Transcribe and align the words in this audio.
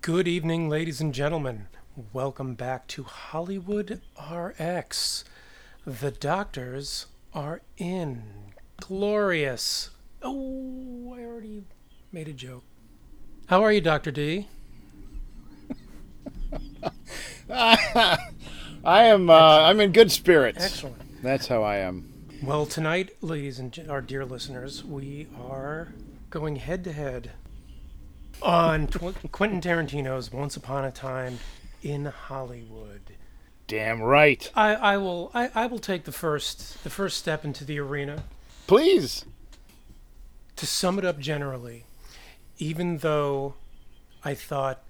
Good 0.00 0.26
evening, 0.26 0.70
ladies 0.70 1.02
and 1.02 1.12
gentlemen. 1.12 1.68
Welcome 2.14 2.54
back 2.54 2.86
to 2.86 3.02
Hollywood 3.02 4.00
RX. 4.18 5.22
The 5.84 6.10
doctors 6.12 7.04
are 7.34 7.60
in. 7.76 8.22
Glorious. 8.80 9.90
Oh, 10.22 11.14
I 11.14 11.20
already 11.20 11.64
made 12.10 12.26
a 12.26 12.32
joke. 12.32 12.64
How 13.48 13.62
are 13.62 13.70
you, 13.70 13.82
Dr. 13.82 14.10
D? 14.10 14.48
I 17.50 18.16
am. 18.82 19.28
Uh, 19.28 19.60
I'm 19.60 19.80
in 19.80 19.92
good 19.92 20.10
spirits. 20.10 20.64
Excellent. 20.64 21.22
That's 21.22 21.48
how 21.48 21.62
I 21.62 21.76
am. 21.76 22.10
Well, 22.42 22.64
tonight, 22.64 23.10
ladies 23.20 23.58
and 23.58 23.78
our 23.90 24.00
dear 24.00 24.24
listeners, 24.24 24.82
we 24.82 25.26
are 25.38 25.92
going 26.30 26.56
head 26.56 26.82
to 26.84 26.94
head 26.94 27.32
on 28.42 28.86
Tw- 28.86 29.32
Quentin 29.32 29.60
Tarantino's 29.60 30.32
Once 30.32 30.56
Upon 30.56 30.84
a 30.84 30.90
Time 30.90 31.38
in 31.82 32.06
Hollywood. 32.06 33.00
Damn 33.66 34.00
right. 34.02 34.50
I, 34.54 34.74
I 34.74 34.96
will 34.96 35.30
I, 35.34 35.50
I 35.54 35.66
will 35.66 35.78
take 35.78 36.04
the 36.04 36.12
first 36.12 36.82
the 36.84 36.90
first 36.90 37.16
step 37.18 37.44
into 37.44 37.64
the 37.64 37.78
arena. 37.78 38.24
Please. 38.66 39.24
To 40.56 40.66
sum 40.66 40.98
it 40.98 41.04
up 41.04 41.18
generally, 41.18 41.84
even 42.58 42.98
though 42.98 43.54
I 44.24 44.34
thought 44.34 44.82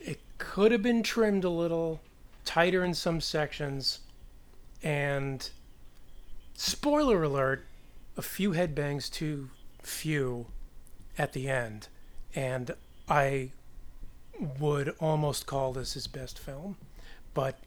it 0.00 0.20
could 0.38 0.72
have 0.72 0.82
been 0.82 1.02
trimmed 1.02 1.44
a 1.44 1.50
little 1.50 2.00
tighter 2.44 2.84
in 2.84 2.94
some 2.94 3.20
sections, 3.20 4.00
and 4.82 5.48
spoiler 6.54 7.22
alert, 7.22 7.64
a 8.16 8.22
few 8.22 8.50
headbangs 8.50 9.10
too 9.10 9.50
few 9.82 10.46
at 11.16 11.32
the 11.32 11.48
end, 11.48 11.88
and 12.38 12.70
I 13.08 13.50
would 14.60 14.94
almost 15.00 15.44
call 15.46 15.72
this 15.72 15.94
his 15.94 16.06
best 16.06 16.38
film, 16.38 16.76
but 17.34 17.58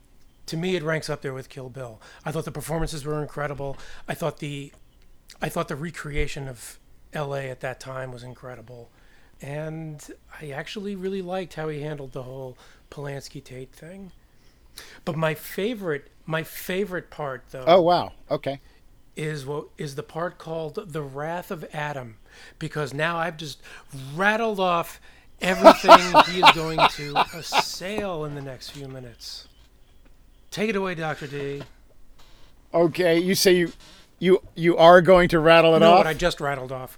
to 0.46 0.56
me 0.56 0.78
it 0.78 0.84
ranks 0.84 1.10
up 1.10 1.22
there 1.22 1.34
with 1.34 1.50
Kill 1.50 1.68
Bill. 1.68 2.00
I 2.24 2.32
thought 2.32 2.46
the 2.46 2.54
performances 2.54 3.04
were 3.04 3.22
incredible. 3.22 3.78
I 4.08 4.14
thought 4.14 4.40
the 4.40 4.72
I 5.42 5.50
thought 5.50 5.68
the 5.68 5.76
recreation 5.76 6.48
of 6.48 6.80
LA 7.14 7.50
at 7.52 7.60
that 7.60 7.82
time 7.82 8.14
was 8.14 8.24
incredible. 8.24 8.90
And 9.42 10.02
I 10.42 10.52
actually 10.52 10.96
really 10.96 11.22
liked 11.22 11.56
how 11.56 11.68
he 11.68 11.82
handled 11.82 12.14
the 12.14 12.24
whole 12.24 12.58
Polanski 12.90 13.44
Tate 13.44 13.74
thing. 13.74 14.14
But 15.04 15.18
my 15.18 15.34
favorite 15.34 16.08
my 16.26 16.44
favorite 16.44 17.10
part 17.10 17.44
though 17.52 17.66
Oh 17.68 17.82
wow. 17.82 18.14
Okay. 18.30 18.62
Is 19.16 19.46
what 19.46 19.68
is 19.78 19.96
the 19.96 20.04
part 20.04 20.38
called 20.38 20.80
the 20.94 21.02
wrath 21.02 21.52
of 21.52 21.66
adam 21.74 22.18
because 22.60 22.94
now 22.94 23.18
i've 23.18 23.38
just 23.38 23.62
rattled 24.16 24.60
off 24.60 25.02
everything 25.42 26.00
he 26.34 26.40
is 26.40 26.52
going 26.52 26.80
to 26.90 27.18
assail 27.34 28.24
in 28.24 28.36
the 28.36 28.42
next 28.42 28.70
few 28.70 28.88
minutes 28.88 29.48
take 30.50 30.70
it 30.70 30.76
away 30.76 30.96
dr 30.96 31.28
d 31.28 31.62
Okay. 32.74 33.20
You 33.20 33.36
say 33.36 33.54
you, 33.54 33.74
you, 34.18 34.42
you 34.56 34.78
are 34.78 35.02
going 35.02 35.28
to 35.28 35.40
rattle 35.40 35.76
it 35.76 35.80
no 35.80 35.92
off. 35.92 35.98
what 35.98 36.08
i 36.08 36.14
just 36.14 36.40
rattled 36.40 36.72
off 36.72 36.98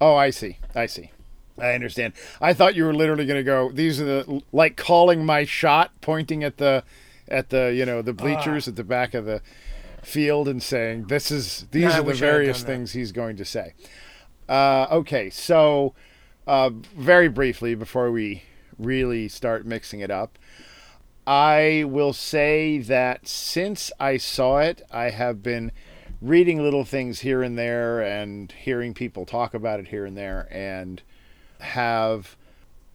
Oh, 0.00 0.14
I 0.14 0.30
see. 0.30 0.58
I 0.74 0.86
see. 0.86 1.10
I 1.58 1.72
understand. 1.72 2.12
I 2.40 2.52
thought 2.52 2.76
you 2.76 2.84
were 2.84 2.94
literally 2.94 3.26
going 3.26 3.40
to 3.40 3.44
go. 3.44 3.70
These 3.72 4.00
are 4.00 4.04
the 4.04 4.42
like 4.52 4.76
calling 4.76 5.26
my 5.26 5.44
shot, 5.44 5.90
pointing 6.00 6.44
at 6.44 6.58
the, 6.58 6.84
at 7.26 7.50
the 7.50 7.74
you 7.74 7.84
know 7.84 8.00
the 8.00 8.12
ah. 8.12 8.14
bleachers 8.14 8.68
at 8.68 8.76
the 8.76 8.84
back 8.84 9.12
of 9.12 9.24
the 9.24 9.42
field 10.08 10.48
and 10.48 10.62
saying 10.62 11.06
this 11.06 11.30
is 11.30 11.66
these 11.70 11.82
Yeah, 11.82 11.94
are 11.94 11.96
the 11.98 12.02
wish 12.04 12.22
I 12.22 12.26
had 12.26 12.32
various 12.32 12.62
things 12.62 12.92
he's 12.92 13.12
going 13.12 13.36
to 13.36 13.44
say. 13.44 13.74
Uh, 14.48 14.86
okay, 14.90 15.30
so 15.30 15.94
uh, 16.46 16.70
very 16.96 17.28
briefly 17.28 17.74
before 17.74 18.10
we 18.10 18.42
really 18.78 19.28
start 19.28 19.66
mixing 19.66 20.00
it 20.00 20.10
up, 20.10 20.38
I 21.26 21.84
will 21.86 22.14
say 22.14 22.78
that 22.78 23.28
since 23.28 23.92
I 24.00 24.16
saw 24.16 24.60
it, 24.60 24.80
I 24.90 25.10
have 25.10 25.42
been 25.42 25.72
reading 26.22 26.62
little 26.62 26.84
things 26.84 27.20
here 27.20 27.42
and 27.42 27.58
there 27.58 28.00
and 28.00 28.50
hearing 28.50 28.94
people 28.94 29.26
talk 29.26 29.52
about 29.54 29.78
it 29.78 29.88
here 29.88 30.06
and 30.06 30.16
there 30.16 30.48
and 30.50 31.02
have 31.60 32.36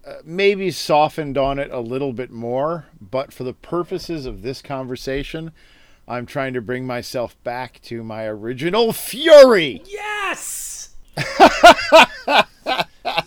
uh, 0.05 0.15
maybe 0.25 0.71
softened 0.71 1.37
on 1.37 1.59
it 1.59 1.71
a 1.71 1.79
little 1.79 2.11
bit 2.11 2.31
more. 2.31 2.85
But 2.99 3.31
for 3.31 3.43
the 3.43 3.53
purposes 3.53 4.25
of 4.25 4.41
this 4.41 4.61
conversation, 4.61 5.51
I'm 6.07 6.25
trying 6.25 6.53
to 6.53 6.61
bring 6.61 6.85
myself 6.85 7.41
back 7.43 7.79
to 7.83 8.03
my 8.03 8.25
original 8.25 8.91
fury. 8.93 9.81
yes 9.85 10.89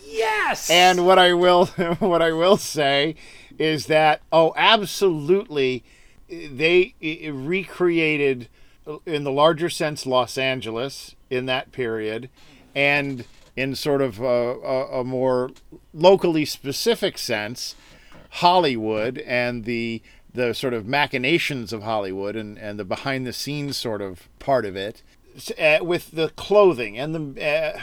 yes 0.07 0.71
And 0.71 1.07
what 1.07 1.19
I 1.19 1.33
will 1.35 1.67
what 1.99 2.23
I 2.23 2.33
will 2.33 2.57
say 2.57 3.15
is 3.59 3.87
that 3.87 4.21
oh 4.33 4.53
absolutely 4.57 5.85
they 6.29 6.95
recreated 7.31 8.49
uh, 8.87 8.97
in 9.07 9.25
the 9.25 9.31
larger 9.33 9.71
sense 9.71 10.05
Los 10.07 10.37
Angeles 10.37 11.15
in 11.31 11.47
that 11.47 11.73
period 11.73 12.29
and 12.75 13.25
in 13.57 13.75
sort 13.75 14.03
of 14.03 14.21
a, 14.21 14.25
a, 14.25 15.01
a 15.01 15.05
more 15.05 15.51
locally 15.95 16.45
specific 16.45 17.17
sense 17.19 17.75
Hollywood 18.31 19.19
and 19.19 19.65
the 19.65 20.03
the 20.37 20.55
sort 20.55 20.73
of 20.75 20.87
machinations 20.87 21.73
of 21.73 21.83
Hollywood 21.83 22.37
and, 22.37 22.59
and 22.59 22.79
the 22.79 22.85
behind 22.85 23.27
the 23.27 23.33
scenes 23.33 23.77
sort 23.77 24.01
of 24.01 24.29
part 24.39 24.65
of 24.65 24.77
it 24.77 25.03
uh, 25.59 25.79
with 25.83 26.13
the 26.13 26.29
clothing 26.31 26.97
and 26.99 27.15
the 27.15 27.45
uh, 27.45 27.81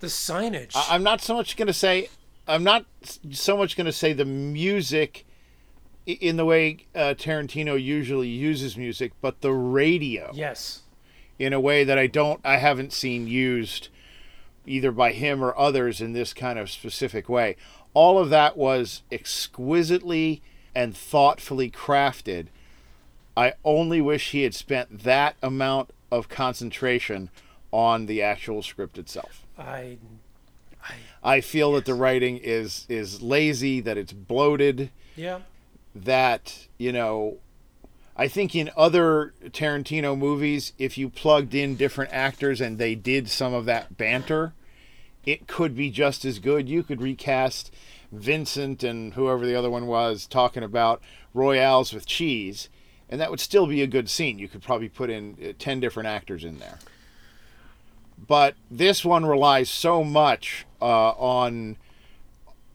the 0.00 0.06
signage. 0.06 0.74
I- 0.74 0.94
I'm 0.94 1.02
not 1.02 1.20
so 1.20 1.34
much 1.34 1.56
going 1.56 1.66
to 1.66 1.72
say 1.72 2.08
I'm 2.46 2.64
not 2.64 2.86
so 3.32 3.56
much 3.56 3.76
going 3.76 3.84
to 3.86 3.92
say 3.92 4.12
the 4.14 4.24
music 4.24 5.24
in 6.06 6.36
the 6.38 6.44
way 6.46 6.86
uh, 6.94 7.12
Tarantino 7.18 7.80
usually 7.80 8.28
uses 8.28 8.76
music, 8.78 9.12
but 9.20 9.42
the 9.42 9.52
radio. 9.52 10.30
Yes. 10.32 10.82
In 11.38 11.52
a 11.52 11.60
way 11.60 11.84
that 11.84 11.98
I 11.98 12.06
don't 12.06 12.40
I 12.44 12.56
haven't 12.56 12.92
seen 12.92 13.26
used 13.28 13.88
either 14.66 14.90
by 14.92 15.12
him 15.12 15.42
or 15.44 15.56
others 15.58 16.00
in 16.00 16.12
this 16.12 16.32
kind 16.34 16.58
of 16.58 16.70
specific 16.70 17.28
way. 17.28 17.56
All 17.94 18.18
of 18.18 18.30
that 18.30 18.56
was 18.56 19.02
exquisitely 19.10 20.42
and 20.78 20.96
thoughtfully 20.96 21.68
crafted. 21.68 22.46
I 23.36 23.54
only 23.64 24.00
wish 24.00 24.30
he 24.30 24.44
had 24.44 24.54
spent 24.54 25.00
that 25.02 25.34
amount 25.42 25.90
of 26.12 26.28
concentration 26.28 27.30
on 27.72 28.06
the 28.06 28.22
actual 28.22 28.62
script 28.62 28.96
itself. 28.96 29.44
i 29.58 29.98
I 31.20 31.40
feel 31.40 31.72
that 31.72 31.84
the 31.84 31.94
writing 31.94 32.38
is 32.38 32.86
is 32.88 33.20
lazy, 33.20 33.80
that 33.80 33.98
it's 33.98 34.12
bloated, 34.12 34.90
yeah 35.16 35.40
that 35.96 36.68
you 36.78 36.92
know 36.92 37.38
I 38.16 38.28
think 38.28 38.54
in 38.54 38.70
other 38.76 39.34
Tarantino 39.46 40.16
movies 40.16 40.72
if 40.78 40.96
you 40.96 41.08
plugged 41.08 41.56
in 41.56 41.74
different 41.74 42.12
actors 42.12 42.60
and 42.60 42.78
they 42.78 42.94
did 42.94 43.28
some 43.28 43.52
of 43.52 43.64
that 43.64 43.96
banter, 43.96 44.52
it 45.26 45.48
could 45.48 45.74
be 45.74 45.90
just 45.90 46.24
as 46.24 46.38
good. 46.38 46.68
You 46.68 46.84
could 46.84 47.02
recast 47.02 47.74
Vincent 48.12 48.82
and 48.82 49.14
whoever 49.14 49.46
the 49.46 49.54
other 49.54 49.70
one 49.70 49.86
was 49.86 50.26
talking 50.26 50.62
about 50.62 51.00
royales 51.34 51.92
with 51.92 52.06
cheese 52.06 52.68
and 53.08 53.20
that 53.20 53.30
would 53.30 53.40
still 53.40 53.66
be 53.66 53.82
a 53.82 53.86
good 53.86 54.08
scene. 54.10 54.38
You 54.38 54.48
could 54.48 54.62
probably 54.62 54.88
put 54.88 55.10
in 55.10 55.36
uh, 55.42 55.52
10 55.58 55.80
different 55.80 56.08
actors 56.08 56.44
in 56.44 56.58
there. 56.58 56.78
But 58.26 58.54
this 58.70 59.04
one 59.04 59.24
relies 59.24 59.70
so 59.70 60.04
much 60.04 60.66
uh, 60.80 61.10
on 61.10 61.76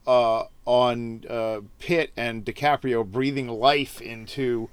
uh, 0.08 0.46
on 0.66 1.24
uh, 1.30 1.62
Pitt 1.80 2.12
and 2.16 2.46
DiCaprio 2.46 3.06
breathing 3.06 3.48
life 3.48 4.02
into 4.02 4.70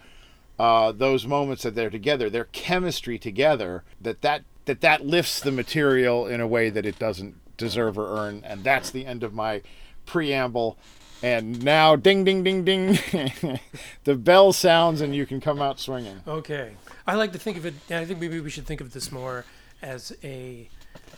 uh, 0.59 0.93
those 0.93 1.27
moments 1.27 1.65
that 1.65 1.75
they're 1.75 1.91
together, 1.91 2.31
their 2.31 2.45
chemistry 2.47 3.19
together, 3.19 3.83
that 4.01 4.23
that 4.23 4.45
that 4.67 4.81
that 4.81 5.05
lifts 5.05 5.41
the 5.41 5.53
material 5.53 6.27
in 6.27 6.41
a 6.41 6.47
way 6.47 6.71
that 6.71 6.87
it 6.87 6.99
doesn't 6.99 7.35
deserve 7.57 7.99
or 7.99 8.17
earn, 8.17 8.43
and 8.45 8.63
that's 8.63 8.91
the 8.91 9.07
end 9.07 9.25
of 9.25 9.35
my 9.35 9.63
preamble. 10.07 10.77
And 11.23 11.63
now, 11.63 11.97
ding, 11.97 12.25
ding, 12.25 12.43
ding, 12.43 12.65
ding, 12.65 12.99
the 14.05 14.15
bell 14.15 14.53
sounds, 14.55 15.01
and 15.03 15.15
you 15.15 15.27
can 15.27 15.41
come 15.41 15.61
out 15.61 15.79
swinging. 15.79 16.21
okay 16.27 16.73
i 17.07 17.15
like 17.15 17.33
to 17.33 17.39
think 17.39 17.57
of 17.57 17.67
it 17.67 17.75
i 17.91 18.05
think 18.05 18.21
maybe 18.21 18.41
we 18.41 18.49
should 18.51 18.67
think 18.67 18.81
of 18.81 18.93
this 18.93 19.11
more 19.13 19.45
as 19.83 20.13
a 20.23 20.69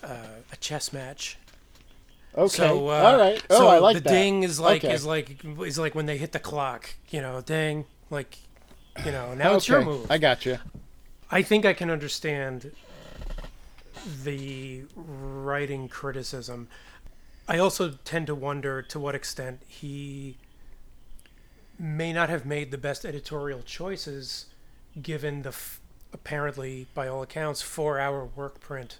uh, 0.02 0.16
a 0.52 0.56
chess 0.56 0.92
match 0.92 1.36
Okay, 2.34 2.48
So, 2.48 2.88
uh, 2.88 2.92
all 2.92 3.18
right. 3.18 3.44
Oh, 3.50 3.58
so 3.58 3.66
I 3.68 3.78
like 3.78 3.96
the 3.96 4.00
that. 4.00 4.08
ding 4.08 4.42
is 4.42 4.58
like 4.58 4.82
Okay. 4.82 4.94
is 4.94 5.04
like 5.04 5.44
is 5.60 5.78
like 5.78 5.94
when 5.94 6.06
they 6.06 6.16
hit 6.16 6.32
the 6.32 6.38
clock. 6.38 6.94
You 7.10 7.20
know, 7.20 7.42
ding. 7.42 7.84
Like, 8.08 8.38
you 9.04 9.12
know, 9.12 9.34
now 9.34 9.54
it's 9.54 9.68
your 9.68 9.84
move. 9.84 10.10
I 10.10 10.16
got 10.16 10.46
you. 10.46 10.56
I 11.30 11.42
think 11.42 11.66
I 11.66 11.74
can 11.74 11.90
understand 11.90 12.72
the 14.24 14.84
writing 14.96 15.88
criticism. 15.88 16.68
I 17.48 17.58
also 17.58 17.90
tend 18.04 18.26
to 18.28 18.34
wonder 18.34 18.82
to 18.82 18.98
what 18.98 19.14
extent 19.14 19.60
he 19.66 20.36
may 21.78 22.12
not 22.12 22.28
have 22.28 22.46
made 22.46 22.70
the 22.70 22.78
best 22.78 23.04
editorial 23.04 23.62
choices 23.62 24.46
given 25.00 25.42
the 25.42 25.48
f- 25.50 25.80
apparently, 26.12 26.86
by 26.94 27.08
all 27.08 27.22
accounts, 27.22 27.62
four 27.62 27.98
hour 27.98 28.24
work 28.24 28.60
print 28.60 28.98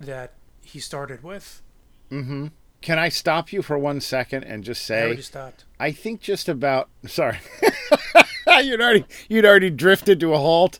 that 0.00 0.32
he 0.62 0.80
started 0.80 1.22
with. 1.22 1.62
Mhm. 2.10 2.50
Can 2.80 2.98
I 2.98 3.08
stop 3.08 3.52
you 3.52 3.62
for 3.62 3.78
one 3.78 4.00
second 4.00 4.44
and 4.44 4.64
just 4.64 4.82
I 4.90 5.14
say 5.14 5.20
stopped. 5.20 5.64
I 5.78 5.92
think 5.92 6.20
just 6.20 6.48
about 6.48 6.88
sorry. 7.06 7.38
you'd 8.62 8.80
already 8.80 9.04
you'd 9.28 9.44
already 9.46 9.70
drifted 9.70 10.18
to 10.20 10.32
a 10.34 10.38
halt 10.38 10.78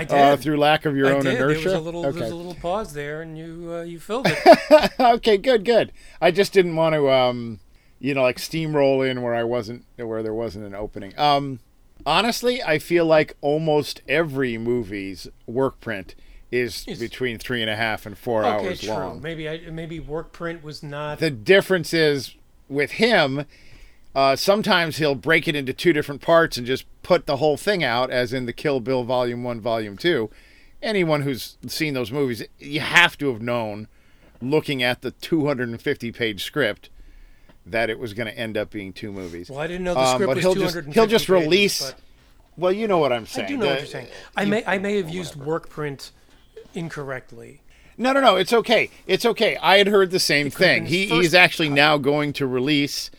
I 0.00 0.04
did. 0.04 0.16
uh, 0.16 0.36
through 0.36 0.56
lack 0.58 0.84
of 0.86 0.96
your 0.96 1.08
I 1.08 1.12
own 1.12 1.24
did. 1.24 1.34
inertia. 1.34 1.68
There 1.68 1.72
was 1.72 1.80
a 1.80 1.80
little, 1.80 2.02
there 2.02 2.12
was 2.12 2.30
a 2.30 2.34
little 2.34 2.54
pause 2.54 2.92
there, 2.92 3.22
and 3.22 3.36
you, 3.36 3.72
uh, 3.72 3.82
you 3.82 3.98
filled 4.00 4.26
it. 4.28 4.90
okay, 5.00 5.36
good, 5.36 5.64
good. 5.64 5.92
I 6.20 6.30
just 6.30 6.52
didn't 6.52 6.76
want 6.76 6.94
to, 6.94 7.10
um, 7.10 7.60
you 7.98 8.14
know, 8.14 8.22
like 8.22 8.38
steamroll 8.38 9.08
in 9.08 9.22
where 9.22 9.34
I 9.34 9.44
wasn't, 9.44 9.84
where 9.96 10.22
there 10.22 10.34
wasn't 10.34 10.64
an 10.66 10.74
opening. 10.74 11.18
Um, 11.18 11.60
honestly, 12.06 12.62
I 12.62 12.78
feel 12.78 13.04
like 13.06 13.36
almost 13.40 14.02
every 14.08 14.56
movie's 14.58 15.28
work 15.46 15.80
print 15.80 16.14
is 16.50 16.84
Is- 16.88 16.98
between 16.98 17.38
three 17.38 17.60
and 17.60 17.70
a 17.70 17.76
half 17.76 18.06
and 18.06 18.16
four 18.18 18.44
okay, 18.44 18.66
hours 18.68 18.80
true. 18.80 18.90
long. 18.90 19.22
Maybe 19.22 19.48
I, 19.48 19.70
maybe 19.70 20.00
work 20.00 20.32
print 20.32 20.64
was 20.64 20.82
not. 20.82 21.18
The 21.18 21.30
difference 21.30 21.92
is 21.94 22.34
with 22.68 22.92
him. 22.92 23.44
Uh, 24.14 24.34
sometimes 24.34 24.96
he'll 24.96 25.14
break 25.14 25.46
it 25.46 25.54
into 25.54 25.72
two 25.72 25.92
different 25.92 26.20
parts 26.20 26.56
and 26.56 26.66
just 26.66 26.84
put 27.02 27.26
the 27.26 27.36
whole 27.36 27.56
thing 27.56 27.84
out, 27.84 28.10
as 28.10 28.32
in 28.32 28.46
the 28.46 28.52
Kill 28.52 28.80
Bill 28.80 29.04
Volume 29.04 29.44
One, 29.44 29.60
Volume 29.60 29.96
Two. 29.96 30.30
Anyone 30.82 31.22
who's 31.22 31.58
seen 31.66 31.94
those 31.94 32.10
movies, 32.10 32.42
you 32.58 32.80
have 32.80 33.16
to 33.18 33.30
have 33.32 33.40
known, 33.42 33.86
looking 34.40 34.82
at 34.82 35.02
the 35.02 35.10
250 35.12 36.10
page 36.12 36.42
script, 36.42 36.88
that 37.66 37.90
it 37.90 37.98
was 37.98 38.14
going 38.14 38.26
to 38.26 38.36
end 38.36 38.56
up 38.56 38.70
being 38.70 38.92
two 38.92 39.12
movies. 39.12 39.48
well, 39.50 39.60
I 39.60 39.66
didn't 39.66 39.84
know 39.84 39.94
the 39.94 40.00
Um, 40.00 40.14
script 40.14 40.28
but 40.28 40.36
was 40.36 40.44
he'll 40.44 40.54
just 40.54 40.74
he'll 40.94 41.06
just 41.06 41.26
pages, 41.26 41.44
release. 41.44 41.82
but 41.82 42.00
Well, 42.56 42.72
you 42.72 42.88
know 42.88 42.98
what 42.98 43.12
I'm 43.12 43.26
saying. 43.26 43.44
I 43.46 43.48
do 43.48 43.56
know 43.58 43.66
what 43.66 43.78
you're 43.78 43.86
saying. 43.86 44.08
I 44.36 44.44
may, 44.46 44.64
I 44.66 44.78
may 44.78 44.96
have 44.96 45.10
used 45.10 45.36
work 45.36 45.68
print 45.68 46.10
incorrectly. 46.74 47.60
No, 47.96 48.12
no, 48.12 48.20
no. 48.20 48.36
It's 48.36 48.52
okay. 48.52 48.90
It's 49.06 49.26
okay. 49.26 49.56
I 49.58 49.76
had 49.78 49.86
heard 49.86 50.10
the 50.10 50.18
same 50.18 50.50
thing. 50.50 50.86
He, 50.86 51.06
first 51.08 51.20
he's 51.20 51.34
actually 51.34 51.68
now 51.68 51.98
going 51.98 52.32
to 52.34 52.46
release 52.46 53.10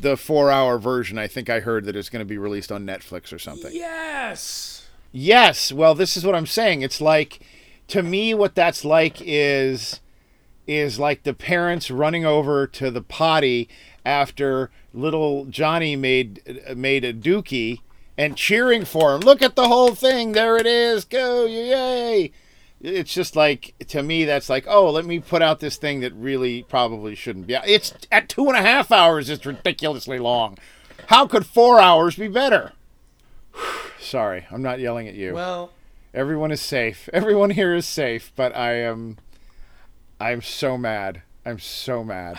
the 0.00 0.16
four-hour 0.16 0.78
version. 0.78 1.18
I 1.18 1.26
think 1.26 1.50
I 1.50 1.60
heard 1.60 1.84
that 1.84 1.96
it's 1.96 2.08
going 2.08 2.20
to 2.20 2.28
be 2.28 2.38
released 2.38 2.72
on 2.72 2.86
Netflix 2.86 3.32
or 3.32 3.38
something. 3.38 3.72
Yes. 3.72 4.88
Yes. 5.12 5.72
Well, 5.72 5.94
this 5.94 6.16
is 6.16 6.24
what 6.24 6.34
I'm 6.34 6.46
saying. 6.46 6.82
It's 6.82 7.00
like, 7.00 7.40
to 7.88 8.02
me, 8.02 8.32
what 8.34 8.54
that's 8.54 8.84
like 8.84 9.16
is, 9.20 10.00
is 10.66 10.98
like 10.98 11.24
the 11.24 11.34
parents 11.34 11.90
running 11.90 12.24
over 12.24 12.66
to 12.66 12.90
the 12.90 13.02
potty 13.02 13.68
after 14.04 14.70
little 14.94 15.44
Johnny 15.44 15.96
made 15.96 16.42
made 16.74 17.04
a 17.04 17.12
dookie 17.12 17.80
and 18.16 18.36
cheering 18.36 18.84
for 18.84 19.14
him. 19.14 19.20
Look 19.20 19.42
at 19.42 19.56
the 19.56 19.68
whole 19.68 19.94
thing. 19.94 20.32
There 20.32 20.56
it 20.56 20.66
is. 20.66 21.04
Go 21.04 21.44
yay! 21.46 22.32
It's 22.80 23.12
just 23.12 23.36
like 23.36 23.74
to 23.88 24.02
me 24.02 24.24
that's 24.24 24.48
like 24.48 24.64
oh 24.66 24.90
let 24.90 25.04
me 25.04 25.20
put 25.20 25.42
out 25.42 25.60
this 25.60 25.76
thing 25.76 26.00
that 26.00 26.14
really 26.14 26.62
probably 26.64 27.14
shouldn't 27.14 27.46
be. 27.46 27.54
It's 27.54 27.92
at 28.10 28.28
two 28.28 28.48
and 28.48 28.56
a 28.56 28.62
half 28.62 28.90
hours. 28.90 29.28
It's 29.28 29.44
ridiculously 29.44 30.18
long. 30.18 30.56
How 31.08 31.26
could 31.26 31.46
four 31.46 31.80
hours 31.80 32.16
be 32.16 32.28
better? 32.28 32.72
Sorry, 34.00 34.46
I'm 34.50 34.62
not 34.62 34.80
yelling 34.80 35.08
at 35.08 35.14
you. 35.14 35.34
Well, 35.34 35.72
Everyone 36.12 36.50
is 36.50 36.60
safe. 36.60 37.08
Everyone 37.12 37.50
here 37.50 37.74
is 37.74 37.86
safe, 37.86 38.32
but 38.34 38.54
I 38.56 38.74
am 38.74 39.18
I'm 40.20 40.42
so 40.42 40.76
mad. 40.76 41.22
I'm 41.46 41.58
so 41.58 42.04
mad. 42.04 42.38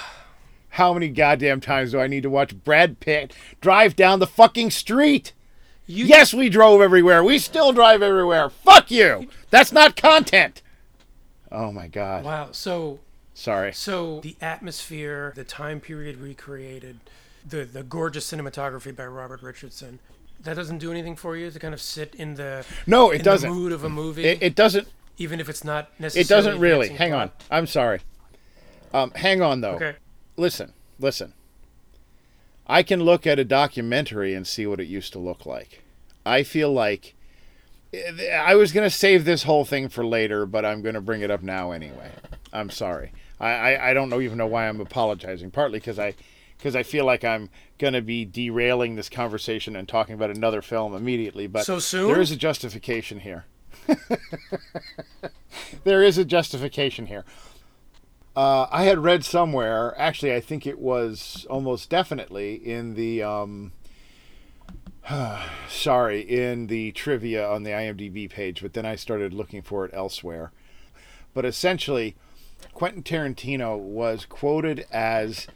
How 0.76 0.94
many 0.94 1.10
goddamn 1.10 1.60
times 1.60 1.92
do 1.92 2.00
I 2.00 2.08
need 2.08 2.24
to 2.24 2.30
watch 2.30 2.64
Brad 2.64 3.00
Pitt 3.00 3.34
drive 3.60 3.96
down 3.96 4.20
the 4.20 4.28
fucking 4.28 4.72
street? 4.72 5.34
You. 5.92 6.06
Yes, 6.06 6.34
we 6.34 6.50
drove 6.50 6.82
everywhere. 6.82 7.24
We 7.24 7.38
still 7.40 7.72
drive 7.74 8.02
everywhere. 8.02 8.50
Fuck 8.50 8.90
you. 8.92 9.28
That's 9.50 9.72
not 9.72 9.96
content. 9.96 10.62
Oh 11.52 11.72
my 11.72 11.88
god. 11.88 12.24
Wow. 12.24 12.50
So, 12.52 13.00
Sorry. 13.34 13.74
so 13.74 14.20
the 14.22 14.36
atmosphere, 14.42 15.34
the 15.36 15.44
time 15.44 15.80
period 15.80 16.18
recreated, 16.18 17.00
the 17.48 17.66
the 17.66 17.84
gorgeous 17.84 18.32
cinematography 18.32 18.96
by 18.96 19.06
Robert 19.06 19.42
Richardson. 19.42 20.00
That 20.44 20.56
doesn't 20.56 20.80
do 20.80 20.90
anything 20.92 21.16
for 21.16 21.36
you 21.38 21.52
to 21.52 21.60
kind 21.60 21.74
of 21.74 21.82
sit 21.82 22.16
in 22.16 22.34
the 22.36 22.66
No, 22.88 23.12
it 23.12 23.22
doesn't. 23.24 23.50
the 23.50 23.56
mood 23.56 23.72
of 23.72 23.84
a 23.84 23.90
movie, 23.90 24.26
It, 24.26 24.42
it 24.42 24.56
doesn't 24.56 24.88
even 25.18 25.40
if 25.40 25.48
it's 25.50 25.64
not 25.64 25.90
necessarily. 26.00 26.22
it 26.26 26.28
doesn't 26.30 26.60
really. 26.60 26.90
Hang 26.90 27.14
on. 27.14 27.32
I'm 27.52 27.68
sorry. 27.68 28.00
Um 28.94 29.12
hang 29.12 29.42
on 29.42 29.62
though. 29.62 29.76
Okay. 29.76 29.96
listen, 30.38 30.74
listen. 31.00 31.34
I 32.66 32.84
can 32.84 33.02
look 33.02 33.28
at 33.28 33.38
a 33.38 33.44
documentary 33.44 34.34
and 34.34 34.48
see 34.48 34.66
what 34.66 34.80
it 34.80 34.88
used 34.88 35.12
to 35.14 35.20
look 35.20 35.46
like. 35.46 35.81
I 36.26 36.44
feel 36.44 36.72
like 36.72 37.16
I 38.34 38.56
was 38.56 38.72
going 38.72 38.90
to 38.90 38.96
save 38.96 39.26
this 39.26 39.44
whole 39.44 39.66
thing 39.66 39.90
for 39.90 40.06
later, 40.06 40.46
but 40.46 40.66
I'm 40.66 40.82
going 40.82 40.96
to 40.96 41.02
bring 41.02 41.22
it 41.22 41.32
up 41.32 41.42
now 41.42 41.72
anyway. 41.72 42.12
I'm 42.54 42.70
sorry. 42.70 43.12
I, 43.40 43.50
I, 43.52 43.90
I 43.90 43.94
don't 43.94 44.10
know 44.10 44.22
even 44.22 44.38
know 44.38 44.48
why 44.48 44.68
I'm 44.68 44.80
apologizing. 44.80 45.52
Partly 45.52 45.80
because 45.80 46.00
I 46.00 46.16
because 46.58 46.76
I 46.76 46.84
feel 46.84 47.06
like 47.06 47.24
I'm 47.24 47.50
going 47.80 47.94
to 47.94 48.02
be 48.04 48.24
derailing 48.24 48.96
this 48.96 49.10
conversation 49.10 49.76
and 49.76 49.88
talking 49.88 50.14
about 50.14 50.30
another 50.30 50.62
film 50.62 50.94
immediately. 50.94 51.48
But 51.48 51.66
So 51.66 51.80
soon? 51.80 52.08
there 52.08 52.22
is 52.22 52.30
a 52.30 52.36
justification 52.36 53.22
here. 53.22 53.46
there 55.84 56.04
is 56.04 56.20
a 56.20 56.26
justification 56.26 57.08
here. 57.08 57.26
Uh, 58.36 58.68
I 58.72 58.84
had 58.84 59.00
read 59.00 59.26
somewhere, 59.26 59.94
actually, 60.00 60.34
I 60.34 60.40
think 60.40 60.66
it 60.68 60.80
was 60.80 61.46
almost 61.50 61.90
definitely 61.90 62.54
in 62.56 62.94
the, 62.94 63.24
um, 63.24 63.74
sorry, 65.68 66.22
in 66.22 66.68
the 66.68 66.92
trivia 66.92 67.48
on 67.48 67.64
the 67.64 67.72
IMDb 67.72 68.30
page, 68.30 68.62
but 68.62 68.74
then 68.74 68.86
I 68.86 68.96
started 68.96 69.34
looking 69.34 69.62
for 69.62 69.86
it 69.86 69.92
elsewhere. 69.94 70.52
But 71.34 71.46
essentially, 71.46 72.16
Quentin 72.74 73.04
Tarantino 73.04 73.78
was 73.78 74.26
quoted 74.26 74.86
as 74.92 75.48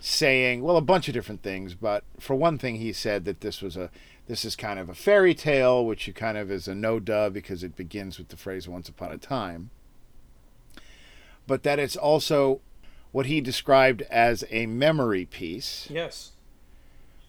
saying, 0.00 0.62
well, 0.62 0.76
a 0.76 0.82
bunch 0.82 1.08
of 1.08 1.14
different 1.14 1.42
things, 1.42 1.74
but 1.74 2.04
for 2.18 2.34
one 2.34 2.58
thing, 2.58 2.76
he 2.76 2.92
said 2.92 3.24
that 3.24 3.40
this 3.40 3.62
was 3.62 3.76
a 3.76 3.90
this 4.26 4.44
is 4.44 4.54
kind 4.54 4.78
of 4.78 4.88
a 4.88 4.94
fairy 4.94 5.34
tale, 5.34 5.84
which 5.84 6.06
you 6.06 6.12
kind 6.12 6.38
of 6.38 6.52
is 6.52 6.68
a 6.68 6.74
no 6.74 7.00
duh 7.00 7.30
because 7.30 7.64
it 7.64 7.74
begins 7.74 8.16
with 8.16 8.28
the 8.28 8.36
phrase 8.36 8.68
"once 8.68 8.88
upon 8.88 9.10
a 9.10 9.18
time," 9.18 9.70
but 11.48 11.64
that 11.64 11.80
it's 11.80 11.96
also 11.96 12.60
what 13.10 13.26
he 13.26 13.40
described 13.40 14.02
as 14.02 14.44
a 14.50 14.66
memory 14.66 15.24
piece 15.24 15.88
Yes. 15.90 16.32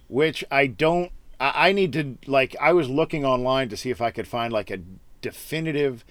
which 0.09 0.44
I 0.51 0.68
don't. 0.68 1.12
I, 1.41 1.69
I 1.69 1.71
need 1.73 1.91
to 1.93 2.17
like. 2.27 2.55
I 2.61 2.71
was 2.71 2.88
looking 2.88 3.25
online 3.25 3.67
to 3.69 3.77
see 3.77 3.89
if 3.89 3.99
I 3.99 4.11
could 4.11 4.27
find 4.27 4.53
like 4.53 4.69
a 4.69 4.79
definitive 5.21 6.05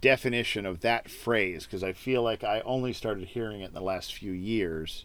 definition 0.00 0.66
of 0.66 0.80
that 0.80 1.10
phrase 1.10 1.64
because 1.64 1.84
I 1.84 1.92
feel 1.92 2.22
like 2.22 2.42
I 2.42 2.60
only 2.62 2.92
started 2.92 3.28
hearing 3.28 3.60
it 3.60 3.68
in 3.68 3.74
the 3.74 3.80
last 3.80 4.14
few 4.14 4.32
years, 4.32 5.04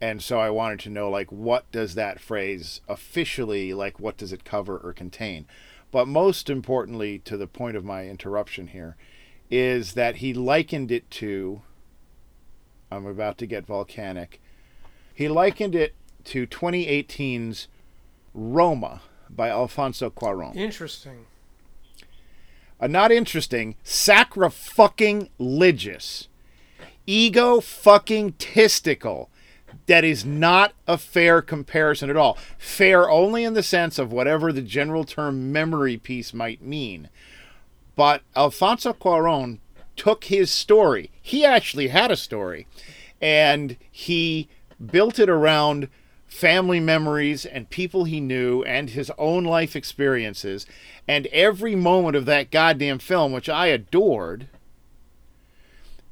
and 0.00 0.22
so 0.22 0.38
I 0.38 0.50
wanted 0.50 0.80
to 0.80 0.90
know 0.90 1.10
like 1.10 1.30
what 1.32 1.70
does 1.72 1.94
that 1.96 2.20
phrase 2.20 2.80
officially 2.88 3.74
like? 3.74 3.98
What 4.00 4.16
does 4.16 4.32
it 4.32 4.44
cover 4.44 4.78
or 4.78 4.92
contain? 4.92 5.46
But 5.90 6.08
most 6.08 6.48
importantly, 6.48 7.18
to 7.18 7.36
the 7.36 7.46
point 7.46 7.76
of 7.76 7.84
my 7.84 8.08
interruption 8.08 8.68
here, 8.68 8.96
is 9.50 9.92
that 9.92 10.16
he 10.16 10.32
likened 10.32 10.90
it 10.90 11.10
to. 11.10 11.62
I'm 12.90 13.06
about 13.06 13.38
to 13.38 13.46
get 13.46 13.66
volcanic. 13.66 14.40
He 15.14 15.26
likened 15.26 15.74
it 15.74 15.94
to 16.24 16.46
2018's 16.46 17.68
Roma 18.34 19.02
by 19.28 19.48
Alfonso 19.48 20.10
Cuaron. 20.10 20.54
Interesting. 20.56 21.26
Uh, 22.80 22.86
not 22.88 23.12
interesting, 23.12 23.76
sacra 23.84 24.50
fucking 24.50 25.30
ligious, 25.38 26.28
ego 27.06 27.60
fucking 27.60 28.32
testicle. 28.32 29.30
That 29.86 30.04
is 30.04 30.24
not 30.24 30.72
a 30.86 30.98
fair 30.98 31.42
comparison 31.42 32.10
at 32.10 32.16
all. 32.16 32.36
Fair 32.58 33.08
only 33.08 33.44
in 33.44 33.54
the 33.54 33.62
sense 33.62 33.98
of 33.98 34.12
whatever 34.12 34.52
the 34.52 34.62
general 34.62 35.04
term 35.04 35.50
memory 35.52 35.96
piece 35.96 36.34
might 36.34 36.60
mean. 36.62 37.08
But 37.94 38.22
Alfonso 38.36 38.92
Cuaron 38.92 39.58
took 39.96 40.24
his 40.24 40.50
story. 40.50 41.10
He 41.20 41.44
actually 41.44 41.88
had 41.88 42.10
a 42.10 42.16
story, 42.16 42.66
and 43.20 43.76
he 43.90 44.48
built 44.84 45.18
it 45.18 45.28
around 45.28 45.88
family 46.32 46.80
memories 46.80 47.44
and 47.44 47.68
people 47.70 48.04
he 48.04 48.18
knew 48.20 48.62
and 48.64 48.90
his 48.90 49.12
own 49.18 49.44
life 49.44 49.76
experiences. 49.76 50.66
And 51.06 51.26
every 51.26 51.74
moment 51.76 52.16
of 52.16 52.24
that 52.26 52.50
goddamn 52.50 52.98
film, 52.98 53.32
which 53.32 53.48
I 53.48 53.66
adored, 53.66 54.48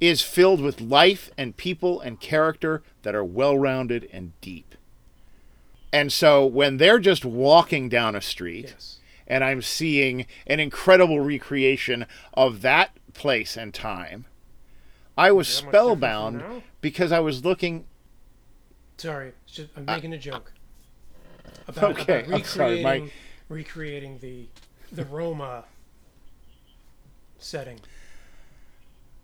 is 0.01 0.23
filled 0.23 0.61
with 0.61 0.81
life 0.81 1.31
and 1.37 1.57
people 1.57 2.01
and 2.01 2.21
character 2.21 2.83
that 3.03 3.15
are 3.15 3.25
well 3.25 3.59
rounded 3.59 4.09
and 4.13 4.33
deep. 4.41 4.75
And 5.93 6.13
so 6.13 6.47
when 6.47 6.77
they're 6.77 7.01
just 7.01 7.25
walking 7.25 7.89
down 7.89 8.15
a 8.15 8.21
street, 8.21 8.67
Yes. 8.69 8.99
and 9.27 9.43
I'm 9.43 9.63
seeing 9.63 10.27
an 10.47 10.61
incredible 10.61 11.21
recreation 11.21 12.07
of 12.35 12.63
that 12.63 12.91
place 13.15 13.57
and 13.57 13.75
time, 13.75 14.27
I 15.19 15.33
was 15.33 15.49
Is 15.49 15.61
that 15.61 15.67
much 15.67 15.73
different 15.73 15.91
from 15.91 15.99
spellbound 16.41 16.63
because 16.81 17.11
I 17.13 17.21
was 17.21 17.45
looking. 17.45 17.87
Sorry, 19.01 19.33
just, 19.47 19.71
I'm 19.79 19.87
making 19.87 20.13
a 20.13 20.19
joke. 20.19 20.53
About, 21.67 21.85
Okay, 22.01 22.21
about 22.25 22.35
I'm 22.35 22.45
sorry, 22.45 22.77
recreating, 22.77 22.83
my- 23.07 23.11
recreating 23.49 24.19
the 24.19 24.47
the 24.93 25.05
Roma 25.07 25.65
setting. 27.39 27.81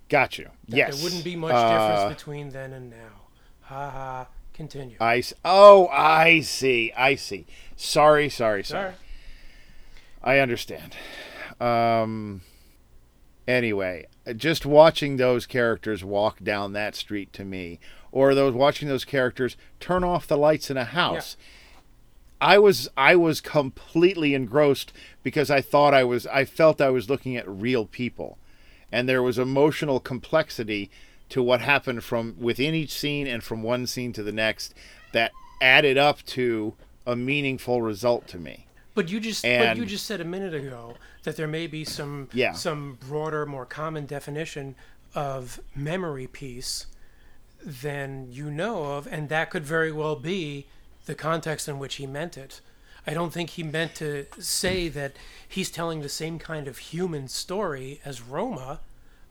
Got 0.08 0.38
you. 0.38 0.44
That 0.68 0.76
yes. 0.76 0.96
There 0.96 1.04
wouldn't 1.04 1.24
be 1.24 1.36
much 1.36 1.52
Uh, 1.52 1.72
difference 1.98 2.14
between 2.18 2.48
then 2.50 2.72
and 2.72 2.88
now. 2.88 3.20
Ha 3.62 3.90
ha. 3.90 4.26
Continue. 4.54 4.96
I 4.98 5.22
oh, 5.44 5.88
I 5.88 6.40
see. 6.40 6.90
I 6.96 7.14
see. 7.16 7.44
Sorry, 7.76 8.30
sorry, 8.30 8.64
sorry. 8.64 8.92
Sorry. 8.92 8.94
I 10.22 10.38
understand. 10.38 10.96
Um. 11.60 12.40
Anyway, 13.46 14.06
just 14.36 14.64
watching 14.64 15.18
those 15.18 15.44
characters 15.46 16.02
walk 16.02 16.42
down 16.42 16.72
that 16.72 16.96
street 16.96 17.32
to 17.34 17.44
me, 17.44 17.78
or 18.16 18.34
those 18.34 18.54
watching 18.54 18.88
those 18.88 19.04
characters 19.04 19.58
turn 19.78 20.02
off 20.02 20.26
the 20.26 20.38
lights 20.38 20.70
in 20.70 20.78
a 20.78 20.86
house. 20.86 21.36
I 22.40 22.58
was 22.58 22.88
I 22.96 23.14
was 23.14 23.42
completely 23.42 24.32
engrossed 24.32 24.90
because 25.22 25.50
I 25.50 25.60
thought 25.60 25.92
I 25.92 26.02
was 26.02 26.26
I 26.28 26.46
felt 26.46 26.80
I 26.80 26.88
was 26.88 27.10
looking 27.10 27.36
at 27.36 27.46
real 27.46 27.84
people, 27.84 28.38
and 28.90 29.06
there 29.06 29.22
was 29.22 29.38
emotional 29.38 30.00
complexity 30.00 30.90
to 31.28 31.42
what 31.42 31.60
happened 31.60 32.04
from 32.04 32.36
within 32.38 32.74
each 32.74 32.92
scene 32.92 33.26
and 33.26 33.44
from 33.44 33.62
one 33.62 33.86
scene 33.86 34.14
to 34.14 34.22
the 34.22 34.32
next 34.32 34.72
that 35.12 35.32
added 35.60 35.98
up 35.98 36.22
to 36.24 36.72
a 37.06 37.14
meaningful 37.14 37.82
result 37.82 38.26
to 38.28 38.38
me. 38.38 38.66
But 38.94 39.10
you 39.10 39.20
just 39.20 39.42
but 39.42 39.76
you 39.76 39.84
just 39.84 40.06
said 40.06 40.22
a 40.22 40.24
minute 40.24 40.54
ago 40.54 40.94
that 41.24 41.36
there 41.36 41.46
may 41.48 41.66
be 41.66 41.84
some 41.84 42.30
Yeah. 42.32 42.52
some 42.52 42.96
broader, 43.06 43.44
more 43.44 43.66
common 43.66 44.06
definition 44.06 44.74
of 45.14 45.60
memory 45.74 46.26
piece 46.26 46.86
than 47.66 48.28
you 48.30 48.50
know 48.50 48.84
of, 48.96 49.06
and 49.08 49.28
that 49.28 49.50
could 49.50 49.64
very 49.64 49.90
well 49.90 50.14
be 50.16 50.66
the 51.06 51.14
context 51.16 51.68
in 51.68 51.78
which 51.80 51.96
he 51.96 52.06
meant 52.06 52.38
it. 52.38 52.60
I 53.06 53.12
don't 53.14 53.32
think 53.32 53.50
he 53.50 53.62
meant 53.62 53.94
to 53.96 54.26
say 54.38 54.88
that 54.88 55.12
he's 55.48 55.70
telling 55.70 56.00
the 56.00 56.08
same 56.08 56.38
kind 56.38 56.66
of 56.68 56.78
human 56.78 57.28
story 57.28 58.00
as 58.04 58.22
Roma. 58.22 58.80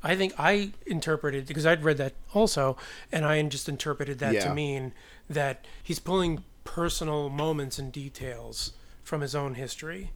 I 0.04 0.15
think 0.15 0.34
I 0.38 0.72
interpreted 0.86 1.46
because 1.48 1.65
I'd 1.65 1.84
read 1.84 1.98
that 1.98 2.13
also, 2.34 2.77
and 3.12 3.25
I 3.25 3.42
just 3.44 3.68
interpreted 3.70 4.20
that 4.20 4.34
Yeah. 4.34 4.48
to 4.50 4.54
mean 4.54 4.94
that 5.30 5.65
he's 5.82 6.00
pulling 6.00 6.44
personal 6.63 7.30
moments 7.30 7.80
and 7.80 7.92
details 7.92 8.74
from 9.04 9.22
his 9.22 9.34
own 9.36 9.56
history 9.56 10.12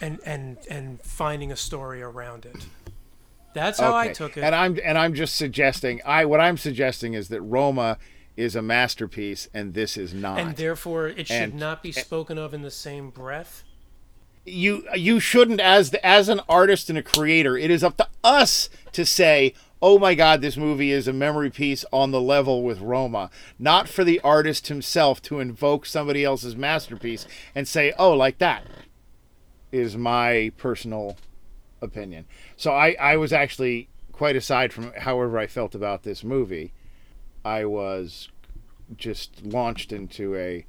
and 0.00 0.20
and 0.24 0.58
and 0.68 1.00
finding 1.02 1.50
a 1.52 1.56
story 1.56 2.02
around 2.02 2.44
it. 2.46 2.66
That's 3.56 3.80
how 3.80 3.94
I 3.96 4.08
took 4.12 4.36
it. 4.36 4.44
And 4.44 4.54
I'm 4.54 4.78
and 4.84 4.96
I'm 4.98 5.14
just 5.14 5.34
suggesting 5.36 6.00
I 6.04 6.24
what 6.26 6.40
I'm 6.40 6.56
suggesting 6.56 7.14
is 7.14 7.28
that 7.28 7.40
Roma 7.40 7.98
is 8.36 8.54
a 8.54 8.60
masterpiece 8.62 9.48
and 9.54 9.72
this 9.74 9.96
is 9.96 10.12
not. 10.12 10.38
and 10.38 10.56
therefore 10.56 11.08
it 11.08 11.26
should 11.28 11.36
And- 11.36 11.54
not 11.54 11.82
be 11.82 11.90
spoken 11.90 12.36
of 12.38 12.52
in 12.52 12.60
the 12.62 12.70
same 12.70 13.08
breath. 13.10 13.64
you 14.44 14.84
you 14.94 15.18
shouldn't 15.18 15.60
as 15.60 15.90
the, 15.90 16.06
as 16.06 16.28
an 16.28 16.40
artist 16.48 16.88
and 16.90 16.98
a 16.98 17.02
creator 17.02 17.56
it 17.56 17.70
is 17.70 17.82
up 17.82 17.96
to 17.96 18.06
us 18.22 18.68
to 18.92 19.04
say 19.06 19.52
oh 19.82 19.98
my 19.98 20.14
god 20.14 20.40
this 20.42 20.56
movie 20.56 20.92
is 20.92 21.08
a 21.08 21.12
memory 21.12 21.50
piece 21.50 21.84
on 21.92 22.10
the 22.12 22.20
level 22.20 22.62
with 22.62 22.80
roma 22.80 23.28
not 23.58 23.88
for 23.88 24.04
the 24.04 24.20
artist 24.20 24.68
himself 24.68 25.20
to 25.20 25.40
invoke 25.40 25.84
somebody 25.86 26.22
else's 26.22 26.54
masterpiece 26.54 27.26
and 27.56 27.66
say 27.66 27.92
oh 27.98 28.12
like 28.12 28.38
that 28.38 28.62
is 29.72 29.96
my 29.96 30.52
personal 30.58 31.16
opinion 31.80 32.24
so 32.56 32.72
i 32.72 32.96
i 33.00 33.16
was 33.16 33.32
actually 33.32 33.88
quite 34.12 34.36
aside 34.36 34.72
from 34.72 34.92
however 34.98 35.38
i 35.38 35.46
felt 35.46 35.74
about 35.74 36.02
this 36.02 36.24
movie 36.24 36.72
i 37.44 37.64
was 37.64 38.28
just 38.96 39.44
launched 39.44 39.92
into 39.92 40.34
a 40.36 40.64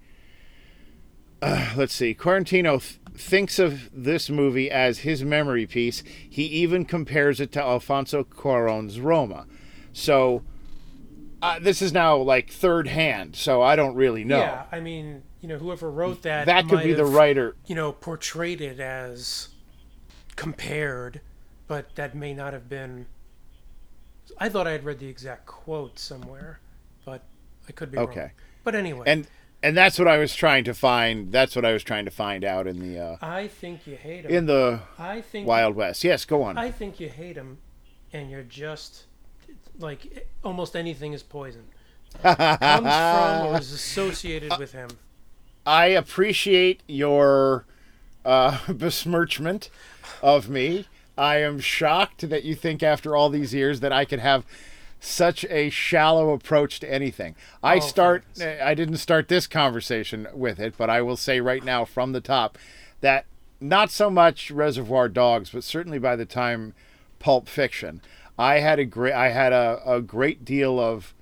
let's 1.76 1.94
see. 1.94 2.16
Quarantino 2.16 2.82
th- 2.82 3.00
thinks 3.16 3.60
of 3.60 3.90
this 3.94 4.30
movie 4.30 4.72
as 4.72 5.00
his 5.00 5.24
memory 5.24 5.66
piece. 5.66 6.04
He 6.28 6.44
even 6.44 6.86
compares 6.86 7.40
it 7.40 7.52
to 7.54 7.62
Alfonso 7.62 8.24
Cuarón's 8.24 9.00
Roma. 9.00 9.46
So 9.94 10.44
uh, 11.42 11.60
this 11.60 11.82
is 11.82 11.94
now 11.94 12.18
like 12.18 12.50
third 12.50 12.88
hand. 12.88 13.36
So 13.36 13.62
I 13.62 13.76
don't 13.76 13.96
really 13.96 14.24
know. 14.24 14.40
Yeah, 14.40 14.64
I 14.72 14.80
mean, 14.80 15.24
you 15.42 15.48
know, 15.48 15.58
whoever 15.58 15.92
wrote 15.92 16.24
that 16.24 16.46
that 16.48 16.68
could 16.68 16.84
be 16.84 16.94
the 16.94 17.04
have, 17.04 17.14
writer. 17.14 17.56
You 17.68 17.76
know, 17.76 17.92
portrayed 17.92 18.62
it 18.62 18.80
as 18.80 19.50
compared, 20.38 21.20
but 21.68 21.94
that 21.96 22.16
may 22.16 22.34
not 22.34 22.54
have 22.54 22.70
been. 22.70 23.08
I 24.38 24.48
thought 24.48 24.68
I 24.68 24.72
had 24.72 24.86
read 24.86 25.00
the 25.00 25.08
exact 25.08 25.46
quote 25.46 26.00
somewhere, 26.00 26.60
but 27.04 27.24
I 27.68 27.74
could 27.74 27.92
be 27.92 27.98
wrong. 27.98 28.08
Okay. 28.08 28.32
But 28.64 28.76
anyway, 28.76 29.04
And 29.08 29.28
and 29.62 29.76
that's 29.76 30.00
what 30.00 30.08
I 30.08 30.18
was 30.18 30.34
trying 30.34 30.64
to 30.66 30.74
find. 30.74 31.32
That's 31.32 31.56
what 31.56 31.66
I 31.66 31.74
was 31.74 31.84
trying 31.84 32.06
to 32.06 32.12
find 32.12 32.46
out 32.46 32.68
in 32.68 32.80
the 32.80 33.00
uh, 33.00 33.18
I 33.22 33.48
think 33.48 33.86
you 33.86 33.96
hate 33.96 34.26
him. 34.26 34.32
in 34.32 34.46
the 34.46 34.82
I 34.98 35.20
think 35.22 35.46
Wild 35.48 35.76
West. 35.76 36.04
Yes, 36.04 36.24
go 36.24 36.44
on. 36.44 36.58
I 36.58 36.72
think 36.72 37.00
you 37.00 37.10
hate 37.10 37.36
him, 37.36 37.58
and 38.14 38.30
you're 38.30 38.44
just 38.44 39.06
like 39.80 40.28
almost 40.44 40.76
anything 40.76 41.14
is 41.14 41.24
poison. 41.24 41.66
Comes 42.22 42.38
from 42.48 43.48
or 43.48 43.60
is 43.60 43.72
associated 43.72 44.58
with 44.58 44.72
him. 44.72 44.90
I 45.66 45.88
appreciate 45.88 46.82
your 46.88 47.66
uh, 48.24 48.60
besmirchment 48.74 49.70
of 50.22 50.50
me. 50.50 50.88
I 51.18 51.38
am 51.38 51.60
shocked 51.60 52.30
that 52.30 52.44
you 52.44 52.54
think 52.56 52.84
after 52.84 53.16
all 53.16 53.30
these 53.30 53.54
years 53.54 53.80
that 53.80 53.92
I 53.92 54.06
could 54.06 54.20
have 54.20 54.46
such 55.00 55.46
a 55.46 55.70
shallow 55.70 56.32
approach 56.32 56.80
to 56.80 56.92
anything. 56.92 57.36
I 57.64 57.78
Oh, 57.78 57.80
start 57.80 58.24
thanks. 58.36 58.62
I 58.64 58.74
didn't 58.74 58.98
start 58.98 59.28
this 59.28 59.48
conversation 59.48 60.28
with 60.34 60.60
it, 60.60 60.76
but 60.78 60.90
I 60.90 61.02
will 61.02 61.18
say 61.18 61.40
right 61.40 61.64
now 61.64 61.86
from 61.86 62.12
the 62.12 62.22
top 62.22 62.58
that 63.02 63.26
not 63.60 63.90
so 63.92 64.10
much 64.10 64.52
Reservoir 64.52 65.10
Dogs, 65.10 65.50
but 65.52 65.64
certainly 65.64 66.00
by 66.00 66.16
the 66.16 66.26
time 66.26 66.74
Pulp 67.20 67.48
Fiction, 67.48 68.02
I 68.38 68.60
had 68.60 68.78
a 68.80 68.86
great 68.86 69.14
I 69.14 69.30
had 69.30 69.54
a, 69.54 69.82
a 69.86 70.02
great 70.02 70.46
deal 70.46 70.80
of 70.80 71.14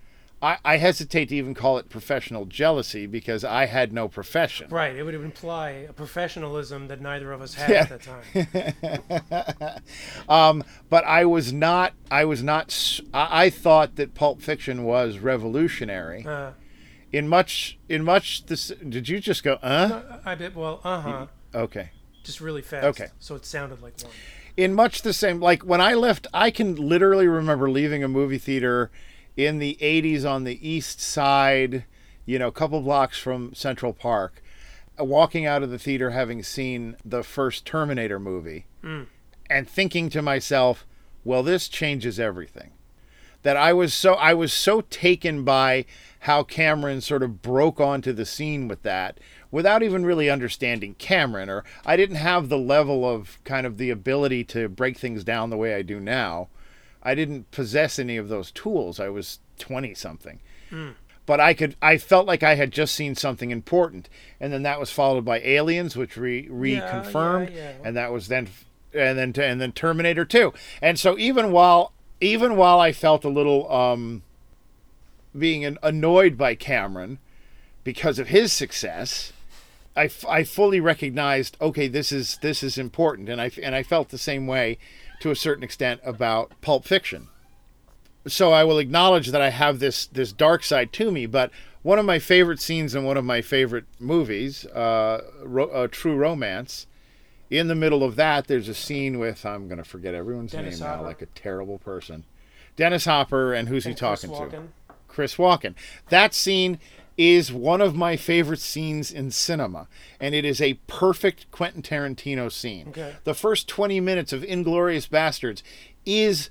I, 0.42 0.58
I 0.66 0.78
hesitate 0.78 1.30
to 1.30 1.36
even 1.36 1.54
call 1.54 1.78
it 1.78 1.90
professional 1.90 2.46
jealousy 2.46 3.06
because 3.08 3.44
I 3.44 3.66
had 3.66 3.94
no 3.94 4.08
profession. 4.08 4.70
Right. 4.70 4.96
It 4.96 5.04
would 5.04 5.16
imply 5.16 5.70
a 5.90 5.94
professionalism 5.94 6.88
that 6.90 7.02
neither 7.02 7.32
of 7.32 7.42
us 7.42 7.54
had 7.56 7.70
Yeah. 7.70 7.88
at 7.90 7.90
that 7.90 8.74
time. 8.74 9.82
Um, 10.30 10.64
but 10.90 11.04
I 11.06 11.26
was 11.26 11.54
not. 11.54 11.94
I 12.12 12.26
was 12.26 12.44
not. 12.44 13.00
I 13.14 13.50
thought 13.50 13.96
that 13.96 14.14
Pulp 14.14 14.42
Fiction 14.42 14.84
was 14.84 15.20
revolutionary 15.20 16.26
Uh, 16.26 16.52
in 17.12 17.28
much. 17.28 17.78
In 17.90 18.04
much. 18.04 18.46
This. 18.46 18.68
Did 18.88 19.08
you 19.10 19.20
just 19.20 19.44
go? 19.44 19.54
Uh. 19.62 20.20
I 20.26 20.36
bet. 20.36 20.56
Well, 20.56 20.82
uh 20.84 21.02
huh. 21.02 21.26
Okay. 21.54 21.92
Just 22.24 22.42
really 22.42 22.62
fast. 22.62 22.86
Okay. 22.86 23.08
So 23.20 23.36
it 23.36 23.46
sounded 23.46 23.82
like 23.82 23.94
one. 24.02 24.12
In 24.58 24.74
much 24.74 25.02
the 25.04 25.14
same. 25.14 25.40
Like 25.40 25.64
when 25.64 25.82
I 25.82 25.94
left, 25.94 26.28
I 26.34 26.50
can 26.52 26.76
literally 26.76 27.28
remember 27.28 27.70
leaving 27.70 28.04
a 28.04 28.08
movie 28.08 28.38
theater 28.40 28.90
in 29.38 29.60
the 29.60 29.78
'80s 29.82 30.26
on 30.26 30.44
the 30.44 30.68
East 30.68 31.02
Side. 31.02 31.86
You 32.26 32.40
know, 32.40 32.48
a 32.48 32.52
couple 32.52 32.82
blocks 32.82 33.18
from 33.20 33.54
Central 33.54 33.94
Park. 33.94 34.42
uh, 35.00 35.04
Walking 35.04 35.46
out 35.46 35.62
of 35.62 35.70
the 35.70 35.78
theater, 35.80 36.12
having 36.12 36.42
seen 36.42 36.96
the 37.04 37.24
first 37.24 37.66
Terminator 37.66 38.20
movie, 38.20 38.66
and 39.50 39.68
thinking 39.70 40.10
to 40.10 40.22
myself, 40.22 40.86
"Well, 41.24 41.44
this 41.44 41.68
changes 41.68 42.20
everything." 42.20 42.72
that 43.46 43.56
I 43.56 43.74
was 43.74 43.94
so 43.94 44.16
I 44.16 44.34
was 44.34 44.52
so 44.52 44.82
taken 44.82 45.44
by 45.44 45.86
how 46.22 46.42
Cameron 46.42 47.00
sort 47.00 47.22
of 47.22 47.44
broke 47.44 47.80
onto 47.80 48.12
the 48.12 48.26
scene 48.26 48.68
with 48.68 48.82
that 48.82 49.20
without 49.52 49.84
even 49.84 50.04
really 50.04 50.32
understanding 50.32 50.96
Cameron 50.96 51.48
or 51.48 51.64
I 51.86 51.96
didn't 51.96 52.16
have 52.16 52.50
the 52.50 52.58
level 52.58 53.08
of 53.08 53.38
kind 53.44 53.68
of 53.68 53.78
the 53.78 53.92
ability 53.92 54.46
to 54.46 54.68
break 54.68 54.98
things 54.98 55.24
down 55.24 55.52
the 55.52 55.58
way 55.58 55.76
I 55.76 55.84
do 55.84 56.00
now. 56.00 56.48
I 57.06 57.14
didn't 57.14 57.52
possess 57.52 58.00
any 58.00 58.18
of 58.18 58.28
those 58.28 58.50
tools. 58.52 59.00
I 59.00 59.10
was 59.10 59.40
20 59.60 59.94
something. 59.94 60.40
But 61.28 61.40
I 61.40 61.54
could 61.54 61.76
I 61.82 61.98
felt 61.98 62.26
like 62.26 62.44
I 62.44 62.56
had 62.56 62.72
just 62.72 62.94
seen 62.94 63.16
something 63.16 63.52
important 63.52 64.10
and 64.40 64.52
then 64.52 64.64
that 64.64 64.80
was 64.80 64.92
followed 64.92 65.24
by 65.24 65.40
Aliens 65.40 65.96
which 65.96 66.18
re 66.18 66.48
reconfirmed 66.48 67.56
yeah. 67.56 67.74
and 67.84 67.96
that 67.96 68.12
was 68.12 68.28
then 68.28 68.50
and 68.94 69.18
then 69.18 69.34
and 69.38 69.62
then 69.62 69.72
Terminator 69.72 70.26
2. 70.26 70.54
And 70.82 71.00
so 71.00 71.18
even 71.18 71.52
while 71.52 71.94
even 72.22 72.56
while 72.56 72.80
I 72.80 72.92
felt 72.92 73.24
a 73.24 73.30
little 73.30 73.72
um, 73.72 74.24
being 75.38 75.66
an, 75.66 75.78
annoyed 75.84 76.38
by 76.38 76.56
Cameron 76.56 77.20
because 77.84 78.20
of 78.20 78.30
his 78.30 78.52
success, 78.54 79.34
I, 79.96 80.06
f- 80.06 80.26
I 80.28 80.44
fully 80.44 80.80
recognized 80.80 81.58
okay 81.62 81.88
this 81.88 82.12
is 82.12 82.38
this 82.42 82.64
is 82.64 82.78
important 82.78 83.30
and 83.30 83.42
I 83.42 83.52
and 83.62 83.76
I 83.76 83.84
felt 83.84 84.10
the 84.10 84.18
same 84.18 84.48
way 84.48 84.78
to 85.20 85.32
a 85.32 85.36
certain 85.36 85.64
extent 85.64 86.02
about 86.04 86.52
Pulp 86.62 86.86
Fiction. 86.86 87.28
So 88.28 88.52
I 88.52 88.64
will 88.64 88.80
acknowledge 88.80 89.28
that 89.28 89.42
I 89.42 89.50
have 89.50 89.80
this 89.80 90.08
this 90.08 90.32
dark 90.34 90.64
side 90.64 90.92
to 90.94 91.12
me, 91.12 91.26
but 91.26 91.52
one 91.84 92.00
of 92.00 92.06
my 92.06 92.18
favorite 92.18 92.60
scenes 92.60 92.96
in 92.96 93.04
one 93.04 93.18
of 93.18 93.24
my 93.24 93.42
favorite 93.42 93.86
movies, 94.00 94.66
uh, 94.68 95.22
ro- 95.44 95.70
uh, 95.70 95.88
True 95.92 96.16
Romance, 96.16 96.88
in 97.52 97.68
the 97.68 97.76
middle 97.76 98.04
of 98.04 98.16
that, 98.16 98.48
there's 98.48 98.68
a 98.68 98.74
scene 98.74 99.20
with 99.20 99.46
I'm 99.46 99.68
going 99.68 99.78
to 99.78 99.84
forget 99.84 100.16
everyone's 100.16 100.52
Dennis 100.52 100.80
name 100.80 100.90
now, 100.90 101.04
like 101.04 101.22
a 101.22 101.28
terrible 101.28 101.78
person. 101.78 102.24
Dennis 102.76 103.06
Hopper, 103.06 103.54
and 103.54 103.70
who's 103.70 103.84
he 103.84 103.92
And 103.92 104.00
Chris 104.00 104.22
talking 104.24 104.50
to? 104.50 104.64
Chris 105.08 105.36
Walken. 105.36 105.76
That 106.10 106.34
scene 106.34 106.80
is 107.18 107.52
one 107.52 107.82
of 107.82 107.96
my 107.96 108.16
favorite 108.18 108.60
scenes 108.60 109.12
in 109.12 109.32
cinema, 109.32 109.88
and 110.20 110.36
it 110.36 110.44
is 110.46 110.62
a 110.62 110.74
perfect 110.88 111.50
Quentin 111.52 111.82
Tarantino 111.82 112.52
scene. 112.52 112.90
Okay. 112.90 113.16
The 113.24 113.34
first 113.34 113.68
20 113.68 114.00
minutes 114.02 114.34
of 114.34 114.42
Inglourious 114.42 115.08
Basterds 115.08 115.62
is 116.06 116.50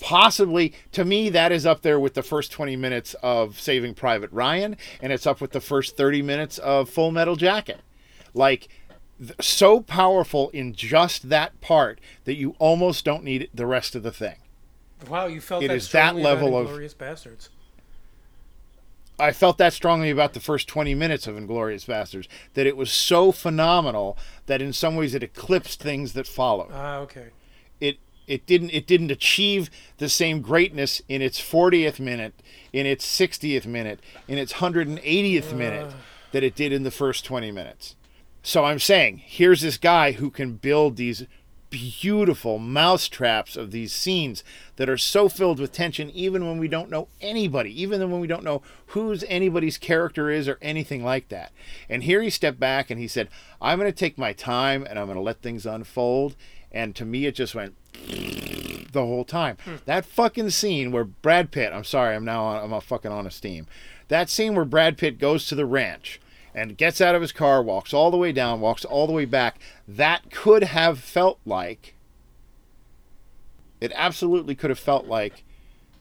possibly 0.00 0.74
to 0.92 1.04
me 1.04 1.30
that 1.30 1.50
is 1.52 1.64
up 1.64 1.80
there 1.80 1.98
with 1.98 2.12
the 2.14 2.22
first 2.22 2.52
20 2.52 2.76
minutes 2.76 3.14
of 3.22 3.58
saving 3.58 3.94
private 3.94 4.30
ryan 4.30 4.76
and 5.00 5.10
it's 5.10 5.26
up 5.26 5.40
with 5.40 5.52
the 5.52 5.60
first 5.60 5.96
30 5.96 6.20
minutes 6.20 6.58
of 6.58 6.90
full 6.90 7.10
metal 7.10 7.34
jacket 7.34 7.80
like 8.34 8.68
so 9.40 9.80
powerful 9.80 10.50
in 10.50 10.74
just 10.74 11.30
that 11.30 11.58
part 11.62 11.98
that 12.24 12.34
you 12.34 12.54
almost 12.58 13.06
don't 13.06 13.24
need 13.24 13.48
the 13.54 13.64
rest 13.64 13.94
of 13.94 14.02
the 14.02 14.12
thing 14.12 14.36
Wow, 15.08 15.26
you 15.26 15.40
felt 15.40 15.62
It 15.62 15.68
that 15.68 15.76
is 15.76 15.92
that 15.92 16.16
level 16.16 16.56
of- 16.56 16.68
Inglourious 16.68 16.94
Basterds. 16.94 17.48
I 19.18 19.32
felt 19.32 19.58
that 19.58 19.72
strongly 19.72 20.10
about 20.10 20.34
the 20.34 20.40
first 20.40 20.68
20 20.68 20.94
minutes 20.94 21.26
of 21.26 21.36
Inglourious 21.36 21.86
Basterds 21.86 22.28
that 22.54 22.66
it 22.66 22.76
was 22.76 22.92
so 22.92 23.32
phenomenal 23.32 24.18
that 24.46 24.60
in 24.60 24.72
some 24.72 24.94
ways 24.94 25.14
it 25.14 25.22
eclipsed 25.22 25.80
things 25.80 26.12
that 26.12 26.26
followed. 26.26 26.70
Ah, 26.72 26.98
okay. 26.98 27.28
It 27.80 27.98
it 28.26 28.46
didn't 28.46 28.70
it 28.70 28.86
didn't 28.86 29.10
achieve 29.10 29.70
the 29.98 30.08
same 30.08 30.42
greatness 30.42 31.00
in 31.08 31.22
its 31.22 31.40
40th 31.40 31.98
minute, 31.98 32.34
in 32.72 32.84
its 32.84 33.06
60th 33.06 33.66
minute, 33.66 34.00
in 34.28 34.36
its 34.36 34.54
180th 34.54 35.54
minute 35.54 35.94
that 36.32 36.42
it 36.42 36.54
did 36.54 36.72
in 36.72 36.82
the 36.82 36.90
first 36.90 37.24
20 37.24 37.50
minutes. 37.50 37.96
So 38.42 38.64
I'm 38.64 38.78
saying, 38.78 39.22
here's 39.24 39.62
this 39.62 39.78
guy 39.78 40.12
who 40.12 40.30
can 40.30 40.54
build 40.54 40.96
these 40.96 41.26
beautiful 41.70 42.58
mousetraps 42.58 43.56
of 43.56 43.70
these 43.70 43.92
scenes 43.92 44.44
that 44.76 44.88
are 44.88 44.98
so 44.98 45.28
filled 45.28 45.58
with 45.58 45.72
tension 45.72 46.10
even 46.10 46.46
when 46.46 46.58
we 46.58 46.68
don't 46.68 46.90
know 46.90 47.08
anybody 47.20 47.82
even 47.82 48.00
when 48.10 48.20
we 48.20 48.26
don't 48.26 48.44
know 48.44 48.62
whose 48.88 49.24
anybody's 49.24 49.78
character 49.78 50.30
is 50.30 50.48
or 50.48 50.58
anything 50.62 51.04
like 51.04 51.28
that. 51.28 51.52
And 51.88 52.04
here 52.04 52.22
he 52.22 52.30
stepped 52.30 52.60
back 52.60 52.90
and 52.90 53.00
he 53.00 53.08
said 53.08 53.28
i'm 53.60 53.78
going 53.78 53.90
to 53.90 53.96
take 53.96 54.18
my 54.18 54.32
time 54.32 54.86
and 54.88 54.98
i'm 54.98 55.06
going 55.06 55.16
to 55.16 55.22
let 55.22 55.42
things 55.42 55.66
unfold. 55.66 56.36
And 56.70 56.94
to 56.96 57.04
me 57.04 57.26
it 57.26 57.34
just 57.34 57.54
went 57.54 57.74
the 57.92 59.04
whole 59.04 59.24
time. 59.24 59.56
Hmm. 59.64 59.76
That 59.86 60.04
fucking 60.04 60.50
scene 60.50 60.92
where 60.92 61.04
brad 61.04 61.50
pitt 61.50 61.72
i'm 61.72 61.84
sorry 61.84 62.14
i'm 62.14 62.24
now 62.24 62.44
on, 62.44 62.62
i'm 62.62 62.72
a 62.72 62.80
fucking 62.80 63.12
on 63.12 63.26
a 63.26 63.30
steam. 63.30 63.66
That 64.08 64.30
scene 64.30 64.54
where 64.54 64.64
brad 64.64 64.98
pitt 64.98 65.18
goes 65.18 65.46
to 65.48 65.54
the 65.54 65.66
ranch 65.66 66.20
and 66.56 66.78
gets 66.78 67.02
out 67.02 67.14
of 67.14 67.20
his 67.20 67.32
car, 67.32 67.62
walks 67.62 67.92
all 67.92 68.10
the 68.10 68.16
way 68.16 68.32
down, 68.32 68.62
walks 68.62 68.84
all 68.86 69.06
the 69.06 69.12
way 69.12 69.26
back. 69.26 69.60
That 69.86 70.30
could 70.30 70.64
have 70.64 70.98
felt 70.98 71.38
like 71.44 71.94
it 73.78 73.92
absolutely 73.94 74.54
could 74.54 74.70
have 74.70 74.78
felt 74.78 75.06
like 75.06 75.44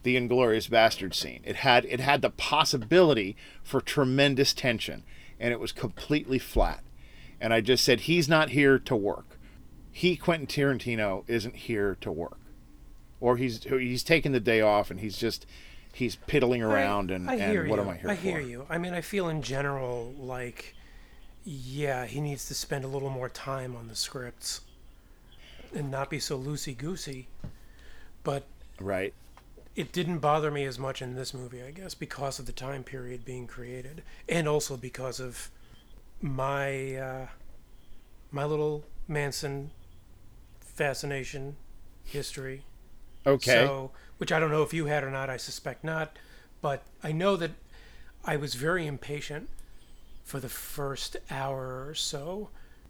the 0.04 0.16
Inglourious 0.16 0.70
Basterd 0.70 1.14
scene. 1.14 1.42
It 1.44 1.58
had 1.58 1.84
it 1.86 2.00
had 2.00 2.22
the 2.22 2.30
possibility 2.30 3.36
for 3.64 3.82
tremendous 3.82 4.54
tension, 4.54 5.04
and 5.42 5.52
it 5.52 5.60
was 5.60 5.74
completely 5.74 6.40
flat. 6.40 6.82
And 7.42 7.54
I 7.54 7.60
just 7.60 7.84
said 7.84 8.02
he's 8.02 8.30
not 8.30 8.52
here 8.52 8.80
to 8.80 8.96
work. 8.96 9.38
He 9.92 10.16
Quentin 10.16 10.48
Tarantino 10.48 11.26
isn't 11.28 11.56
here 11.56 11.98
to 12.00 12.12
work, 12.14 12.40
or 13.20 13.36
he's 13.36 13.66
he's 13.66 14.04
taking 14.04 14.32
the 14.32 14.40
day 14.40 14.62
off 14.62 14.90
and 14.90 15.02
he's 15.02 15.18
just 15.18 15.46
he's 15.96 16.16
piddling 16.16 16.62
around 16.62 17.12
and, 17.12 17.30
I 17.30 17.36
and 17.36 17.68
what 17.68 17.80
you. 17.80 17.80
am 17.80 17.90
I 17.90 17.96
here 17.98 18.12
I 18.12 18.16
for? 18.16 18.22
hear 18.22 18.40
you. 18.40 18.66
I 18.70 18.78
mean, 18.78 18.94
I 18.94 19.02
feel 19.02 19.30
in 19.30 19.42
general 19.42 20.14
like, 20.18 20.76
yeah, 21.44 22.06
he 22.06 22.22
needs 22.22 22.48
to 22.48 22.54
spend 22.54 22.84
a 22.86 22.88
little 22.88 23.10
more 23.10 23.30
time 23.30 23.76
on 23.76 23.88
the 23.88 23.96
scripts 23.96 24.62
and 25.74 25.92
not 25.92 26.10
be 26.10 26.20
so 26.20 26.38
loosey 26.40 26.78
goosey. 26.78 27.28
But 28.24 28.46
Right. 28.80 29.14
it 29.76 29.92
didn't 29.92 30.20
bother 30.20 30.52
me 30.52 30.66
as 30.66 30.80
much 30.80 31.02
in 31.02 31.16
this 31.16 31.34
movie, 31.34 31.62
I 31.64 31.72
guess, 31.72 31.94
because 31.96 32.40
of 32.40 32.46
the 32.46 32.52
time 32.54 32.84
period 32.84 33.26
being 33.26 33.48
created, 33.48 34.04
and 34.28 34.48
also 34.48 34.78
because 34.78 35.20
of 35.20 35.52
my 36.22 36.96
uh, 36.96 37.28
my 38.32 38.46
little 38.46 38.86
Manson 39.08 39.72
fascination 40.62 41.56
history. 42.04 42.64
Okay. 43.26 43.52
So, 43.66 43.92
which 44.18 44.32
I 44.32 44.40
don't 44.40 44.52
know 44.52 44.64
if 44.64 44.74
you 44.74 44.86
had 44.86 45.04
or 45.04 45.12
not. 45.12 45.30
I 45.30 45.38
suspect 45.38 45.84
not, 45.84 46.16
but 46.62 46.84
I 47.04 47.12
know 47.12 47.36
that 47.38 47.52
I 48.24 48.38
was 48.38 48.56
very 48.56 48.88
impatient 48.88 49.50
for 50.24 50.40
the 50.40 50.50
first 50.50 51.18
hour 51.30 51.86
or 51.88 51.94
so. 51.94 52.50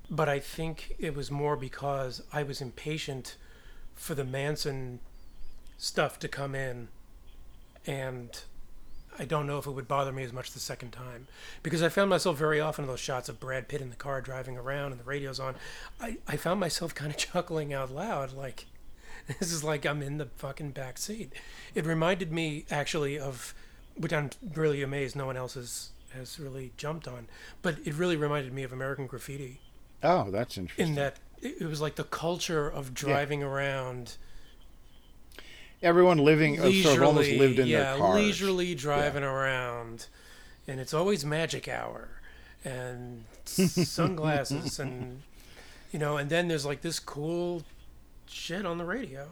But 0.09 0.29
I 0.29 0.39
think 0.39 0.95
it 0.99 1.15
was 1.15 1.31
more 1.31 1.55
because 1.55 2.21
I 2.31 2.43
was 2.43 2.61
impatient 2.61 3.35
for 3.95 4.13
the 4.13 4.23
Manson 4.23 4.99
stuff 5.77 6.19
to 6.19 6.27
come 6.27 6.53
in, 6.53 6.89
and 7.87 8.39
I 9.17 9.25
don't 9.25 9.47
know 9.47 9.57
if 9.57 9.65
it 9.65 9.71
would 9.71 9.87
bother 9.87 10.11
me 10.11 10.23
as 10.23 10.33
much 10.33 10.51
the 10.51 10.59
second 10.59 10.91
time 10.91 11.27
because 11.63 11.81
I 11.81 11.89
found 11.89 12.09
myself 12.09 12.37
very 12.37 12.59
often 12.59 12.83
in 12.83 12.89
those 12.89 12.99
shots 12.99 13.29
of 13.29 13.39
Brad 13.39 13.67
Pitt 13.67 13.81
in 13.81 13.89
the 13.89 13.95
car 13.95 14.21
driving 14.21 14.57
around 14.57 14.91
and 14.91 14.99
the 14.99 15.05
radio's 15.05 15.39
on. 15.39 15.55
I, 15.99 16.17
I 16.27 16.37
found 16.37 16.59
myself 16.59 16.93
kind 16.95 17.11
of 17.11 17.17
chuckling 17.17 17.73
out 17.73 17.91
loud, 17.91 18.33
like 18.33 18.65
this 19.39 19.51
is 19.51 19.63
like 19.63 19.85
I'm 19.85 20.01
in 20.01 20.17
the 20.17 20.27
fucking 20.37 20.71
back 20.71 20.97
seat. 20.97 21.33
It 21.73 21.85
reminded 21.85 22.31
me 22.31 22.65
actually 22.69 23.19
of, 23.19 23.53
which 23.95 24.13
I'm 24.13 24.29
really 24.53 24.81
amazed 24.81 25.15
no 25.15 25.25
one 25.25 25.37
else 25.37 25.55
has 25.55 25.89
has 26.13 26.39
really 26.39 26.71
jumped 26.77 27.07
on, 27.07 27.27
but 27.61 27.75
it 27.83 27.93
really 27.93 28.15
reminded 28.15 28.53
me 28.53 28.63
of 28.63 28.71
American 28.71 29.05
Graffiti 29.05 29.59
oh, 30.05 30.31
that's 30.31 30.57
interesting. 30.57 30.89
in 30.89 30.95
that 30.95 31.17
it 31.41 31.67
was 31.67 31.81
like 31.81 31.95
the 31.95 32.03
culture 32.03 32.67
of 32.67 32.93
driving 32.93 33.43
around 33.43 34.17
Everyone 35.81 36.17
living 36.17 36.59
uh, 36.59 36.71
sort 36.71 36.97
of 36.97 37.03
almost 37.03 37.27
leisurely, 37.27 37.47
lived 37.47 37.59
in 37.59 37.67
yeah, 37.67 37.83
their 37.83 37.97
cars. 37.97 38.15
leisurely 38.15 38.75
driving 38.75 39.23
around, 39.23 40.07
and 40.67 40.79
it's 40.79 40.93
always 40.93 41.25
magic 41.25 41.67
hour 41.67 42.07
and 42.63 43.25
sunglasses 43.45 44.79
and 44.79 45.21
you 45.91 45.99
know, 45.99 46.17
and 46.17 46.29
then 46.29 46.47
there's 46.47 46.65
like 46.65 46.81
this 46.81 46.99
cool 46.99 47.63
shit 48.27 48.65
on 48.65 48.77
the 48.77 48.85
radio. 48.85 49.27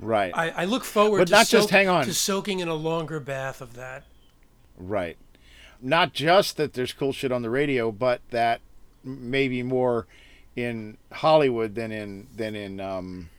Right. 0.00 0.32
I, 0.34 0.50
I 0.50 0.64
look 0.64 0.84
forward 0.84 1.18
But 1.18 1.28
to 1.28 1.32
not 1.34 1.46
just- 1.48 1.70
hang 1.70 1.88
on. 1.88 2.04
to 2.04 2.14
soaking 2.14 2.60
in 2.60 2.68
a 2.68 2.74
longer 2.74 3.20
bath 3.20 3.60
of 3.60 3.74
that. 3.74 4.04
Right. 4.76 5.16
Not 5.80 6.12
just 6.12 6.56
that 6.56 6.72
there's 6.74 6.92
cool 6.92 7.12
shit 7.12 7.32
on 7.32 7.42
the 7.42 7.50
radio, 7.50 7.90
but 7.92 8.20
that 8.30 8.60
maybe 9.04 9.62
more 9.62 10.06
in 10.56 10.98
Hollywood 11.12 11.74
than 11.76 11.92
in 11.92 12.26
than 12.34 12.56
in 12.56 12.80
um, 12.80 13.30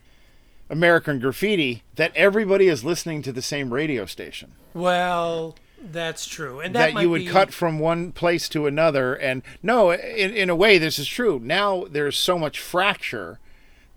American 0.70 1.20
Graffiti. 1.20 1.84
That 1.96 2.16
everybody 2.16 2.68
is 2.68 2.86
listening 2.86 3.22
to 3.24 3.34
the 3.34 3.42
same 3.42 3.74
radio 3.74 4.06
station. 4.06 4.54
Well, 4.74 5.56
that's 5.82 6.26
true, 6.28 6.60
and 6.62 6.74
that, 6.76 6.94
That, 6.94 7.02
you 7.02 7.10
would 7.10 7.20
be, 7.22 7.28
cut 7.28 7.54
from 7.54 7.80
one 7.80 8.12
place 8.14 8.48
to 8.50 8.68
another, 8.68 9.14
and 9.16 9.42
no, 9.62 9.92
in, 9.92 10.34
in 10.34 10.50
a 10.50 10.56
way, 10.56 10.78
this 10.78 10.98
is 11.00 11.08
true. 11.08 11.40
Now 11.44 11.86
there's 11.90 12.18
so 12.18 12.38
much 12.38 12.60
fracture 12.60 13.40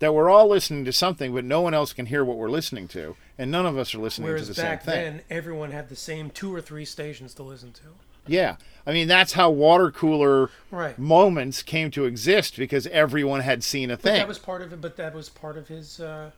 that 0.03 0.13
we're 0.13 0.29
all 0.29 0.47
listening 0.47 0.85
to 0.85 0.93
something, 0.93 1.33
but 1.33 1.45
no 1.45 1.61
one 1.61 1.73
else 1.73 1.93
can 1.93 2.05
hear 2.07 2.23
what 2.25 2.37
we're 2.37 2.49
listening 2.49 2.87
to, 2.89 3.15
and 3.37 3.49
none 3.49 3.65
of 3.65 3.77
us 3.77 3.95
are 3.95 3.99
listening 3.99 4.27
Whereas 4.27 4.43
to 4.43 4.47
the 4.49 4.53
same 4.55 4.65
thing. 4.65 4.77
back 4.77 4.83
then, 4.85 5.21
everyone 5.29 5.71
had 5.71 5.89
the 5.89 5.95
same 5.95 6.29
two 6.29 6.53
or 6.53 6.61
three 6.61 6.85
stations 6.85 7.33
to 7.35 7.43
listen 7.43 7.71
to. 7.73 7.81
Yeah. 8.27 8.55
I 8.87 8.93
mean, 8.93 9.07
that's 9.07 9.33
how 9.33 9.49
water 9.49 9.91
cooler 9.91 10.49
Right. 10.71 10.97
moments 10.97 11.61
came 11.61 11.91
to 11.91 12.05
exist 12.05 12.57
because 12.57 12.87
everyone 12.87 13.41
had 13.41 13.63
seen 13.63 13.89
a 13.91 13.95
But 13.95 14.01
thing. 14.03 14.13
that 14.15 14.27
was 14.27 14.39
part 14.39 14.61
of 14.61 14.71
it. 14.71 14.79
But 14.81 14.95
that 14.97 15.13
was 15.13 15.27
part 15.29 15.57
of 15.57 15.67
his 15.67 15.99
uh, 15.99 16.31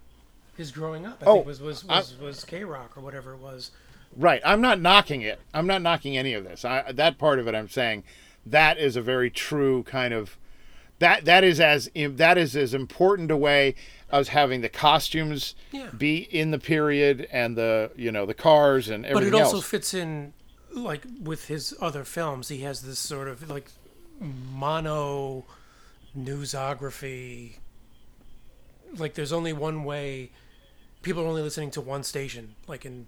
his 0.58 0.72
growing 0.72 1.06
up. 1.06 1.22
I 1.22 1.26
Oh, 1.26 1.34
think 1.36 1.48
was 1.48 1.62
was 1.62 1.86
I- 1.90 1.98
was, 2.00 2.18
was 2.18 2.44
K 2.46 2.64
Rock 2.64 2.98
or 2.98 3.02
whatever 3.02 3.34
it 3.34 3.40
was. 3.40 3.72
right. 4.16 4.42
I'm 4.46 4.62
not 4.62 4.80
knocking 4.82 5.22
it. 5.22 5.40
I'm 5.54 5.68
not 5.68 5.82
knocking 5.82 6.18
any 6.18 6.34
of 6.34 6.44
this. 6.44 6.64
I, 6.66 6.92
that 6.92 7.18
part 7.20 7.38
of 7.40 7.48
it, 7.48 7.54
I'm 7.54 7.70
saying 7.70 8.04
that 8.46 8.78
is 8.80 8.96
a 8.96 9.02
very 9.02 9.30
true 9.30 9.84
kind 9.84 10.14
of 10.14 10.38
that 11.00 11.26
that 11.26 11.44
is 11.44 11.60
as 11.60 11.90
that 11.96 12.38
is 12.38 12.56
as 12.56 12.74
important 12.74 13.32
a 13.32 13.38
way 13.38 13.76
as 14.12 14.30
having 14.30 14.62
the 14.62 14.70
costumes 14.70 15.56
Yeah. 15.72 15.90
be 15.98 16.18
in 16.18 16.52
the 16.52 16.60
period 16.60 17.28
and 17.32 17.58
the 17.58 17.92
you 17.96 18.12
know 18.12 18.26
the 18.26 18.34
cars 18.34 18.90
and 18.90 19.06
everything. 19.06 19.32
But 19.32 19.38
it 19.38 19.42
also 19.44 19.58
else. 19.58 19.66
fits 19.66 19.94
in 19.94 20.34
like 20.72 21.04
with 21.22 21.48
his 21.48 21.74
other 21.82 22.04
films. 22.04 22.50
He 22.50 22.60
has 22.62 22.82
this 22.82 23.00
sort 23.00 23.28
of 23.28 23.50
like 23.50 23.70
mono 24.20 25.44
newsography. 26.18 27.56
Like 28.98 29.14
there's 29.16 29.34
only 29.34 29.54
one 29.54 29.84
way. 29.84 30.32
People 31.02 31.24
are 31.24 31.28
only 31.28 31.42
listening 31.42 31.72
to 31.72 31.82
one 31.82 32.04
station, 32.04 32.56
like 32.68 32.86
in 32.86 33.08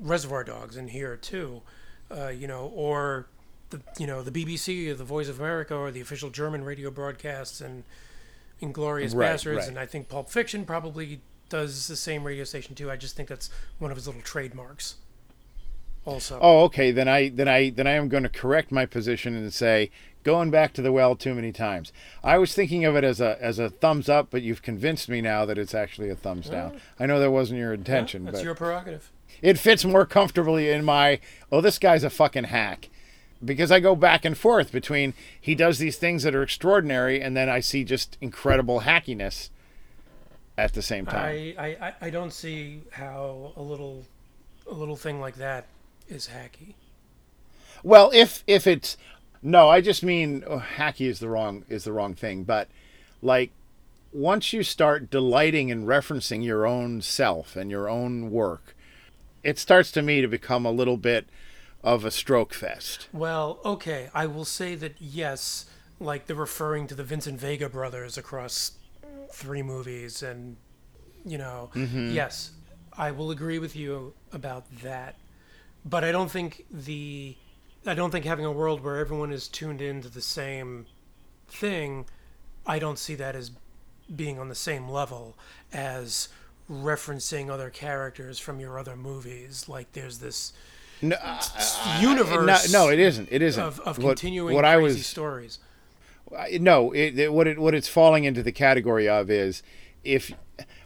Reservoir 0.00 0.44
Dogs, 0.44 0.76
and 0.76 0.90
here 0.90 1.16
too, 1.16 1.62
uh, 2.10 2.28
you 2.28 2.46
know, 2.46 2.70
or 2.74 3.26
the 3.70 3.80
you 3.98 4.06
know 4.06 4.22
the 4.22 4.30
BBC 4.30 4.88
or 4.90 4.94
the 4.94 5.04
Voice 5.04 5.28
of 5.28 5.38
America 5.40 5.74
or 5.74 5.90
the 5.90 6.00
official 6.00 6.30
German 6.30 6.64
radio 6.64 6.90
broadcasts 6.90 7.60
and 7.60 7.84
Inglourious 8.62 9.14
Right, 9.14 9.30
Basterds, 9.34 9.56
right. 9.58 9.68
and 9.68 9.78
I 9.78 9.86
think 9.86 10.08
Pulp 10.08 10.30
Fiction 10.30 10.64
probably 10.64 11.20
does 11.48 11.88
the 11.88 11.96
same 11.96 12.24
radio 12.24 12.44
station 12.44 12.74
too. 12.74 12.90
I 12.90 12.96
just 12.96 13.16
think 13.16 13.28
that's 13.28 13.50
one 13.78 13.90
of 13.90 13.96
his 13.96 14.06
little 14.06 14.22
trademarks. 14.22 14.96
Also, 16.06 16.38
Oh, 16.42 16.64
okay. 16.64 16.90
Then 16.90 17.08
I 17.08 17.30
then 17.30 17.48
I 17.48 17.70
then 17.70 17.86
I 17.86 17.92
am 17.92 18.08
going 18.08 18.24
to 18.24 18.28
correct 18.28 18.70
my 18.70 18.84
position 18.84 19.34
and 19.34 19.52
say 19.52 19.90
going 20.22 20.50
back 20.50 20.72
to 20.74 20.82
the 20.82 20.92
well 20.92 21.16
too 21.16 21.34
many 21.34 21.50
times. 21.50 21.92
I 22.22 22.36
was 22.38 22.54
thinking 22.54 22.84
of 22.84 22.94
it 22.94 23.04
as 23.04 23.20
a 23.22 23.38
as 23.42 23.58
a 23.58 23.70
thumbs 23.70 24.08
up, 24.10 24.28
but 24.30 24.42
you've 24.42 24.60
convinced 24.62 25.08
me 25.08 25.22
now 25.22 25.46
that 25.46 25.56
it's 25.56 25.74
actually 25.74 26.10
a 26.10 26.14
thumbs 26.14 26.50
down. 26.50 26.78
I 27.00 27.06
know 27.06 27.18
that 27.20 27.30
wasn't 27.30 27.58
your 27.60 27.72
intention, 27.72 28.24
that's 28.24 28.38
but 28.38 28.44
your 28.44 28.54
prerogative. 28.54 29.10
it 29.40 29.58
fits 29.58 29.84
more 29.84 30.04
comfortably 30.04 30.68
in 30.70 30.84
my 30.84 31.20
oh 31.50 31.62
this 31.62 31.78
guy's 31.78 32.04
a 32.04 32.10
fucking 32.10 32.44
hack. 32.44 32.90
Because 33.44 33.70
I 33.70 33.80
go 33.80 33.94
back 33.94 34.24
and 34.24 34.36
forth 34.36 34.72
between 34.72 35.14
he 35.40 35.54
does 35.54 35.78
these 35.78 35.96
things 35.96 36.22
that 36.22 36.34
are 36.34 36.42
extraordinary 36.42 37.20
and 37.20 37.36
then 37.36 37.48
I 37.48 37.60
see 37.60 37.84
just 37.84 38.16
incredible 38.20 38.80
hackiness 38.80 39.50
at 40.56 40.72
the 40.72 40.82
same 40.82 41.06
time. 41.06 41.54
I, 41.58 41.76
I, 41.80 41.94
I- 42.00 42.10
don't 42.10 42.32
see 42.32 42.82
how 42.92 43.52
a 43.56 43.62
little 43.62 44.04
a 44.70 44.74
little 44.74 44.96
thing 44.96 45.20
like 45.20 45.36
that 45.36 45.66
is 46.08 46.28
hacky. 46.28 46.74
Well, 47.82 48.10
if 48.14 48.44
if 48.46 48.66
it's 48.66 48.96
no, 49.42 49.68
I 49.68 49.80
just 49.80 50.02
mean 50.02 50.42
oh, 50.46 50.62
hacky 50.76 51.06
is 51.08 51.18
the 51.18 51.28
wrong 51.28 51.64
is 51.68 51.84
the 51.84 51.92
wrong 51.92 52.14
thing, 52.14 52.44
but 52.44 52.68
like 53.20 53.50
once 54.12 54.52
you 54.52 54.62
start 54.62 55.10
delighting 55.10 55.70
in 55.70 55.86
referencing 55.86 56.44
your 56.44 56.66
own 56.66 57.02
self 57.02 57.56
and 57.56 57.70
your 57.70 57.88
own 57.88 58.30
work, 58.30 58.76
it 59.42 59.58
starts 59.58 59.90
to 59.92 60.02
me 60.02 60.20
to 60.20 60.28
become 60.28 60.64
a 60.64 60.70
little 60.70 60.96
bit 60.96 61.26
of 61.84 62.04
a 62.04 62.10
stroke 62.10 62.54
fest. 62.54 63.08
Well, 63.12 63.60
okay, 63.64 64.08
I 64.14 64.26
will 64.26 64.46
say 64.46 64.74
that 64.74 64.94
yes, 64.98 65.66
like 66.00 66.26
the 66.26 66.34
referring 66.34 66.86
to 66.88 66.94
the 66.94 67.04
Vincent 67.04 67.38
Vega 67.38 67.68
brothers 67.68 68.16
across 68.16 68.72
three 69.30 69.62
movies, 69.62 70.22
and 70.22 70.56
you 71.24 71.38
know, 71.38 71.70
mm-hmm. 71.74 72.10
yes, 72.12 72.52
I 72.96 73.10
will 73.10 73.30
agree 73.30 73.58
with 73.58 73.76
you 73.76 74.14
about 74.32 74.64
that. 74.82 75.16
But 75.84 76.02
I 76.02 76.10
don't 76.10 76.30
think 76.30 76.64
the, 76.70 77.36
I 77.84 77.94
don't 77.94 78.10
think 78.10 78.24
having 78.24 78.46
a 78.46 78.52
world 78.52 78.82
where 78.82 78.96
everyone 78.96 79.30
is 79.30 79.46
tuned 79.46 79.82
into 79.82 80.08
the 80.08 80.22
same 80.22 80.86
thing, 81.48 82.06
I 82.66 82.78
don't 82.78 82.98
see 82.98 83.14
that 83.16 83.36
as 83.36 83.50
being 84.14 84.38
on 84.38 84.48
the 84.48 84.54
same 84.54 84.88
level 84.88 85.36
as 85.70 86.28
referencing 86.70 87.50
other 87.50 87.68
characters 87.68 88.38
from 88.38 88.58
your 88.58 88.78
other 88.78 88.96
movies. 88.96 89.68
Like 89.68 89.92
there's 89.92 90.18
this 90.18 90.54
No, 91.02 91.16
universe 92.00 92.72
no, 92.72 92.86
no, 92.86 92.90
it 92.90 92.98
isn't. 92.98 93.28
It 93.30 93.42
isn't. 93.42 93.62
of, 93.62 93.80
of 93.80 93.98
What- 93.98 94.16
continuing 94.18 94.54
what 94.54 94.62
crazy 94.62 94.72
I 94.74 94.76
was 94.76 95.06
stories. 95.06 95.58
No, 96.60 96.92
it, 96.92 97.18
it, 97.18 97.32
what 97.32 97.46
it 97.46 97.58
what 97.58 97.74
it's 97.74 97.88
falling 97.88 98.24
into 98.24 98.42
the 98.42 98.52
category 98.52 99.08
of 99.08 99.30
is 99.30 99.62
if 100.02 100.32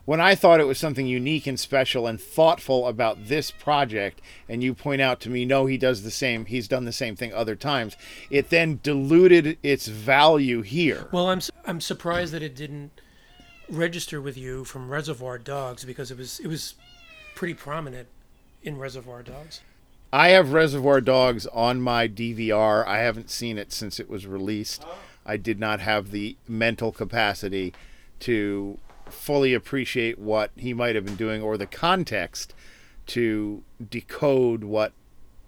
when 0.05 0.21
I 0.21 0.35
thought 0.35 0.61
it 0.61 0.65
was 0.65 0.79
something 0.79 1.07
unique 1.07 1.47
and 1.47 1.61
special 1.61 2.07
and 2.07 2.19
thoughtful 2.21 2.87
about 2.87 3.27
this 3.29 3.51
project, 3.51 4.23
and 4.49 4.63
you 4.63 4.73
point 4.73 5.03
out 5.03 5.21
to 5.21 5.31
me, 5.31 5.45
no, 5.45 5.67
he 5.67 5.77
does 5.77 6.03
the 6.03 6.11
same. 6.11 6.47
He's 6.47 6.67
done 6.67 6.87
the 6.87 6.93
same 6.93 7.15
thing 7.15 7.33
other 7.35 7.55
times. 7.55 7.95
It 8.31 8.49
then 8.49 8.81
diluted 8.83 9.59
its 9.63 9.87
value 9.87 10.63
here. 10.63 11.09
Well, 11.13 11.29
I'm 11.29 11.41
I'm 11.67 11.81
surprised 11.81 12.33
that 12.33 12.43
it 12.43 12.57
didn't 12.57 12.91
register 13.71 14.21
with 14.21 14.37
you 14.39 14.65
from 14.65 14.89
Reservoir 14.89 15.39
Dogs 15.39 15.85
because 15.85 16.11
it 16.11 16.17
was 16.19 16.41
it 16.41 16.47
was 16.47 16.75
pretty 17.35 17.55
prominent 17.55 18.09
in 18.63 18.79
Reservoir 18.79 19.23
Dogs. 19.23 19.61
I 20.13 20.31
have 20.31 20.53
Reservoir 20.53 21.01
Dogs 21.01 21.47
on 21.49 21.83
my 21.83 22.09
DVR. 22.09 22.87
I 22.87 22.99
haven't 22.99 23.31
seen 23.31 23.59
it 23.59 23.73
since 23.73 24.01
it 24.01 24.09
was 24.09 24.27
released. 24.27 24.85
Oh. 24.87 24.99
I 25.27 25.37
did 25.37 25.61
not 25.61 25.81
have 25.81 26.11
the 26.11 26.37
mental 26.49 26.93
capacity 26.93 27.75
to 28.21 28.79
fully 29.11 29.53
appreciate 29.53 30.19
what 30.19 30.51
he 30.57 30.73
might 30.73 30.95
have 30.95 31.05
been 31.05 31.17
doing 31.17 31.43
or 31.43 31.59
the 31.59 31.67
context 31.67 32.55
to 33.07 33.63
decode 33.91 34.65
what 34.65 34.93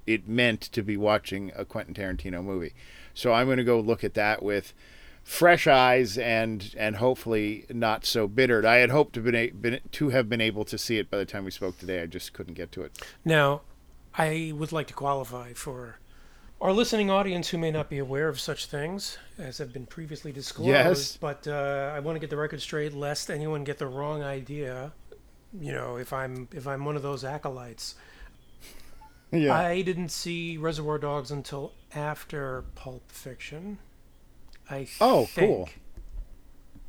it 0.06 0.28
meant 0.28 0.60
to 0.60 0.82
be 0.82 0.96
watching 0.96 1.52
a 1.56 1.64
Quentin 1.64 1.94
Tarantino 1.94 2.44
movie. 2.44 2.74
So 3.14 3.32
I'm 3.32 3.46
going 3.46 3.58
to 3.58 3.64
go 3.64 3.80
look 3.80 4.04
at 4.04 4.14
that 4.14 4.42
with 4.42 4.74
fresh 5.22 5.66
eyes 5.66 6.16
and 6.16 6.74
and 6.78 6.96
hopefully 6.96 7.66
not 7.70 8.04
so 8.04 8.26
bittered. 8.26 8.64
I 8.64 8.76
had 8.76 8.90
hoped 8.90 9.14
to 9.14 9.20
been, 9.20 9.34
a, 9.34 9.50
been 9.50 9.80
to 9.92 10.08
have 10.10 10.28
been 10.28 10.40
able 10.40 10.64
to 10.64 10.76
see 10.76 10.98
it 10.98 11.10
by 11.10 11.18
the 11.18 11.26
time 11.26 11.44
we 11.44 11.50
spoke 11.50 11.78
today. 11.78 12.02
I 12.02 12.06
just 12.06 12.32
couldn't 12.32 12.54
get 12.54 12.72
to 12.72 12.82
it. 12.82 12.98
Now, 13.24 13.62
I 14.16 14.52
would 14.54 14.72
like 14.72 14.86
to 14.88 14.94
qualify 14.94 15.52
for 15.52 15.98
our 16.60 16.72
listening 16.72 17.10
audience 17.10 17.48
who 17.48 17.58
may 17.58 17.70
not 17.70 17.88
be 17.88 17.98
aware 17.98 18.28
of 18.28 18.38
such 18.38 18.66
things 18.66 19.16
as 19.38 19.58
have 19.58 19.72
been 19.72 19.86
previously 19.86 20.32
disclosed. 20.32 20.68
Yes. 20.68 21.16
But 21.16 21.46
uh, 21.48 21.92
I 21.94 22.00
want 22.00 22.16
to 22.16 22.20
get 22.20 22.28
the 22.30 22.36
record 22.36 22.60
straight, 22.60 22.92
lest 22.92 23.30
anyone 23.30 23.64
get 23.64 23.78
the 23.78 23.86
wrong 23.86 24.22
idea. 24.22 24.92
You 25.58 25.72
know, 25.72 25.96
if 25.96 26.12
I'm 26.12 26.48
if 26.52 26.66
I'm 26.66 26.84
one 26.84 26.96
of 26.96 27.02
those 27.02 27.24
acolytes. 27.24 27.94
Yeah. 29.32 29.54
I 29.56 29.82
didn't 29.82 30.08
see 30.10 30.56
Reservoir 30.56 30.98
Dogs 30.98 31.30
until 31.30 31.72
after 31.94 32.64
Pulp 32.74 33.10
Fiction. 33.12 33.78
I 34.68 34.88
Oh, 35.00 35.26
think. 35.26 35.48
cool. 35.48 35.68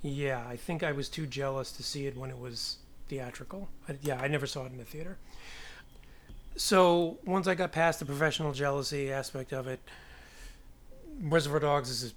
Yeah, 0.01 0.43
I 0.47 0.55
think 0.57 0.81
I 0.81 0.91
was 0.91 1.07
too 1.07 1.27
jealous 1.27 1.71
to 1.73 1.83
see 1.83 2.07
it 2.07 2.17
when 2.17 2.31
it 2.31 2.39
was 2.39 2.77
theatrical. 3.07 3.69
I, 3.87 3.97
yeah, 4.01 4.19
I 4.19 4.27
never 4.27 4.47
saw 4.47 4.65
it 4.65 4.71
in 4.71 4.79
the 4.79 4.83
theater. 4.85 5.19
So 6.55 7.17
once 7.25 7.47
I 7.47 7.55
got 7.55 7.71
past 7.71 7.99
the 7.99 8.05
professional 8.05 8.53
jealousy 8.53 9.11
aspect 9.11 9.53
of 9.53 9.67
it, 9.67 9.79
Reservoir 11.21 11.59
Dogs 11.59 11.89
is 11.89 12.11
a 12.11 12.13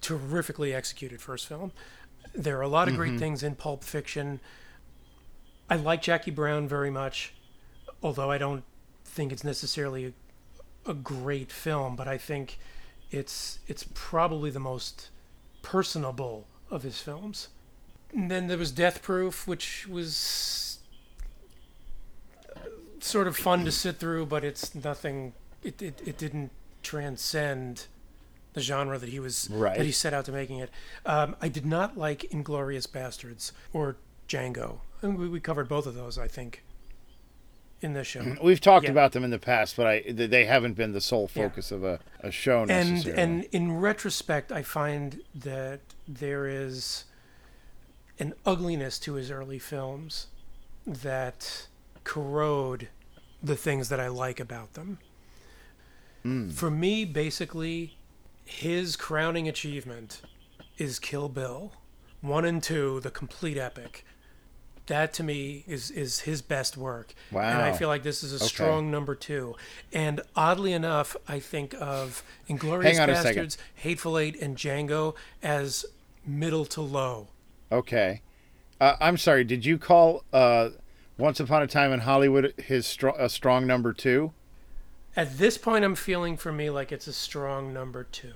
terrifically 0.00 0.74
executed 0.74 1.20
first 1.20 1.46
film. 1.46 1.72
There 2.34 2.58
are 2.58 2.62
a 2.62 2.68
lot 2.68 2.88
of 2.88 2.96
great 2.96 3.10
mm-hmm. 3.10 3.18
things 3.18 3.42
in 3.42 3.54
Pulp 3.54 3.84
Fiction. 3.84 4.40
I 5.70 5.76
like 5.76 6.02
Jackie 6.02 6.30
Brown 6.30 6.68
very 6.68 6.90
much, 6.90 7.32
although 8.02 8.30
I 8.30 8.38
don't 8.38 8.64
think 9.04 9.32
it's 9.32 9.44
necessarily 9.44 10.14
a, 10.86 10.90
a 10.90 10.94
great 10.94 11.50
film, 11.50 11.96
but 11.96 12.06
I 12.08 12.18
think 12.18 12.58
it's 13.10 13.60
it's 13.66 13.86
probably 13.94 14.50
the 14.50 14.60
most 14.60 15.10
personable 15.62 16.46
of 16.70 16.82
his 16.82 17.00
films. 17.00 17.48
And 18.12 18.30
then 18.30 18.46
there 18.46 18.58
was 18.58 18.70
Death 18.70 19.02
Proof, 19.02 19.46
which 19.46 19.86
was 19.88 20.14
sort 23.06 23.26
of 23.26 23.36
fun 23.36 23.64
to 23.64 23.72
sit 23.72 23.98
through, 23.98 24.26
but 24.26 24.44
it's 24.44 24.74
nothing. 24.74 25.32
It 25.62 25.80
it, 25.82 26.00
it 26.04 26.18
didn't 26.18 26.50
transcend 26.82 27.86
the 28.52 28.60
genre 28.60 28.98
that 28.98 29.08
he 29.10 29.20
was 29.20 29.48
Right. 29.50 29.76
that 29.76 29.84
he 29.84 29.92
set 29.92 30.14
out 30.14 30.24
to 30.26 30.32
making 30.32 30.58
it. 30.60 30.70
Um, 31.04 31.36
I 31.42 31.48
did 31.48 31.66
not 31.66 31.96
like 31.98 32.20
Inglourious 32.30 32.86
Basterds 32.88 33.52
or 33.72 33.96
Django. 34.28 34.78
And 35.02 35.18
we, 35.18 35.28
we 35.28 35.40
covered 35.40 35.68
both 35.68 35.86
of 35.86 35.94
those, 35.94 36.16
I 36.18 36.26
think, 36.26 36.62
in 37.82 37.92
this 37.92 38.06
show. 38.06 38.34
We've 38.42 38.60
talked 38.60 38.86
Yeah. 38.86 38.92
about 38.92 39.12
them 39.12 39.24
in 39.24 39.30
the 39.30 39.38
past, 39.38 39.76
but 39.76 39.86
I 39.86 40.00
they 40.08 40.46
haven't 40.46 40.74
been 40.74 40.92
the 40.92 41.00
sole 41.02 41.30
Yeah. 41.34 41.42
focus 41.48 41.70
of 41.70 41.84
a, 41.84 42.00
a 42.20 42.30
show 42.30 42.64
and 42.68 43.06
and 43.06 43.44
in 43.52 43.76
retrospect, 43.78 44.50
I 44.50 44.62
find 44.62 45.20
that 45.34 45.80
there 46.08 46.46
is 46.46 47.04
an 48.18 48.32
ugliness 48.46 48.98
to 49.00 49.14
his 49.14 49.30
early 49.30 49.58
films 49.58 50.28
that 50.86 51.66
corrode 52.04 52.88
the 53.46 53.56
things 53.56 53.88
that 53.88 54.00
I 54.00 54.08
like 54.08 54.40
about 54.40 54.74
them. 54.74 54.98
For 56.52 56.70
me, 56.72 57.04
basically, 57.04 57.96
his 58.44 58.96
crowning 58.96 59.46
achievement 59.46 60.22
is 60.76 60.98
Kill 60.98 61.28
Bill, 61.28 61.72
one 62.20 62.44
and 62.44 62.60
two, 62.60 62.98
the 63.00 63.12
complete 63.12 63.56
epic. 63.56 64.04
That 64.86 65.12
to 65.14 65.22
me 65.22 65.62
is 65.68 65.92
is 65.92 66.20
his 66.20 66.42
best 66.42 66.76
work, 66.76 67.14
and 67.30 67.38
I 67.62 67.70
feel 67.72 67.86
like 67.86 68.02
this 68.02 68.24
is 68.24 68.32
a 68.32 68.36
Okay. 68.36 68.46
strong 68.46 68.90
number 68.90 69.14
two. 69.14 69.54
And 69.92 70.20
oddly 70.34 70.72
enough, 70.72 71.16
I 71.28 71.38
think 71.38 71.74
of 71.80 72.24
Inglourious 72.48 72.82
Hang 72.84 73.00
on 73.00 73.10
a 73.10 73.22
second. 73.22 73.46
Basterds, 73.46 73.56
Hateful 73.76 74.18
Eight, 74.18 74.40
and 74.42 74.56
Django 74.56 75.14
as 75.44 75.86
middle 76.24 76.64
to 76.66 76.80
low. 76.80 77.28
okay, 77.70 78.22
uh, 78.80 78.96
I'm 79.00 79.16
sorry. 79.16 79.44
Did 79.44 79.64
you 79.64 79.78
call 79.78 80.24
uh, 80.32 80.70
Once 81.18 81.40
Upon 81.40 81.62
a 81.62 81.66
Time 81.66 81.92
in 81.92 82.00
Hollywood 82.00 82.52
his 82.58 82.86
stro- 82.86 83.18
a 83.18 83.28
strong 83.28 83.66
number 83.66 83.92
two? 83.92 84.32
At 85.16 85.38
this 85.38 85.56
point, 85.56 85.84
I'm 85.84 85.94
feeling 85.94 86.36
for 86.36 86.52
me 86.52 86.68
like 86.68 86.92
it's 86.92 87.06
a 87.06 87.12
strong 87.12 87.72
number 87.72 88.04
two. 88.04 88.34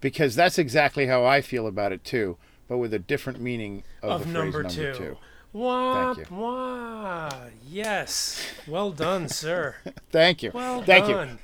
Because 0.00 0.34
that's 0.34 0.58
exactly 0.58 1.06
how 1.06 1.24
I 1.24 1.40
feel 1.42 1.66
about 1.66 1.92
it 1.92 2.02
too, 2.04 2.38
but 2.68 2.78
with 2.78 2.94
a 2.94 2.98
different 2.98 3.40
meaning 3.40 3.82
of, 4.02 4.10
Of 4.10 4.18
the 4.20 4.24
phrase 4.24 4.34
number, 4.34 4.62
number 4.62 4.92
two. 4.92 4.98
two. 4.98 5.16
Wah, 5.52 6.14
Thank 6.14 6.30
you. 6.30 6.36
wah. 6.36 7.30
Yes. 7.68 8.46
Well 8.66 8.90
done, 8.90 9.28
sir. 9.30 9.76
Thank 10.10 10.42
you. 10.42 10.50
Well 10.54 10.82
Thank 10.82 11.08
you. 11.08 11.14
done. 11.14 11.38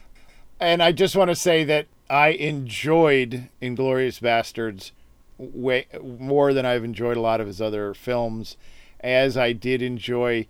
And 0.60 0.82
I 0.82 0.92
just 0.92 1.16
want 1.16 1.28
to 1.30 1.34
say 1.36 1.64
that 1.64 1.86
I 2.08 2.28
enjoyed 2.28 3.48
Inglourious 3.60 4.20
Basterds 4.20 4.92
way 5.38 5.86
more 6.02 6.52
than 6.54 6.64
I've 6.64 6.84
enjoyed 6.84 7.16
a 7.16 7.20
lot 7.22 7.40
of 7.40 7.46
his 7.46 7.60
other 7.60 7.94
films, 7.94 8.56
as 9.02 9.36
I 9.36 9.52
did 9.52 9.82
enjoy 9.82 10.46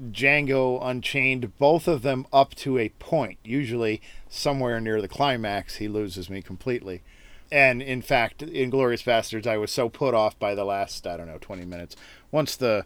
Django 0.00 0.78
Unchained, 0.82 1.56
both 1.58 1.88
of 1.88 2.02
them 2.02 2.26
up 2.32 2.54
to 2.56 2.78
a 2.78 2.90
point. 2.90 3.38
Usually, 3.44 4.00
somewhere 4.28 4.80
near 4.80 5.00
the 5.00 5.08
climax, 5.08 5.76
he 5.76 5.88
loses 5.88 6.30
me 6.30 6.40
completely. 6.40 7.02
And 7.50 7.82
in 7.82 8.02
fact, 8.02 8.40
Inglourious 8.40 9.02
Basterds, 9.04 9.46
I 9.46 9.56
was 9.56 9.72
so 9.72 9.88
put 9.88 10.14
off 10.14 10.38
by 10.38 10.54
the 10.54 10.64
last, 10.64 11.06
I 11.06 11.16
don't 11.16 11.26
know, 11.26 11.38
20 11.40 11.64
minutes. 11.64 11.96
Once 12.30 12.56
the 12.56 12.84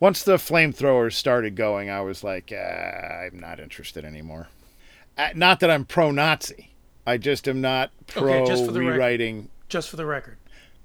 once 0.00 0.22
the 0.22 0.36
flamethrowers 0.36 1.14
started 1.14 1.56
going, 1.56 1.90
I 1.90 2.00
was 2.02 2.22
like, 2.22 2.52
uh, 2.52 2.56
I'm 2.56 3.38
not 3.40 3.58
interested 3.58 4.04
anymore. 4.04 4.46
Uh, 5.16 5.30
not 5.34 5.58
that 5.58 5.72
I'm 5.72 5.84
pro-Nazi. 5.84 6.70
I 7.04 7.18
just 7.18 7.48
am 7.48 7.60
not 7.60 7.90
pro 8.06 8.34
Okay, 8.34 8.46
just 8.46 8.64
for 8.64 8.70
the 8.70 8.80
rec- 8.80 8.92
rewriting. 8.92 9.48
Just 9.68 9.90
for 9.90 9.96
the 9.96 10.06
record. 10.06 10.37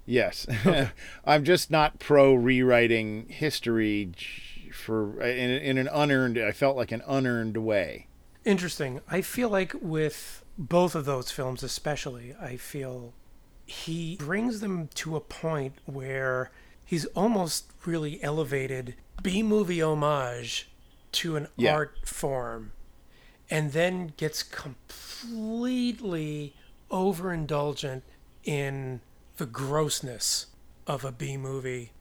Yes, 0.06 0.46
I'm 1.26 1.46
just 1.46 1.72
not 1.72 2.00
pro 2.00 2.34
rewriting 2.34 3.28
history 3.30 4.12
for 4.74 5.22
in, 5.22 5.50
in 5.50 5.78
an 5.78 5.88
unearned. 5.88 6.38
I 6.38 6.52
felt 6.52 6.76
like 6.76 6.92
an 6.92 7.02
unearned 7.08 7.56
way. 7.58 8.08
Interesting. 8.44 9.00
I 9.10 9.22
feel 9.22 9.48
like 9.50 9.74
with 9.82 10.44
both 10.58 10.94
of 10.96 11.06
those 11.06 11.32
films, 11.32 11.63
especially, 11.63 12.36
I 12.39 12.58
feel 12.58 13.13
he 13.66 14.18
brings 14.18 14.60
them 14.60 14.89
to 14.96 15.16
a 15.16 15.22
point 15.22 15.76
where 15.86 16.52
he's 16.84 17.06
almost 17.16 17.72
really 17.86 18.22
elevated 18.22 18.96
B 19.22 19.42
movie 19.42 19.82
homage 19.82 20.70
to 21.13 21.38
an 21.38 21.48
Yeah. 21.56 21.76
art 21.76 22.00
form 22.06 22.74
and 23.50 23.72
then 23.72 24.12
gets 24.18 24.44
completely 24.44 25.74
overindulgent 26.92 28.02
in 28.44 29.00
the 29.38 29.46
grossness 29.46 30.48
of 30.88 31.04
a 31.04 31.12
B 31.12 31.38
movie 31.38 31.91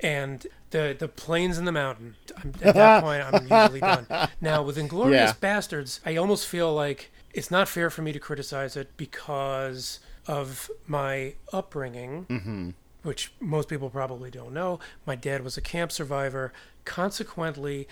and 0.00 0.46
the 0.70 0.94
the 0.98 1.08
plains 1.08 1.58
and 1.58 1.66
the 1.66 1.72
mountain. 1.72 2.16
I'm, 2.36 2.52
at 2.62 2.74
that 2.74 3.02
point, 3.02 3.22
I'm 3.22 3.42
usually 3.42 3.80
done. 3.80 4.06
Now 4.40 4.62
with 4.62 4.76
Inglourious 4.76 5.10
Yeah. 5.10 5.32
Basterds, 5.40 6.00
I 6.04 6.16
almost 6.16 6.46
feel 6.46 6.74
like 6.74 7.10
it's 7.32 7.50
not 7.50 7.68
fair 7.68 7.90
for 7.90 8.02
me 8.02 8.12
to 8.12 8.18
criticize 8.18 8.76
it 8.76 8.96
because 8.96 10.00
of 10.26 10.70
my 10.86 11.34
upbringing, 11.52 12.26
mm-hmm. 12.28 12.70
which 13.02 13.32
most 13.40 13.68
people 13.68 13.90
probably 13.90 14.30
don't 14.30 14.52
know. 14.52 14.80
My 15.04 15.14
dad 15.14 15.44
was 15.44 15.56
a 15.56 15.60
camp 15.60 15.92
survivor. 15.92 16.52
Consequently, 16.84 17.88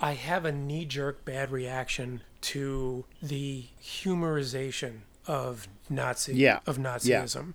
I 0.00 0.12
have 0.14 0.44
a 0.44 0.52
knee 0.52 0.84
jerk 0.84 1.24
bad 1.24 1.50
reaction 1.50 2.22
to 2.42 3.04
the 3.22 3.66
humorization 3.80 5.02
of 5.26 5.68
Nazi 5.88 6.34
Yeah. 6.34 6.60
of 6.66 6.78
Yeah. 6.78 6.84
Nazism, 7.22 7.54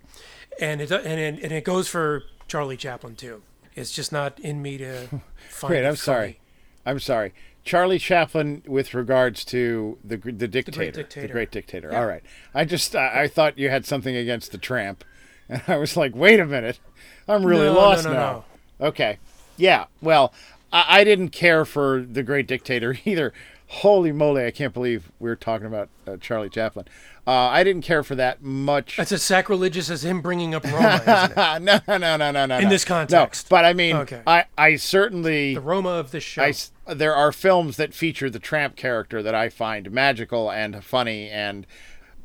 and 0.60 0.80
it 0.80 0.90
and 0.90 1.20
it, 1.20 1.42
and 1.42 1.52
it 1.52 1.64
goes 1.64 1.88
for 1.88 2.22
Charlie 2.46 2.76
Chaplin 2.76 3.14
too. 3.16 3.42
It's 3.74 3.92
just 3.92 4.10
not 4.12 4.38
in 4.40 4.60
me 4.62 4.78
to 4.78 5.08
find. 5.50 5.74
It 5.74 5.84
I'm 5.84 5.96
sorry. 5.96 6.40
I'm 6.86 6.98
sorry. 7.00 7.32
Charlie 7.64 7.98
Chaplin, 7.98 8.62
with 8.66 8.94
regards 8.94 9.44
to 9.46 9.98
the 10.02 10.16
the 10.16 10.48
dictator, 10.48 10.86
the 10.90 11.02
Dictator. 11.02 11.32
great 11.32 11.50
dictator. 11.50 11.90
Yeah. 11.92 12.00
All 12.00 12.06
right. 12.06 12.22
I 12.54 12.64
just 12.64 12.96
I, 12.96 13.24
I 13.24 13.28
thought 13.28 13.58
you 13.58 13.68
had 13.68 13.84
something 13.84 14.16
against 14.16 14.52
the 14.52 14.58
tramp, 14.58 15.04
and 15.48 15.62
I 15.68 15.76
was 15.76 15.96
like, 15.96 16.14
wait 16.16 16.40
a 16.40 16.46
minute, 16.46 16.80
I'm 17.28 17.44
really 17.44 17.66
No, 17.66 17.74
no, 17.74 17.78
lost 17.80 18.04
no, 18.06 18.12
now. 18.12 18.44
Okay. 18.80 19.18
Yeah. 19.58 19.86
Well, 20.00 20.32
I, 20.72 21.00
I 21.00 21.04
didn't 21.04 21.30
care 21.30 21.64
for 21.64 22.00
the 22.02 22.22
great 22.22 22.46
dictator 22.46 22.96
either. 23.04 23.32
Holy 23.70 24.12
moly! 24.12 24.46
I 24.46 24.50
can't 24.50 24.72
believe 24.72 25.12
we 25.18 25.28
are 25.28 25.36
talking 25.36 25.66
about 25.66 25.90
uh, 26.06 26.16
Charlie 26.16 26.48
Chaplin. 26.48 26.86
Uh, 27.26 27.32
I 27.32 27.62
didn't 27.64 27.82
care 27.82 28.02
for 28.02 28.14
that 28.14 28.42
much. 28.42 28.96
That's 28.96 29.12
as 29.12 29.22
sacrilegious 29.22 29.90
as 29.90 30.02
him 30.02 30.22
bringing 30.22 30.54
up 30.54 30.64
Roma, 30.64 31.02
isn't 31.02 31.32
it? 31.32 31.36
no, 31.62 31.80
no, 31.86 31.98
no, 31.98 32.16
no, 32.16 32.30
no, 32.30 32.46
no. 32.46 32.58
In 32.58 32.70
this 32.70 32.86
context. 32.86 33.50
No, 33.50 33.56
but 33.56 33.66
I 33.66 33.74
mean, 33.74 33.96
Okay. 33.96 34.22
I, 34.26 34.46
I 34.56 34.76
certainly 34.76 35.54
The 35.54 35.60
Roma 35.60 35.90
of 35.90 36.10
this 36.12 36.24
show. 36.24 36.42
I 36.42 36.54
there 36.94 37.14
are 37.14 37.30
films 37.30 37.76
that 37.76 37.92
feature 37.92 38.30
the 38.30 38.38
tramp 38.38 38.74
character 38.76 39.22
that 39.22 39.34
I 39.34 39.50
find 39.50 39.90
magical 39.90 40.50
and 40.50 40.82
funny 40.82 41.28
and 41.28 41.66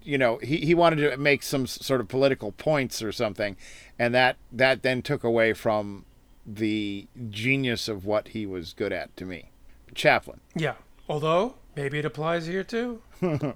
you 0.01 0.17
know 0.17 0.37
he, 0.37 0.57
he 0.59 0.73
wanted 0.73 1.09
to 1.09 1.17
make 1.17 1.43
some 1.43 1.67
sort 1.67 1.99
of 1.99 2.07
political 2.07 2.53
points 2.53 3.01
or 3.01 3.11
something 3.11 3.57
and 3.99 4.13
that 4.15 4.37
that 4.53 4.81
then 4.81 5.01
took 5.01 5.25
away 5.25 5.51
from 5.51 6.05
the 6.45 7.07
genius 7.29 7.89
of 7.89 8.05
what 8.05 8.29
he 8.29 8.45
was 8.45 8.71
good 8.73 8.93
at 8.93 9.15
to 9.17 9.25
me 9.25 9.51
chaplin 9.95 10.39
yeah. 10.55 10.73
Although 11.09 11.55
maybe 11.75 11.99
it 11.99 12.05
applies 12.05 12.45
here 12.47 12.63
too. 12.63 13.01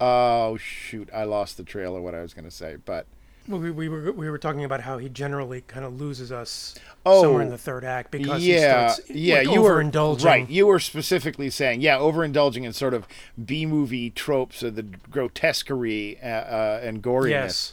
oh 0.00 0.56
shoot 0.56 1.08
i 1.14 1.22
lost 1.22 1.56
the 1.56 1.62
trail 1.62 1.96
of 1.96 2.02
what 2.02 2.14
i 2.14 2.20
was 2.20 2.34
going 2.34 2.44
to 2.44 2.50
say 2.50 2.76
but 2.84 3.06
Well, 3.46 3.60
We, 3.60 3.70
we 3.70 3.88
were 3.88 4.10
we 4.12 4.28
were 4.28 4.38
talking 4.38 4.64
about 4.64 4.80
how 4.80 4.98
he 4.98 5.08
generally 5.08 5.60
kind 5.62 5.84
of 5.86 6.00
loses 6.00 6.32
us 6.32 6.74
Oh, 7.06 7.22
somewhere 7.22 7.42
in 7.42 7.48
the 7.48 7.56
third 7.58 7.84
act 7.84 8.10
because 8.10 8.44
yeah, 8.44 8.54
he 8.88 8.92
starts 8.94 9.10
yeah, 9.10 9.36
like, 9.36 9.50
you 9.50 9.62
were 9.62 9.82
overindulging. 9.82 10.24
right. 10.24 10.48
You 10.50 10.66
were 10.66 10.80
specifically 10.80 11.48
saying, 11.50 11.80
yeah, 11.82 11.98
overindulging 11.98 12.64
in 12.64 12.72
sort 12.72 12.94
of 12.94 13.06
B 13.42 13.66
movie 13.66 14.08
tropes 14.10 14.62
of 14.62 14.74
the 14.74 14.82
grotesquerie 14.82 16.18
uh, 16.22 16.26
uh, 16.26 16.80
and 16.82 17.02
goriness. 17.02 17.28
Yes. 17.30 17.72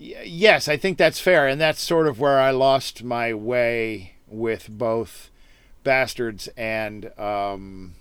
Y- 0.00 0.22
yes, 0.24 0.66
I 0.66 0.76
think 0.78 0.96
that's 0.96 1.20
fair, 1.20 1.46
and 1.46 1.60
that's 1.60 1.80
sort 1.82 2.06
of 2.08 2.18
where 2.18 2.40
I 2.40 2.50
lost 2.52 3.04
my 3.04 3.32
way 3.34 4.14
with 4.26 4.68
both 4.70 5.29
Basterds 5.84 6.48
and 6.56 7.18
um, 7.18 7.94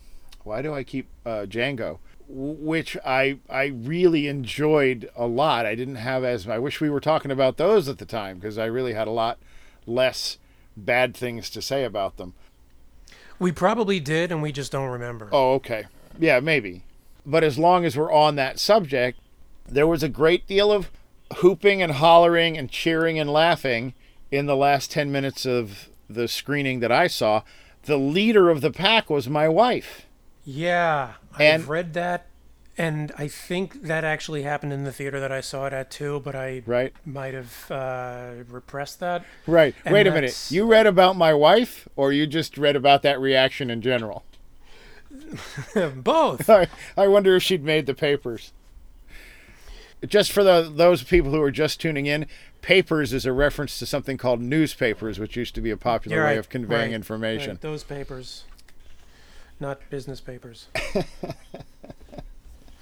why 0.43 0.61
do 0.61 0.73
I 0.73 0.83
keep 0.83 1.07
uh, 1.25 1.45
Django, 1.47 1.99
which 2.27 2.97
I 3.05 3.39
I 3.49 3.65
really 3.65 4.27
enjoyed 4.27 5.09
a 5.15 5.27
lot. 5.27 5.65
I 5.65 5.75
didn't 5.75 5.95
have 5.95 6.23
as 6.23 6.47
I 6.47 6.59
wish 6.59 6.81
we 6.81 6.89
were 6.89 6.99
talking 6.99 7.31
about 7.31 7.57
those 7.57 7.87
at 7.87 7.97
the 7.97 8.05
time 8.05 8.37
because 8.37 8.57
I 8.57 8.65
really 8.65 8.93
had 8.93 9.07
a 9.07 9.11
lot 9.11 9.37
less 9.85 10.37
bad 10.75 11.15
things 11.15 11.49
to 11.51 11.61
say 11.61 11.83
about 11.83 12.17
them. 12.17 12.33
We 13.39 13.51
probably 13.51 13.99
did, 13.99 14.31
and 14.31 14.41
we 14.41 14.51
just 14.51 14.71
don't 14.71 14.89
remember. 14.89 15.29
Oh, 15.31 15.53
okay. 15.53 15.85
Yeah, 16.19 16.39
maybe. 16.41 16.83
But 17.25 17.43
as 17.43 17.57
long 17.57 17.85
as 17.85 17.95
we're 17.95 18.11
on 18.11 18.35
that 18.35 18.59
subject, 18.59 19.19
there 19.67 19.87
was 19.87 20.03
a 20.03 20.09
great 20.09 20.45
deal 20.45 20.71
of 20.71 20.91
hooping 21.37 21.81
and 21.81 21.93
hollering 21.93 22.57
and 22.57 22.69
cheering 22.69 23.17
and 23.19 23.31
laughing 23.31 23.93
in 24.31 24.45
the 24.45 24.55
last 24.55 24.91
10 24.91 25.11
minutes 25.11 25.45
of 25.45 25.89
the 26.09 26.27
screening 26.27 26.79
that 26.81 26.91
I 26.91 27.07
saw. 27.07 27.43
The 27.83 27.97
leader 27.97 28.49
of 28.49 28.61
the 28.61 28.71
pack 28.71 29.09
was 29.09 29.29
my 29.29 29.47
wife. 29.47 30.05
Yeah, 30.45 31.13
And- 31.39 31.63
I've 31.63 31.69
read 31.69 31.93
that, 31.93 32.27
and 32.77 33.11
I 33.17 33.27
think 33.27 33.83
that 33.83 34.03
actually 34.03 34.43
happened 34.43 34.73
in 34.73 34.83
the 34.83 34.91
theater 34.91 35.19
that 35.19 35.31
I 35.31 35.41
saw 35.41 35.65
it 35.67 35.73
at 35.73 35.91
too. 35.91 36.21
But 36.23 36.35
I 36.35 36.61
Right? 36.65 36.93
might 37.05 37.33
have 37.33 37.69
uh, 37.71 38.31
repressed 38.49 38.99
that. 39.01 39.25
Right. 39.47 39.75
And 39.85 39.93
Wait 39.93 40.07
a 40.07 40.11
minute. 40.11 40.47
You 40.49 40.65
read 40.65 40.87
about 40.87 41.15
my 41.17 41.33
wife 41.33 41.87
or 41.95 42.11
you 42.13 42.25
just 42.27 42.57
read 42.57 42.75
about 42.75 43.01
that 43.03 43.19
reaction 43.19 43.69
in 43.69 43.81
general? 43.81 44.23
Both. 45.95 46.49
I, 46.49 46.67
I 46.97 47.07
wonder 47.07 47.35
if 47.35 47.43
she'd 47.43 47.63
made 47.63 47.85
the 47.85 47.93
papers. 47.93 48.51
Just 50.07 50.31
for 50.31 50.43
the 50.43 50.71
those 50.73 51.03
people 51.03 51.31
who 51.31 51.41
are 51.41 51.51
just 51.51 51.81
tuning 51.81 52.05
in, 52.05 52.25
papers 52.61 53.13
is 53.13 53.25
a 53.25 53.33
reference 53.33 53.79
to 53.79 53.85
something 53.85 54.17
called 54.17 54.41
newspapers, 54.41 55.19
which 55.19 55.35
used 55.35 55.55
to 55.55 55.61
be 55.61 55.71
a 55.71 55.77
popular 55.77 56.17
You're 56.17 56.25
way 56.25 56.31
right, 56.31 56.39
of 56.39 56.49
conveying 56.49 56.91
right, 56.91 56.95
information. 56.95 57.51
Right, 57.51 57.61
those 57.61 57.83
papers, 57.83 58.45
not 59.59 59.81
business 59.89 60.21
papers. 60.21 60.67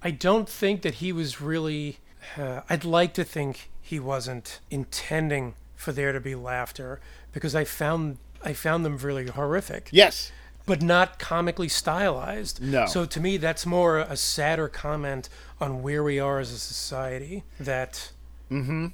I 0.04 0.12
don't 0.12 0.48
think 0.48 0.84
that 0.84 0.96
he 0.96 1.12
was 1.12 1.42
really. 1.42 1.98
Uh, 2.38 2.62
I'd 2.70 2.86
like 2.86 3.14
to 3.16 3.24
think 3.24 3.70
he 3.82 4.00
wasn't 4.00 4.60
intending 4.70 5.56
for 5.76 5.92
there 5.92 6.12
to 6.12 6.20
be 6.20 6.36
laughter 6.36 7.00
because 7.32 7.56
I 7.56 7.64
found 7.64 8.18
I 8.44 8.54
found 8.54 8.86
them 8.86 8.98
really 8.98 9.28
horrific, 9.28 9.90
Yes. 9.92 10.32
But 10.68 10.84
not 10.84 11.18
comically 11.18 11.68
stylized. 11.70 12.62
No. 12.62 12.86
So 12.86 13.06
to 13.06 13.20
me, 13.20 13.38
that's 13.38 13.66
more 13.66 13.98
a 13.98 14.16
sadder 14.16 14.68
comment 14.68 15.30
on 15.60 15.82
where 15.82 16.04
we 16.04 16.20
are 16.20 16.38
as 16.40 16.52
a 16.52 16.60
society 16.60 17.44
that 17.60 18.12
Mm-hmm. 18.52 18.88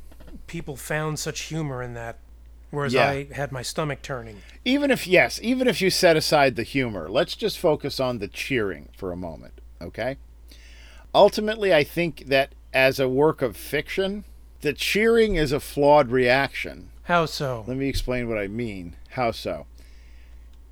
people 0.48 0.76
found 0.76 1.20
such 1.20 1.42
humor 1.42 1.84
in 1.84 1.94
that, 1.94 2.18
whereas 2.72 2.94
Yeah. 2.94 3.08
I 3.10 3.28
had 3.34 3.52
my 3.52 3.62
stomach 3.62 4.02
turning. 4.02 4.38
Even 4.66 4.90
if 4.90 5.06
yes, 5.06 5.40
even 5.44 5.68
if 5.68 5.80
you 5.82 5.90
set 5.92 6.16
aside 6.16 6.56
the 6.56 6.64
humor, 6.64 7.08
let's 7.10 7.36
just 7.36 7.60
focus 7.60 8.00
on 8.00 8.18
the 8.20 8.28
cheering 8.28 8.90
for 8.98 9.12
a 9.12 9.16
moment, 9.16 9.62
okay? 9.82 10.18
Ultimately, 11.14 11.74
I 11.74 11.84
think 11.84 12.26
that 12.28 12.54
as 12.74 13.00
a 13.00 13.08
work 13.08 13.42
of 13.44 13.56
fiction, 13.56 14.24
the 14.62 14.74
cheering 14.74 15.36
is 15.36 15.52
a 15.52 15.60
flawed 15.60 16.10
reaction. 16.10 16.90
How 17.04 17.26
so? 17.28 17.64
Let 17.68 17.78
me 17.78 17.88
explain 17.90 18.28
what 18.30 18.38
I 18.40 18.48
mean. 18.48 18.96
How 19.10 19.32
so? 19.32 19.68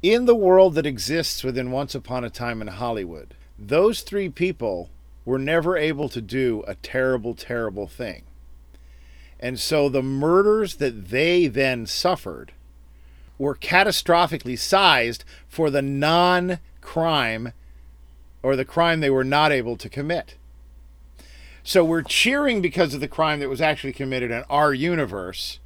In 0.01 0.25
the 0.25 0.35
world 0.35 0.73
that 0.75 0.87
exists 0.87 1.43
within 1.43 1.69
Once 1.69 1.93
Upon 1.93 2.23
a 2.23 2.29
Time 2.31 2.59
in 2.59 2.69
Hollywood, 2.69 3.35
those 3.59 4.01
three 4.01 4.29
people 4.29 4.89
were 5.25 5.37
never 5.37 5.77
able 5.77 6.09
to 6.09 6.21
do 6.21 6.63
a 6.67 6.73
terrible, 6.73 7.35
terrible 7.35 7.85
thing. 7.85 8.23
And 9.39 9.59
so 9.59 9.89
the 9.89 10.01
murders 10.01 10.77
that 10.77 11.09
they 11.09 11.45
then 11.45 11.85
suffered 11.85 12.51
were 13.37 13.55
catastrophically 13.55 14.57
sized 14.57 15.23
for 15.47 15.69
the 15.69 15.83
non 15.83 16.57
crime 16.81 17.53
or 18.41 18.55
the 18.55 18.65
crime 18.65 19.01
they 19.01 19.09
were 19.11 19.23
not 19.23 19.51
able 19.51 19.77
to 19.77 19.89
commit. 19.89 20.35
So 21.63 21.85
we're 21.85 22.01
cheering 22.01 22.59
because 22.59 22.95
of 22.95 23.01
the 23.01 23.07
crime 23.07 23.39
that 23.39 23.49
was 23.49 23.61
actually 23.61 23.93
committed 23.93 24.31
in 24.31 24.43
our 24.49 24.73
universe 24.73 25.59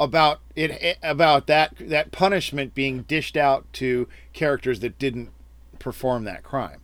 about 0.00 0.40
it 0.56 0.98
about 1.02 1.46
that 1.46 1.74
that 1.78 2.10
punishment 2.10 2.74
being 2.74 3.02
dished 3.02 3.36
out 3.36 3.64
to 3.74 4.08
characters 4.32 4.80
that 4.80 4.98
didn't 4.98 5.30
perform 5.78 6.24
that 6.24 6.42
crime. 6.42 6.80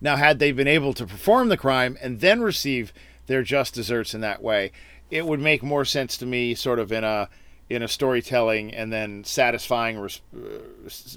Now, 0.00 0.16
had 0.16 0.38
they 0.38 0.52
been 0.52 0.68
able 0.68 0.92
to 0.94 1.06
perform 1.06 1.48
the 1.48 1.56
crime 1.56 1.96
and 2.00 2.20
then 2.20 2.40
receive 2.40 2.92
their 3.26 3.42
just 3.42 3.74
desserts 3.74 4.14
in 4.14 4.20
that 4.20 4.42
way, 4.42 4.72
it 5.10 5.26
would 5.26 5.40
make 5.40 5.62
more 5.62 5.84
sense 5.84 6.16
to 6.18 6.26
me, 6.26 6.54
sort 6.54 6.78
of 6.78 6.92
in 6.92 7.04
a 7.04 7.28
in 7.70 7.82
a 7.82 7.88
storytelling 7.88 8.74
and 8.74 8.92
then 8.92 9.24
satisfying 9.24 9.96
uh, 9.96 10.08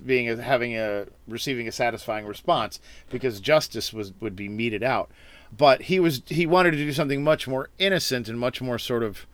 being 0.06 0.38
having 0.38 0.76
a 0.78 1.06
receiving 1.28 1.68
a 1.68 1.72
satisfying 1.72 2.26
response 2.26 2.80
because 3.10 3.40
justice 3.40 3.92
was 3.92 4.14
would 4.20 4.36
be 4.36 4.48
meted 4.48 4.84
out. 4.84 5.10
But 5.56 5.84
he 5.84 6.00
was 6.00 6.22
he 6.28 6.46
wanted 6.46 6.72
to 6.72 6.78
do 6.78 6.94
something 6.94 7.24
much 7.24 7.48
more 7.48 7.70
innocent 7.78 8.28
and 8.30 8.40
much 8.40 8.62
more 8.62 8.80
sort 8.80 9.04
of 9.04 9.26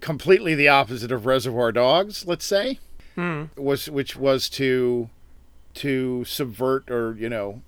completely 0.00 0.54
the 0.54 0.68
opposite 0.68 1.12
of 1.12 1.26
Reservoir 1.26 1.72
Dogs, 1.72 2.26
let's 2.26 2.44
say, 2.44 2.78
hmm. 3.14 3.44
was 3.56 3.88
which 3.88 4.16
was 4.16 4.48
to 4.50 5.10
to 5.74 6.24
subvert 6.24 6.90
or 6.90 7.14
you 7.18 7.28
know 7.28 7.60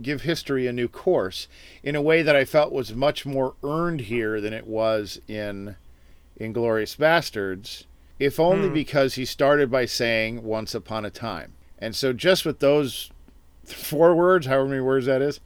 give 0.00 0.22
history 0.22 0.68
a 0.68 0.72
new 0.72 0.86
course 0.86 1.48
in 1.82 1.96
a 1.96 2.02
way 2.02 2.22
that 2.22 2.36
I 2.36 2.44
felt 2.44 2.72
was 2.72 2.94
much 2.94 3.26
more 3.26 3.54
earned 3.64 4.02
here 4.02 4.40
than 4.40 4.52
it 4.52 4.66
was 4.66 5.20
in 5.26 5.76
Inglourious 6.40 6.96
Basterds, 6.96 7.84
if 8.18 8.38
only 8.38 8.68
hmm. 8.68 8.74
because 8.74 9.14
he 9.14 9.24
started 9.24 9.70
by 9.70 9.84
saying 9.84 10.42
once 10.42 10.74
upon 10.74 11.04
a 11.04 11.10
time. 11.10 11.54
And 11.78 11.94
so 11.94 12.12
just 12.12 12.44
with 12.44 12.60
those 12.60 13.10
four 13.64 14.14
words, 14.14 14.46
however 14.46 14.68
many 14.68 14.80
words 14.80 15.06
that 15.06 15.20
is, 15.20 15.40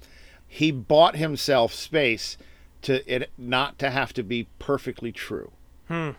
he 0.46 0.70
bought 0.70 1.16
himself 1.16 1.72
space 1.72 2.36
to 2.82 3.12
it 3.12 3.30
not 3.38 3.78
to 3.78 3.90
have 3.90 4.12
to 4.14 4.22
be 4.22 4.46
perfectly 4.58 5.12
true. 5.12 5.52
Hmm. 5.88 6.10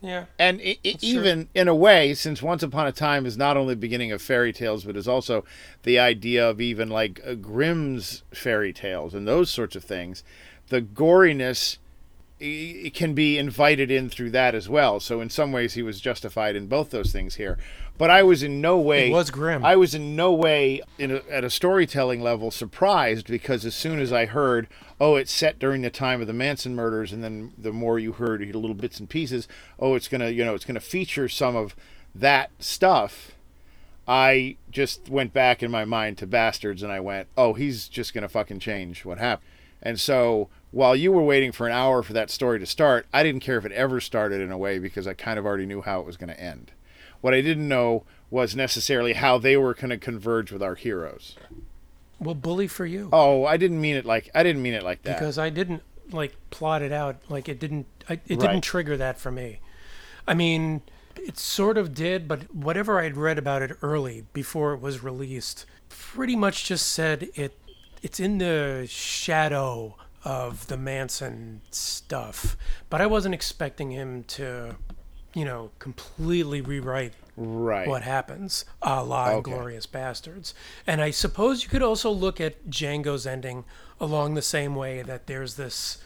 Yeah. 0.00 0.26
And 0.38 0.60
i 0.60 0.78
i 0.84 0.92
true. 0.92 0.98
even 1.02 1.48
in 1.54 1.68
a 1.68 1.74
way, 1.74 2.14
since 2.14 2.42
Once 2.42 2.62
Upon 2.62 2.86
a 2.86 2.92
Time 2.92 3.26
is 3.26 3.36
not 3.36 3.56
only 3.56 3.74
the 3.74 3.80
beginning 3.80 4.12
of 4.12 4.20
fairy 4.20 4.52
tales, 4.52 4.84
but 4.84 4.96
is 4.96 5.08
also 5.08 5.44
the 5.82 5.98
idea 5.98 6.48
of 6.48 6.60
even 6.60 6.88
like 6.88 7.20
uh, 7.26 7.34
Grimm's 7.34 8.22
fairy 8.32 8.72
tales 8.72 9.14
and 9.14 9.26
those 9.26 9.50
sorts 9.50 9.74
of 9.74 9.84
things, 9.84 10.22
the 10.68 10.82
goriness 10.82 11.78
it 12.38 12.92
can 12.92 13.14
be 13.14 13.38
invited 13.38 13.90
in 13.90 14.10
through 14.10 14.30
that 14.30 14.54
as 14.54 14.68
well. 14.68 15.00
So 15.00 15.20
in 15.20 15.30
some 15.30 15.52
ways, 15.52 15.72
he 15.72 15.82
was 15.82 16.00
justified 16.00 16.54
in 16.54 16.66
both 16.66 16.90
those 16.90 17.10
things 17.10 17.36
here. 17.36 17.56
But 17.98 18.10
I 18.10 18.22
was 18.22 18.42
in 18.42 18.60
no 18.60 18.78
way 18.78 19.08
It 19.08 19.12
was 19.12 19.30
grim. 19.30 19.64
I 19.64 19.76
was 19.76 19.94
in 19.94 20.14
no 20.16 20.32
way 20.32 20.82
in 20.98 21.10
a, 21.10 21.22
at 21.30 21.44
a 21.44 21.50
storytelling 21.50 22.20
level 22.20 22.50
surprised 22.50 23.26
because 23.26 23.64
as 23.64 23.74
soon 23.74 24.00
as 24.00 24.12
I 24.12 24.26
heard, 24.26 24.68
oh, 25.00 25.16
it's 25.16 25.32
set 25.32 25.58
during 25.58 25.82
the 25.82 25.90
time 25.90 26.20
of 26.20 26.26
the 26.26 26.32
Manson 26.32 26.74
murders, 26.74 27.12
and 27.12 27.24
then 27.24 27.52
the 27.56 27.72
more 27.72 27.98
you 27.98 28.12
heard 28.12 28.42
little 28.42 28.74
bits 28.74 29.00
and 29.00 29.08
pieces, 29.08 29.48
oh, 29.78 29.94
it's 29.94 30.08
gonna 30.08 30.30
you 30.30 30.44
know 30.44 30.54
it's 30.54 30.64
gonna 30.64 30.80
feature 30.80 31.28
some 31.28 31.56
of 31.56 31.74
that 32.14 32.50
stuff. 32.58 33.32
I 34.08 34.56
just 34.70 35.08
went 35.08 35.32
back 35.32 35.62
in 35.62 35.70
my 35.70 35.84
mind 35.84 36.18
to 36.18 36.26
Basterds, 36.26 36.82
and 36.82 36.92
I 36.92 37.00
went, 37.00 37.28
oh, 37.36 37.54
he's 37.54 37.88
just 37.88 38.14
gonna 38.14 38.28
fucking 38.28 38.60
change 38.60 39.04
what 39.04 39.18
happened. 39.18 39.48
And 39.82 40.00
so 40.00 40.48
while 40.70 40.96
you 40.96 41.12
were 41.12 41.22
waiting 41.22 41.52
for 41.52 41.66
an 41.66 41.72
hour 41.72 42.02
for 42.02 42.12
that 42.12 42.30
story 42.30 42.58
to 42.58 42.66
start, 42.66 43.06
I 43.12 43.22
didn't 43.22 43.40
care 43.40 43.56
if 43.56 43.64
it 43.64 43.72
ever 43.72 44.00
started 44.00 44.40
in 44.40 44.50
a 44.50 44.58
way 44.58 44.78
because 44.78 45.06
I 45.06 45.14
kind 45.14 45.38
of 45.38 45.46
already 45.46 45.66
knew 45.66 45.80
how 45.80 46.00
it 46.00 46.06
was 46.06 46.16
going 46.16 46.28
to 46.28 46.40
end. 46.40 46.72
What 47.26 47.34
I 47.34 47.40
didn't 47.40 47.66
know 47.66 48.04
was 48.30 48.54
necessarily 48.54 49.14
how 49.14 49.36
they 49.36 49.56
were 49.56 49.74
going 49.74 49.90
to 49.90 49.98
converge 49.98 50.52
with 50.52 50.62
our 50.62 50.76
heroes. 50.76 51.34
Well, 52.20 52.36
bully 52.36 52.68
for 52.68 52.86
you. 52.86 53.08
Oh, 53.12 53.44
I 53.44 53.56
didn't 53.56 53.80
mean 53.80 53.96
it 53.96 54.04
like 54.06 54.30
I 54.32 54.44
didn't 54.44 54.62
mean 54.62 54.74
it 54.74 54.84
like 54.84 55.02
that. 55.02 55.18
because 55.18 55.36
I 55.36 55.50
didn't 55.50 55.82
like 56.12 56.36
plot 56.50 56.82
it 56.82 56.92
out. 56.92 57.16
Like 57.28 57.48
it 57.48 57.58
didn't. 57.58 57.86
I, 58.08 58.12
it 58.12 58.20
Right. 58.28 58.38
didn't 58.38 58.60
trigger 58.60 58.96
that 58.98 59.18
for 59.18 59.32
me. 59.32 59.58
I 60.24 60.34
mean, 60.34 60.82
it 61.16 61.36
sort 61.36 61.76
of 61.76 61.94
did, 61.94 62.28
but 62.28 62.54
whatever 62.54 63.00
I'd 63.00 63.16
read 63.16 63.38
about 63.38 63.60
it 63.60 63.76
early 63.82 64.24
before 64.32 64.72
it 64.74 64.80
was 64.80 65.02
released, 65.02 65.66
pretty 65.88 66.36
much 66.36 66.64
just 66.64 66.86
said 66.92 67.28
it. 67.34 67.58
It's 68.04 68.20
in 68.20 68.38
the 68.38 68.86
shadow 68.88 69.96
of 70.24 70.68
the 70.68 70.76
Manson 70.76 71.62
stuff, 71.72 72.56
but 72.88 73.00
I 73.00 73.06
wasn't 73.06 73.34
expecting 73.34 73.90
him 73.90 74.22
to, 74.28 74.76
you 75.36 75.44
know, 75.44 75.70
completely 75.78 76.62
rewrite 76.62 77.12
right. 77.36 77.86
what 77.86 78.00
happens, 78.02 78.64
a 78.80 79.04
la 79.04 79.32
Okay. 79.32 79.50
Inglourious 79.50 79.86
Basterds. 79.86 80.54
And 80.86 81.02
I 81.02 81.10
suppose 81.10 81.62
you 81.62 81.68
could 81.68 81.82
also 81.82 82.10
look 82.10 82.40
at 82.40 82.70
Django's 82.70 83.26
ending 83.26 83.64
along 84.00 84.32
the 84.32 84.40
same 84.40 84.74
way 84.74 85.02
that 85.02 85.26
there's 85.26 85.56
this 85.56 85.98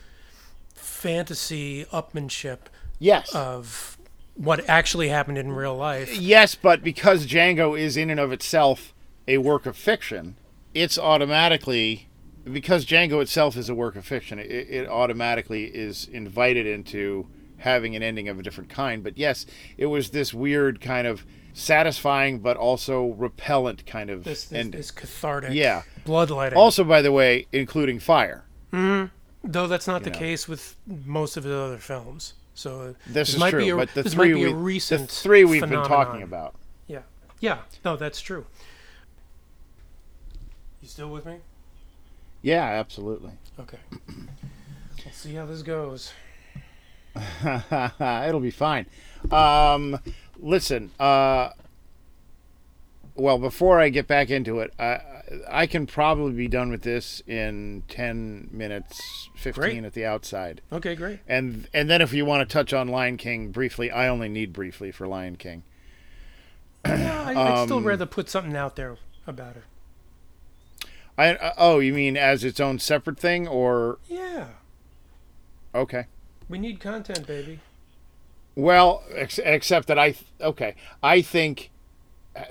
fantasy 0.74 1.84
upmanship 1.92 2.58
Yes. 2.98 3.32
of 3.32 3.96
what 4.34 4.68
actually 4.68 5.10
happened 5.10 5.38
in 5.38 5.52
real 5.52 5.76
life. 5.76 6.12
yes, 6.16 6.56
but 6.56 6.82
because 6.82 7.24
Django 7.24 7.78
is 7.78 7.96
in 7.96 8.10
and 8.10 8.18
of 8.18 8.32
itself 8.32 8.92
a 9.28 9.38
work 9.38 9.64
of 9.64 9.76
fiction, 9.76 10.34
it's 10.74 10.98
automatically 10.98 12.08
because 12.50 12.84
Django 12.84 13.22
itself 13.22 13.56
is 13.56 13.68
a 13.68 13.76
work 13.76 13.94
of 13.94 14.04
fiction. 14.04 14.40
It, 14.40 14.46
it 14.50 14.88
automatically 14.88 15.66
is 15.66 16.08
invited 16.10 16.66
into 16.66 17.28
having 17.60 17.94
an 17.96 18.02
ending 18.02 18.28
of 18.28 18.38
a 18.38 18.42
different 18.42 18.68
kind. 18.70 19.02
But 19.02 19.16
yes, 19.16 19.46
it 19.78 19.86
was 19.86 20.10
this 20.10 20.34
weird 20.34 20.80
kind 20.80 21.06
of 21.06 21.24
satisfying 21.52 22.38
but 22.40 22.56
also 22.56 23.08
repellent 23.08 23.84
kind 23.86 24.10
of 24.10 24.24
This, 24.24 24.44
this, 24.44 24.58
ending. 24.58 24.78
this 24.80 24.90
cathartic 24.90 25.52
Yeah. 25.52 25.82
bloodletting. 26.04 26.58
Also, 26.58 26.84
by 26.84 27.02
the 27.02 27.12
way, 27.12 27.46
including 27.52 27.98
fire. 27.98 28.44
Hmm. 28.70 29.06
Though 29.42 29.66
that's 29.66 29.86
not 29.86 30.02
the 30.04 30.10
know. 30.10 30.18
case 30.18 30.46
with 30.46 30.76
most 30.86 31.36
of 31.36 31.44
his 31.44 31.52
other 31.52 31.78
films. 31.78 32.34
So 32.54 32.94
This 33.06 33.30
is 33.30 33.38
might 33.38 33.50
true, 33.50 33.60
be 33.60 33.68
a, 33.70 33.76
but 33.76 33.94
the 33.94 34.02
this 34.02 34.12
three 34.12 34.34
we, 34.34 34.52
recent 34.52 35.08
the 35.08 35.14
three 35.14 35.44
we've 35.44 35.60
been 35.62 35.82
talking 35.84 36.22
about. 36.22 36.54
Yeah. 36.86 37.02
Yeah. 37.40 37.58
No, 37.84 37.96
that's 37.96 38.20
true. 38.20 38.44
You 40.82 40.88
still 40.88 41.08
with 41.10 41.26
me? 41.26 41.36
Yeah, 42.42 42.64
absolutely. 42.64 43.32
Okay. 43.58 43.78
Let's 45.04 45.18
see 45.18 45.34
how 45.34 45.46
this 45.46 45.62
goes. 45.62 46.12
It'll 48.28 48.40
be 48.40 48.50
fine. 48.50 48.86
Um, 49.30 49.98
listen, 50.38 50.90
uh, 50.98 51.50
well, 53.14 53.38
before 53.38 53.80
I 53.80 53.88
get 53.88 54.06
back 54.06 54.30
into 54.30 54.60
it, 54.60 54.72
I, 54.78 55.00
I 55.48 55.66
can 55.66 55.86
probably 55.86 56.32
be 56.32 56.48
done 56.48 56.70
with 56.70 56.82
this 56.82 57.22
in 57.26 57.82
10 57.88 58.48
minutes, 58.52 59.28
15 59.36 59.60
Great. 59.60 59.84
at 59.84 59.92
the 59.92 60.04
outside. 60.06 60.60
Okay, 60.72 60.94
great. 60.94 61.20
And 61.28 61.68
and 61.74 61.90
then 61.90 62.00
if 62.00 62.12
you 62.12 62.24
want 62.24 62.48
to 62.48 62.52
touch 62.52 62.72
on 62.72 62.88
Lion 62.88 63.16
King 63.16 63.50
briefly, 63.50 63.90
I 63.90 64.08
only 64.08 64.28
need 64.28 64.52
briefly 64.52 64.90
for 64.90 65.06
Lion 65.06 65.36
King. 65.36 65.62
Yeah, 66.86 67.22
I, 67.26 67.34
I'd 67.34 67.64
still 67.66 67.78
Um, 67.78 67.84
rather 67.84 68.06
put 68.06 68.28
something 68.30 68.56
out 68.56 68.76
there 68.76 68.96
about 69.26 69.56
it. 69.56 69.64
I 71.18 71.34
uh, 71.34 71.52
oh, 71.58 71.80
you 71.80 71.92
mean 71.92 72.16
as 72.16 72.42
its 72.44 72.58
own 72.60 72.78
separate 72.78 73.18
thing 73.18 73.46
or 73.46 73.98
Yeah, 74.08 74.46
okay. 75.74 76.06
We 76.50 76.58
need 76.58 76.80
content, 76.80 77.26
baby. 77.26 77.60
Well, 78.56 79.04
ex- 79.14 79.38
except 79.38 79.86
that 79.88 79.98
I 79.98 80.14
okay, 80.40 80.74
I 81.02 81.22
think 81.22 81.70
uh, 82.36 82.42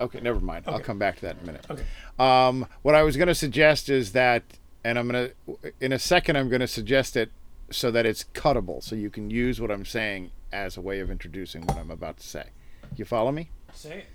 okay, 0.00 0.20
never 0.20 0.40
mind. 0.40 0.64
I'll 0.66 0.80
come 0.80 0.98
back 0.98 1.16
to 1.16 1.22
that 1.22 1.36
in 1.36 1.42
a 1.42 1.46
minute. 1.46 1.66
Okay. 1.70 1.84
Um, 2.18 2.66
what 2.82 2.94
I 2.94 3.02
was 3.02 3.16
going 3.16 3.28
to 3.28 3.34
suggest 3.34 3.88
is 3.88 4.12
that, 4.12 4.42
and 4.84 4.98
I'm 4.98 5.08
going 5.08 5.30
to, 5.30 5.72
in 5.80 5.92
a 5.92 5.98
second, 5.98 6.36
I'm 6.36 6.48
going 6.48 6.60
to 6.60 6.66
suggest 6.66 7.16
it 7.16 7.30
so 7.70 7.90
that 7.90 8.04
it's 8.06 8.24
cuttable, 8.34 8.82
so 8.82 8.94
you 8.94 9.10
can 9.10 9.30
use 9.30 9.60
what 9.60 9.70
I'm 9.70 9.84
saying 9.84 10.30
as 10.52 10.76
a 10.76 10.80
way 10.80 11.00
of 11.00 11.10
introducing 11.10 11.66
what 11.66 11.76
I'm 11.76 11.90
about 11.90 12.18
to 12.18 12.26
say. 12.26 12.50
You 12.96 13.04
follow 13.04 13.32
me? 13.32 13.50
Say 13.72 13.98
it. 13.98 14.06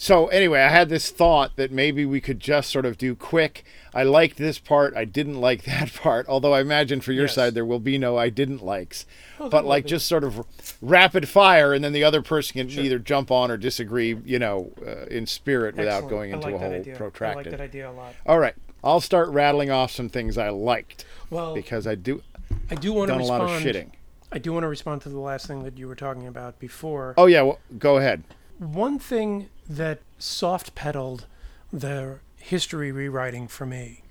So 0.00 0.28
anyway, 0.28 0.60
I 0.60 0.68
had 0.68 0.88
this 0.90 1.10
thought 1.10 1.56
that 1.56 1.72
maybe 1.72 2.06
we 2.06 2.20
could 2.20 2.38
just 2.38 2.70
sort 2.70 2.86
of 2.86 2.96
do 2.96 3.16
quick. 3.16 3.64
I 3.92 4.04
liked 4.04 4.36
this 4.38 4.60
part. 4.60 4.94
I 4.96 5.04
didn't 5.04 5.40
like 5.40 5.64
that 5.64 5.92
part. 5.92 6.26
Although 6.28 6.54
I 6.54 6.60
imagine 6.60 7.00
for 7.00 7.10
your 7.12 7.24
Yes. 7.24 7.34
side 7.34 7.54
there 7.54 7.64
will 7.64 7.80
be 7.80 7.98
no 7.98 8.16
I 8.16 8.28
didn't 8.30 8.64
likes. 8.64 9.06
Oh, 9.40 9.48
but 9.48 9.64
like 9.64 9.86
just 9.86 10.06
sort 10.06 10.22
of 10.22 10.46
rapid 10.80 11.28
fire, 11.28 11.74
and 11.74 11.82
then 11.82 11.92
the 11.92 12.04
other 12.04 12.22
person 12.22 12.54
can 12.54 12.68
Sure. 12.68 12.84
either 12.84 13.00
jump 13.00 13.32
on 13.32 13.50
or 13.50 13.56
disagree, 13.56 14.16
you 14.24 14.38
know, 14.38 14.70
uh, 14.86 15.06
in 15.06 15.26
spirit 15.26 15.74
without 15.76 16.08
going 16.08 16.30
into 16.30 16.46
like 16.46 16.54
a 16.54 16.58
whole 16.58 16.72
idea. 16.72 16.94
I 16.94 16.96
protracted. 16.96 17.46
like 17.46 17.58
that 17.58 17.60
idea 17.64 17.90
a 17.90 17.92
lot. 17.92 18.14
All 18.24 18.38
right, 18.38 18.54
I'll 18.84 19.00
start 19.00 19.28
rattling 19.30 19.72
off 19.72 19.90
some 19.90 20.08
things 20.08 20.38
I 20.38 20.50
liked 20.50 21.04
Well, 21.28 21.54
because 21.54 21.88
I 21.88 21.96
do 21.96 22.22
I 22.70 22.76
do 22.76 22.92
want 22.92 23.08
to 23.08 23.14
done 23.14 23.20
a 23.20 23.24
respond. 23.24 23.42
lot 23.42 23.56
of 23.56 23.62
shitting. 23.62 23.90
I 24.30 24.38
do 24.38 24.52
want 24.52 24.62
to 24.62 24.68
respond 24.68 25.02
to 25.02 25.08
the 25.08 25.18
last 25.18 25.46
thing 25.48 25.64
that 25.64 25.76
you 25.76 25.88
were 25.88 25.96
talking 25.96 26.28
about 26.28 26.60
before. 26.60 27.14
Oh 27.18 27.26
yeah, 27.26 27.42
well, 27.42 27.58
go 27.80 27.96
ahead. 27.96 28.22
One 28.58 28.98
thing 28.98 29.48
that 29.68 30.00
soft 30.18 30.74
pedaled 30.74 31.26
the 31.72 32.18
history 32.36 32.90
rewriting 32.92 33.46
for 33.48 33.66
me 33.66 34.02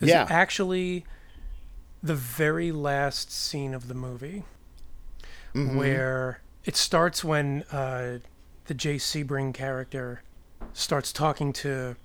is 0.00 0.08
Yeah. 0.08 0.26
actually 0.28 1.04
the 2.02 2.14
very 2.14 2.72
last 2.72 3.30
scene 3.32 3.74
of 3.74 3.88
the 3.88 3.94
movie 3.94 4.44
Mm-hmm. 5.54 5.76
where 5.78 6.40
it 6.64 6.76
starts 6.76 7.24
when 7.24 7.62
uh, 7.72 8.18
the 8.66 8.74
Jay 8.74 8.96
Sebring 8.96 9.54
character 9.54 10.22
starts 10.74 11.10
talking 11.12 11.52
to 11.54 11.96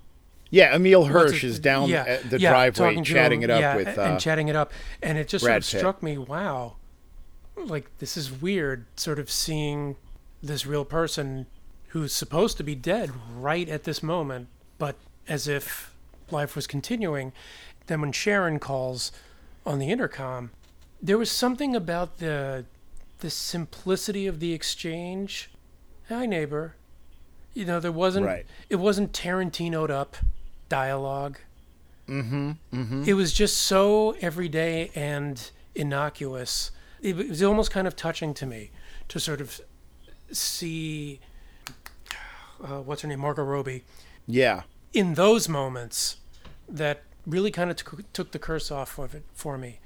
Yeah, 0.49 0.73
Emile 0.73 1.05
Hirsch 1.05 1.43
is 1.43 1.59
down 1.59 1.89
yeah, 1.89 2.03
at 2.07 2.29
the 2.29 2.39
yeah, 2.39 2.49
driveway 2.51 3.01
chatting 3.03 3.41
him, 3.41 3.49
it 3.49 3.53
up 3.53 3.61
yeah, 3.61 3.75
with. 3.75 3.87
a- 3.97 4.03
and 4.03 4.13
Uh, 4.15 4.19
chatting 4.19 4.47
it 4.47 4.55
up, 4.55 4.71
and 5.01 5.17
it 5.17 5.27
just 5.27 5.43
Brad 5.43 5.63
sort 5.63 5.73
of 5.75 5.79
struck 5.79 6.03
me. 6.03 6.17
Wow, 6.17 6.77
like 7.57 7.89
this 7.97 8.15
is 8.15 8.31
weird. 8.31 8.85
Sort 8.97 9.19
of 9.19 9.29
seeing 9.29 9.97
this 10.41 10.65
real 10.65 10.85
person 10.85 11.45
who's 11.93 12.11
supposed 12.13 12.57
to 12.57 12.63
be 12.63 12.73
dead 12.75 13.11
right 13.35 13.69
at 13.69 13.83
this 13.83 14.01
moment, 14.03 14.47
but 14.79 14.95
as 15.27 15.47
if 15.47 15.93
life 16.31 16.55
was 16.55 16.65
continuing. 16.67 17.31
Then 17.87 18.01
when 18.01 18.11
Sharon 18.11 18.59
calls 18.59 19.11
on 19.65 19.77
the 19.79 19.89
intercom, 19.91 20.49
there 21.01 21.17
was 21.17 21.31
something 21.31 21.75
about 21.75 22.17
the 22.17 22.65
the 23.19 23.29
simplicity 23.29 24.27
of 24.27 24.39
the 24.39 24.53
exchange. 24.53 25.49
Hi, 26.09 26.25
neighbor. 26.25 26.75
You 27.53 27.65
know, 27.65 27.79
there 27.79 27.91
wasn't 27.91 28.25
Right. 28.25 28.45
it 28.69 28.77
wasn't 28.77 29.13
Tarantinoed 29.13 29.89
up 29.91 30.17
dialogue. 30.69 31.37
mm-hmm. 32.09 32.51
Mm-hmm. 32.73 33.03
It 33.05 33.13
was 33.13 33.31
just 33.31 33.57
so 33.57 34.11
everyday 34.19 34.89
and 34.95 35.51
innocuous. 35.75 36.71
It 37.01 37.15
was 37.15 37.43
almost 37.43 37.69
kind 37.71 37.85
of 37.87 37.95
touching 37.95 38.33
to 38.35 38.45
me 38.45 38.71
to 39.09 39.19
sort 39.19 39.39
of 39.41 39.61
see 40.31 41.19
uh, 42.61 42.81
what's 42.81 43.01
her 43.03 43.07
name, 43.07 43.19
Margot 43.19 43.43
Robbie, 43.43 43.83
Yeah. 44.27 44.63
in 44.93 45.13
those 45.15 45.47
moments 45.49 46.17
that 46.67 47.03
really 47.25 47.51
kind 47.51 47.69
of 47.71 47.77
took 47.77 48.11
took 48.13 48.31
the 48.31 48.39
curse 48.39 48.69
off 48.71 48.97
of 48.99 49.15
it 49.15 49.23
for 49.33 49.57
me. 49.57 49.79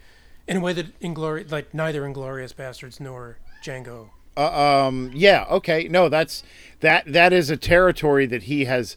in 0.47 0.57
a 0.57 0.59
way 0.61 0.71
that 0.73 0.97
Inglourious, 1.01 1.51
like 1.51 1.73
neither 1.73 2.01
Inglourious 2.03 2.53
Basterds 2.55 2.99
nor 3.01 3.37
Django. 3.63 4.09
Uh, 4.37 4.85
um, 4.87 5.11
yeah, 5.13 5.45
okay, 5.49 5.87
no, 5.89 6.07
that's 6.09 6.41
that 6.79 7.03
that 7.11 7.33
is 7.33 7.49
a 7.49 7.57
territory 7.57 8.25
that 8.27 8.43
he 8.43 8.65
has 8.65 8.95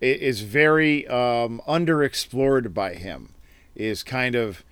is 0.00 0.40
very 0.40 1.06
um, 1.08 1.60
underexplored 1.68 2.72
by 2.74 2.94
him. 2.94 3.34
Is 3.76 4.02
kind 4.02 4.34
of 4.34 4.64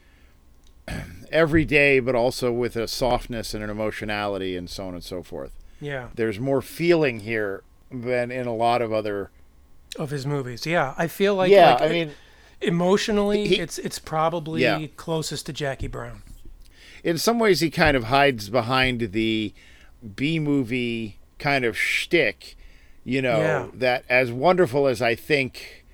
everyday, 1.31 2.01
but 2.01 2.15
also 2.15 2.51
with 2.53 2.77
a 2.77 2.89
softness 2.89 3.55
and 3.55 3.63
an 3.63 3.71
emotionality 3.71 4.57
and 4.57 4.69
so 4.69 4.89
on 4.89 4.95
and 4.95 5.05
so 5.05 5.23
forth. 5.23 5.53
Yeah, 5.81 6.09
There's 6.15 6.41
more 6.41 6.61
feeling 6.61 7.21
here 7.21 7.63
than 7.91 8.31
in 8.31 8.47
a 8.47 8.55
lot 8.55 8.83
of 8.83 8.93
other. 8.93 9.31
of 9.99 10.11
his 10.11 10.27
movies. 10.27 10.67
Yeah, 10.67 10.95
I 10.99 11.07
feel 11.09 11.35
like 11.35 11.51
yeah, 11.51 11.73
like, 11.75 11.83
I 11.83 11.89
mean, 11.89 12.11
emotionally, 12.61 13.47
he- 13.49 13.59
it's 13.61 13.79
it's 13.79 13.99
probably 13.99 14.63
Yeah. 14.63 14.87
closest 14.97 15.47
to 15.47 15.53
Jackie 15.53 15.87
Brown. 15.89 16.23
in 17.05 17.17
some 17.17 17.39
ways 17.39 17.61
he 17.61 17.71
kind 17.71 17.97
of 17.97 18.05
hides 18.05 18.49
behind 18.51 19.13
the 19.13 19.55
B 20.17 20.39
movie 20.41 21.19
kind 21.39 21.65
of 21.65 21.77
shtick, 21.77 22.57
you 23.05 23.23
know, 23.23 23.39
Yeah. 23.39 23.67
that 23.75 24.05
as 24.09 24.31
wonderful 24.33 24.87
as 24.89 25.01
I 25.01 25.15
think 25.15 25.85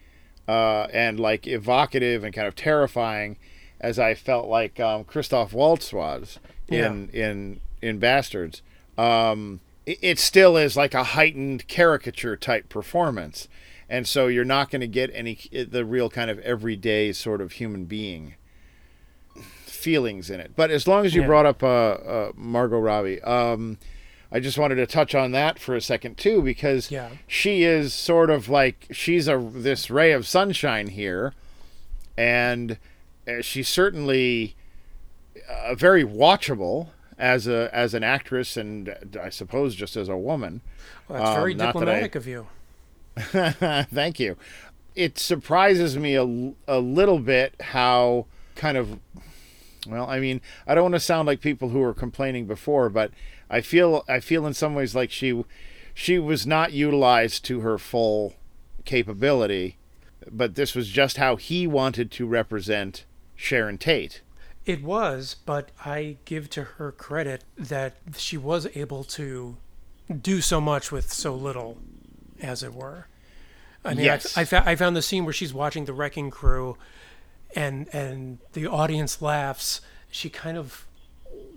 uh, 0.48 0.86
and 0.92 1.20
like 1.20 1.46
evocative 1.46 2.24
and 2.24 2.34
kind 2.34 2.46
of 2.48 2.54
terrifying 2.56 3.36
as 3.80 3.98
I 3.98 4.14
felt 4.14 4.48
like 4.48 4.80
um, 4.80 5.04
Christoph 5.04 5.52
Waltz 5.52 5.92
was 5.92 6.38
in 6.68 7.08
in 7.10 7.60
in 7.82 8.00
Basterds, 8.00 8.62
um, 8.98 9.60
it, 9.86 10.18
still 10.18 10.56
is 10.56 10.76
like 10.76 10.94
a 10.94 11.04
heightened 11.04 11.66
caricature 11.68 12.36
type 12.36 12.68
performance, 12.68 13.48
and 13.88 14.06
so 14.08 14.26
you're 14.28 14.44
not 14.44 14.70
going 14.70 14.80
to 14.80 14.86
get 14.88 15.10
any 15.14 15.38
the 15.52 15.84
real 15.84 16.08
kind 16.10 16.30
of 16.30 16.38
everyday 16.40 17.12
sort 17.12 17.40
of 17.40 17.52
human 17.52 17.84
being 17.84 18.34
feelings 19.66 20.30
in 20.30 20.40
it. 20.40 20.52
But 20.56 20.70
as 20.70 20.86
long 20.88 21.04
as 21.04 21.14
you 21.14 21.22
Yeah. 21.22 21.26
brought 21.26 21.46
up 21.46 21.62
uh, 21.62 21.66
uh, 21.66 22.32
Margot 22.34 22.78
Robbie, 22.78 23.20
um, 23.22 23.78
I 24.32 24.40
just 24.40 24.58
wanted 24.58 24.76
to 24.76 24.86
touch 24.86 25.14
on 25.14 25.32
that 25.32 25.58
for 25.58 25.76
a 25.76 25.80
second 25.80 26.16
too, 26.16 26.40
because 26.42 26.90
Yeah. 26.90 27.10
she 27.26 27.62
is 27.64 27.92
sort 27.92 28.30
of 28.30 28.48
like 28.48 28.86
she's 28.90 29.28
a 29.28 29.36
this 29.54 29.90
ray 29.90 30.12
of 30.12 30.26
sunshine 30.26 30.88
here, 30.88 31.34
and 32.16 32.78
uh, 33.28 33.42
she's 33.42 33.68
certainly 33.68 34.56
uh, 35.48 35.74
very 35.74 36.04
watchable 36.04 36.88
as 37.18 37.46
a 37.46 37.70
as 37.72 37.94
an 37.94 38.02
actress, 38.04 38.56
and 38.56 38.94
I 39.20 39.28
suppose 39.30 39.74
just 39.74 39.96
as 39.96 40.08
a 40.08 40.16
woman. 40.16 40.60
Well, 41.08 41.22
that's 41.22 41.36
very 41.36 41.52
Um, 41.52 41.58
that 41.58 41.64
I- 41.68 41.72
diplomatic 41.72 42.14
of 42.14 42.26
you. 42.26 42.46
Thank 43.16 44.18
you. 44.20 44.36
It 44.94 45.18
surprises 45.18 45.96
me 45.96 46.14
a, 46.14 46.22
a 46.72 46.78
little 46.80 47.18
bit 47.18 47.54
how 47.60 48.26
kind 48.54 48.76
of 48.76 48.98
well, 49.86 50.06
I 50.08 50.18
mean, 50.18 50.40
I 50.66 50.74
don't 50.74 50.84
want 50.84 50.94
to 50.94 51.00
sound 51.00 51.26
like 51.26 51.40
people 51.40 51.68
who 51.68 51.80
were 51.80 51.92
complaining 51.94 52.46
before, 52.46 52.88
but 52.88 53.10
I 53.50 53.60
feel 53.60 54.04
I 54.08 54.20
feel 54.20 54.46
in 54.46 54.54
some 54.54 54.74
ways 54.74 54.94
like 54.94 55.10
she 55.10 55.44
she 55.92 56.18
was 56.18 56.46
not 56.46 56.72
utilized 56.72 57.44
to 57.46 57.60
her 57.60 57.76
full 57.78 58.34
capability, 58.84 59.76
but 60.30 60.54
this 60.54 60.74
was 60.74 60.88
just 60.88 61.16
how 61.18 61.36
he 61.36 61.66
wanted 61.66 62.10
to 62.12 62.26
represent 62.26 63.04
Sharon 63.36 63.78
Tate. 63.78 64.22
It 64.66 64.82
was, 64.82 65.36
but 65.44 65.70
I 65.84 66.16
give 66.24 66.48
to 66.50 66.64
her 66.64 66.90
credit 66.92 67.44
that 67.58 67.96
she 68.16 68.36
was 68.36 68.66
able 68.74 69.04
to 69.04 69.56
do 70.22 70.40
so 70.40 70.60
much 70.60 70.90
with 70.90 71.12
so 71.12 71.34
little, 71.34 71.78
as 72.40 72.62
it 72.62 72.72
were. 72.74 73.06
I 73.84 73.94
mean, 73.94 74.04
Yes. 74.06 74.36
I, 74.38 74.42
I, 74.42 74.44
fa- 74.46 74.62
I 74.64 74.74
found 74.76 74.96
the 74.96 75.02
scene 75.02 75.24
where 75.24 75.34
she's 75.34 75.52
watching 75.52 75.84
the 75.84 75.92
wrecking 75.92 76.30
crew, 76.30 76.76
and 77.54 77.88
and 77.94 78.38
the 78.54 78.66
audience 78.66 79.20
laughs. 79.20 79.80
She 80.10 80.30
kind 80.30 80.56
of 80.56 80.86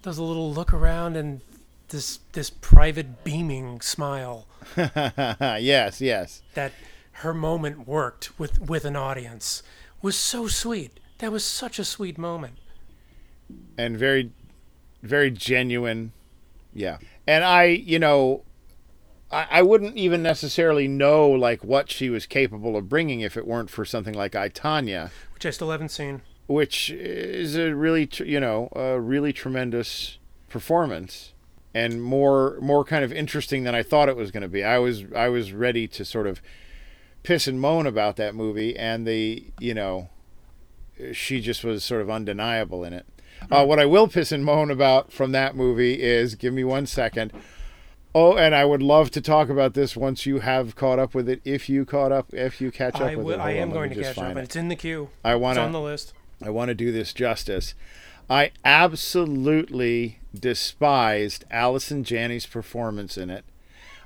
does 0.02 0.18
a 0.18 0.24
little 0.24 0.52
look 0.52 0.74
around 0.74 1.16
and 1.16 1.42
this 1.90 2.20
this 2.34 2.50
private 2.50 3.24
beaming 3.24 3.80
smile 3.82 4.46
yes, 4.78 6.02
yes. 6.02 6.42
that 6.54 6.74
her 7.14 7.34
moment 7.34 7.88
worked 7.88 8.38
with 8.40 8.60
with 8.60 8.84
an 8.86 8.96
audience 8.96 9.64
was 10.02 10.16
so 10.18 10.48
sweet. 10.48 11.00
That 11.20 11.32
was 11.32 11.44
such 11.46 11.80
a 11.80 11.86
sweet 11.86 12.18
moment. 12.18 12.58
And 13.78 13.98
very 13.98 14.32
very 15.04 15.32
genuine. 15.32 16.12
Yeah. 16.74 16.98
And 17.26 17.44
i 17.44 17.66
you 17.66 18.00
know 18.00 18.44
I, 19.32 19.48
I 19.52 19.62
wouldn't 19.62 19.98
even 19.98 20.24
necessarily 20.24 20.88
know 20.88 21.30
like 21.30 21.64
what 21.64 21.90
she 21.92 22.10
was 22.10 22.26
capable 22.26 22.76
of 22.78 22.88
bringing 22.90 23.22
if 23.22 23.36
it 23.36 23.46
weren't 23.46 23.70
for 23.70 23.84
something 23.86 24.14
like 24.14 24.36
i 24.36 24.48
Tonya 24.50 25.12
Which 25.34 25.46
I 25.46 25.50
still 25.50 25.72
haven't 25.72 25.90
seen. 25.90 26.22
which 26.48 26.90
is 26.90 27.56
a 27.58 27.76
really 27.76 28.10
you 28.20 28.40
know 28.40 28.70
a 28.76 29.00
really 29.00 29.34
tremendous 29.34 30.18
performance 30.50 31.34
and 31.74 32.02
more 32.02 32.58
more 32.62 32.86
kind 32.86 33.04
of 33.04 33.12
interesting 33.12 33.64
than 33.64 33.76
i 33.76 33.84
thought 33.84 34.08
it 34.10 34.16
was 34.16 34.32
going 34.32 34.44
to 34.44 34.48
be. 34.50 34.64
I 34.64 34.78
was 34.80 35.04
i 35.16 35.28
was 35.28 35.52
ready 35.52 35.88
to 35.90 36.06
sort 36.06 36.28
of 36.28 36.42
piss 37.24 37.48
and 37.48 37.60
moan 37.60 37.86
about 37.86 38.16
that 38.16 38.34
movie 38.34 38.78
and 38.78 39.06
the 39.06 39.46
you 39.60 39.74
know 39.74 40.10
she 41.12 41.42
just 41.42 41.64
was 41.64 41.84
sort 41.84 42.02
of 42.02 42.10
undeniable 42.10 42.84
in 42.86 42.94
it 42.94 43.06
uh, 43.52 43.66
what 43.66 43.80
i 43.80 43.86
will 43.86 44.08
piss 44.08 44.32
and 44.32 44.44
moan 44.46 44.70
about 44.72 45.12
from 45.12 45.32
that 45.32 45.56
movie 45.56 46.02
is 46.02 46.36
give 46.36 46.54
me 46.54 46.64
one 46.64 46.86
second 46.86 47.32
oh 48.16 48.36
and 48.38 48.54
i 48.56 48.64
would 48.66 48.82
love 48.82 49.12
to 49.12 49.22
talk 49.22 49.50
about 49.50 49.74
this 49.74 49.96
once 49.96 50.26
you 50.26 50.40
have 50.40 50.76
caught 50.76 51.00
up 51.00 51.14
with 51.14 51.28
it 51.30 51.42
if 51.44 51.70
you 51.70 51.86
caught 51.86 52.12
up 52.12 52.34
if 52.34 52.60
you 52.62 52.72
catch 52.72 52.96
up 52.96 53.02
I, 53.02 53.16
with 53.16 53.26
will, 53.26 53.34
it 53.36 53.40
I 53.40 53.52
am 53.52 53.70
on, 53.70 53.74
going 53.74 53.90
to 53.92 54.02
catch 54.02 54.18
up, 54.18 54.36
it. 54.36 54.38
it's 54.38 54.56
in 54.56 54.68
the 54.70 54.76
queue. 54.76 55.10
i 55.24 55.34
It's 55.34 55.42
want 55.42 55.58
on 55.60 55.72
the 55.72 55.82
list. 55.82 56.14
I 56.44 56.50
want 56.50 56.70
to 56.70 56.76
do 56.76 56.92
this 56.92 57.14
justice. 57.14 57.74
I 58.30 58.52
absolutely 58.64 60.20
despised 60.38 61.46
Allison 61.50 62.04
Janney's 62.04 62.46
performance 62.46 63.18
in 63.18 63.30
it. 63.30 63.46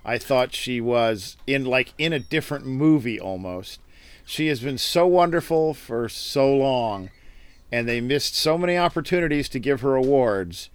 I 0.05 0.17
thought 0.17 0.53
she 0.53 0.79
was 0.79 1.37
in 1.45 1.65
like 1.65 1.93
in 1.97 2.13
a 2.13 2.19
different 2.19 2.65
movie 2.65 3.19
almost. 3.19 3.79
She 4.25 4.47
has 4.47 4.59
been 4.61 4.77
so 4.77 5.07
wonderful 5.07 5.73
for 5.73 6.07
so 6.07 6.55
long 6.55 7.09
and 7.71 7.87
they 7.87 8.01
missed 8.01 8.35
so 8.35 8.57
many 8.57 8.77
opportunities 8.77 9.47
to 9.49 9.59
give 9.59 9.81
her 9.81 9.95
awards 9.95 10.69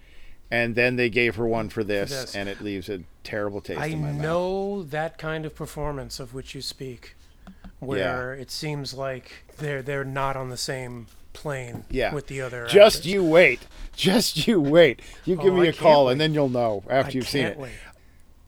and 0.49 0.75
then 0.75 0.95
they 0.95 1.09
gave 1.09 1.35
her 1.35 1.45
one 1.45 1.67
for 1.69 1.83
this, 1.83 2.09
this. 2.09 2.35
and 2.35 2.47
it 2.47 2.61
leaves 2.61 2.87
a 2.87 3.01
terrible 3.25 3.59
taste 3.59 3.81
I 3.81 3.87
in 3.87 4.01
my 4.01 4.11
mouth. 4.13 4.19
I 4.19 4.23
know 4.23 4.83
that 4.83 5.17
kind 5.17 5.45
of 5.45 5.53
performance 5.53 6.19
of 6.21 6.33
which 6.33 6.55
you 6.55 6.61
speak, 6.61 7.15
where 7.79 8.33
it 8.33 8.49
seems 8.49 8.93
like 8.93 9.43
they're 9.57 9.81
they're 9.81 10.05
not 10.05 10.37
on 10.37 10.47
the 10.49 10.55
same 10.57 11.07
plane 11.33 11.83
Yeah. 11.89 12.13
with 12.13 12.27
the 12.27 12.39
other. 12.41 12.65
Just 12.67 12.99
actors. 12.99 13.11
you 13.11 13.23
wait. 13.25 13.59
Just 13.95 14.47
you 14.47 14.61
wait. 14.61 15.01
You 15.25 15.35
give 15.35 15.53
Oh, 15.53 15.57
me 15.57 15.67
I 15.67 15.71
a 15.71 15.73
call 15.73 16.05
wait. 16.05 16.13
and 16.13 16.21
then 16.21 16.33
you'll 16.33 16.47
know 16.49 16.81
after 16.89 17.09
I 17.11 17.13
you've 17.15 17.27
seen 17.27 17.45
it. 17.45 17.57
wait. 17.57 17.73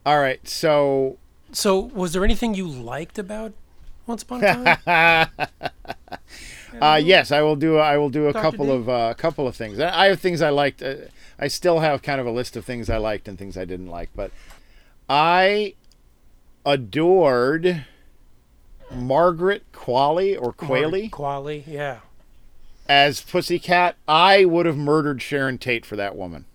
All 0.06 0.20
right. 0.20 0.48
So 0.48 1.18
So, 1.52 1.78
was 1.80 2.14
there 2.14 2.24
anything 2.24 2.54
you 2.56 2.66
liked 2.68 3.20
about 3.20 3.52
Once 4.08 4.24
Upon 4.24 4.42
a 4.44 4.78
Time? 4.86 5.28
Uh, 6.82 7.00
yes, 7.04 7.32
I 7.32 7.42
will 7.42 7.56
do. 7.56 7.78
I 7.78 7.98
will 7.98 8.10
do 8.10 8.28
a 8.28 8.34
Dr. 8.34 8.42
couple 8.42 8.66
D? 8.68 8.72
of 8.74 8.90
uh, 8.90 9.14
couple 9.16 9.48
of 9.48 9.56
things. 9.56 9.80
I 9.80 10.08
have 10.08 10.20
things 10.20 10.42
I 10.42 10.50
liked. 10.50 10.82
Uh, 10.82 10.96
I 11.40 11.48
still 11.48 11.80
have 11.80 12.02
kind 12.02 12.20
of 12.20 12.28
a 12.28 12.32
list 12.32 12.56
of 12.56 12.66
things 12.66 12.90
I 12.90 12.98
liked 12.98 13.28
and 13.28 13.38
things 13.38 13.58
I 13.58 13.66
didn't 13.66 13.88
like, 13.88 14.10
but 14.16 14.32
I 15.10 15.74
adored 16.66 17.86
Margaret 18.92 19.64
Qualley 19.72 20.40
or 20.40 20.54
Qualley 20.54 21.10
Qualley, 21.10 21.64
yeah. 21.66 22.00
as 22.88 23.22
Pussycat. 23.22 23.96
I 24.08 24.46
would 24.46 24.66
have 24.66 24.78
murdered 24.78 25.22
Sharon 25.22 25.58
Tate 25.58 25.86
for 25.86 25.96
that 25.96 26.16
woman. 26.16 26.46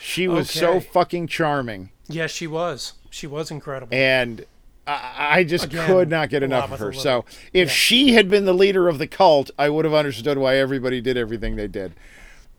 She 0.00 0.26
was 0.26 0.50
so 0.50 0.80
fucking 0.80 1.28
charming, 1.28 1.90
Yes, 2.08 2.32
she 2.32 2.46
was. 2.48 2.94
She 3.08 3.26
was 3.26 3.50
incredible. 3.50 3.94
and 3.94 4.44
I, 4.86 5.38
I 5.38 5.44
just 5.44 5.66
Again, 5.66 5.86
could 5.86 6.08
not 6.10 6.28
get 6.28 6.42
enough 6.42 6.72
of 6.72 6.78
her. 6.80 6.92
So 6.92 7.24
if 7.52 7.68
Yeah. 7.68 7.72
she 7.74 8.12
had 8.14 8.28
been 8.28 8.44
the 8.44 8.52
leader 8.54 8.88
of 8.88 8.98
the 8.98 9.06
cult, 9.06 9.50
I 9.58 9.68
would 9.68 9.84
have 9.84 9.94
understood 9.94 10.38
why 10.38 10.56
everybody 10.56 11.00
did 11.00 11.16
everything 11.16 11.56
they 11.56 11.68
did. 11.68 11.92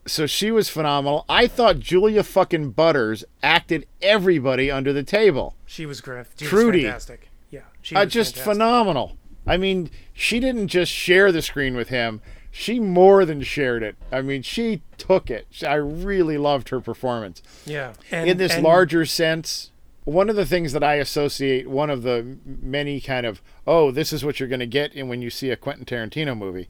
So 0.06 0.26
she 0.26 0.52
was 0.52 0.70
phenomenal. 0.70 1.26
I 1.30 1.48
thought 1.48 1.80
Julia 1.80 2.24
fucking 2.24 2.72
Butters 2.72 3.24
acted 3.42 3.86
everybody 4.02 4.70
under 4.70 4.92
the 4.94 5.04
table. 5.04 5.56
She 5.66 5.86
was 5.86 6.02
great. 6.02 6.26
She 6.38 6.46
Trudy. 6.46 6.80
was 6.80 6.86
fantastic. 6.86 7.30
Yeah, 7.50 7.62
she 7.82 7.96
Uh, 7.96 8.04
was 8.06 8.14
just 8.14 8.36
fantastic. 8.36 8.54
phenomenal. 8.54 9.18
I 9.48 9.58
mean, 9.58 9.90
she 10.14 10.40
didn't 10.40 10.68
just 10.70 10.92
share 10.92 11.32
the 11.32 11.42
screen 11.42 11.76
with 11.76 11.90
him. 11.90 12.22
She 12.52 12.80
more 12.80 13.26
than 13.26 13.42
shared 13.42 13.82
it. 13.84 13.96
I 14.12 14.22
mean, 14.22 14.42
she 14.44 14.82
took 14.98 15.30
it. 15.32 15.48
I 15.68 15.74
really 15.76 16.38
loved 16.38 16.70
her 16.70 16.80
performance 16.80 17.42
Yeah, 17.66 17.94
and, 18.12 18.30
in 18.30 18.38
this 18.38 18.54
and- 18.54 18.64
larger 18.64 19.06
sense 19.06 19.72
one 20.06 20.30
of 20.30 20.36
the 20.36 20.46
things 20.46 20.74
that 20.74 20.84
i 20.84 20.96
associate 20.96 21.70
one 21.70 21.90
of 21.90 22.04
the 22.04 22.38
many 22.46 23.00
kind 23.00 23.26
of 23.26 23.42
oh 23.66 23.90
this 23.92 24.12
is 24.14 24.24
what 24.26 24.40
you're 24.40 24.50
going 24.50 24.60
to 24.60 24.66
get 24.66 24.94
in 24.94 25.08
when 25.08 25.22
you 25.22 25.30
see 25.30 25.50
a 25.50 25.56
quentin 25.56 25.86
tarantino 25.86 26.38
movie 26.38 26.68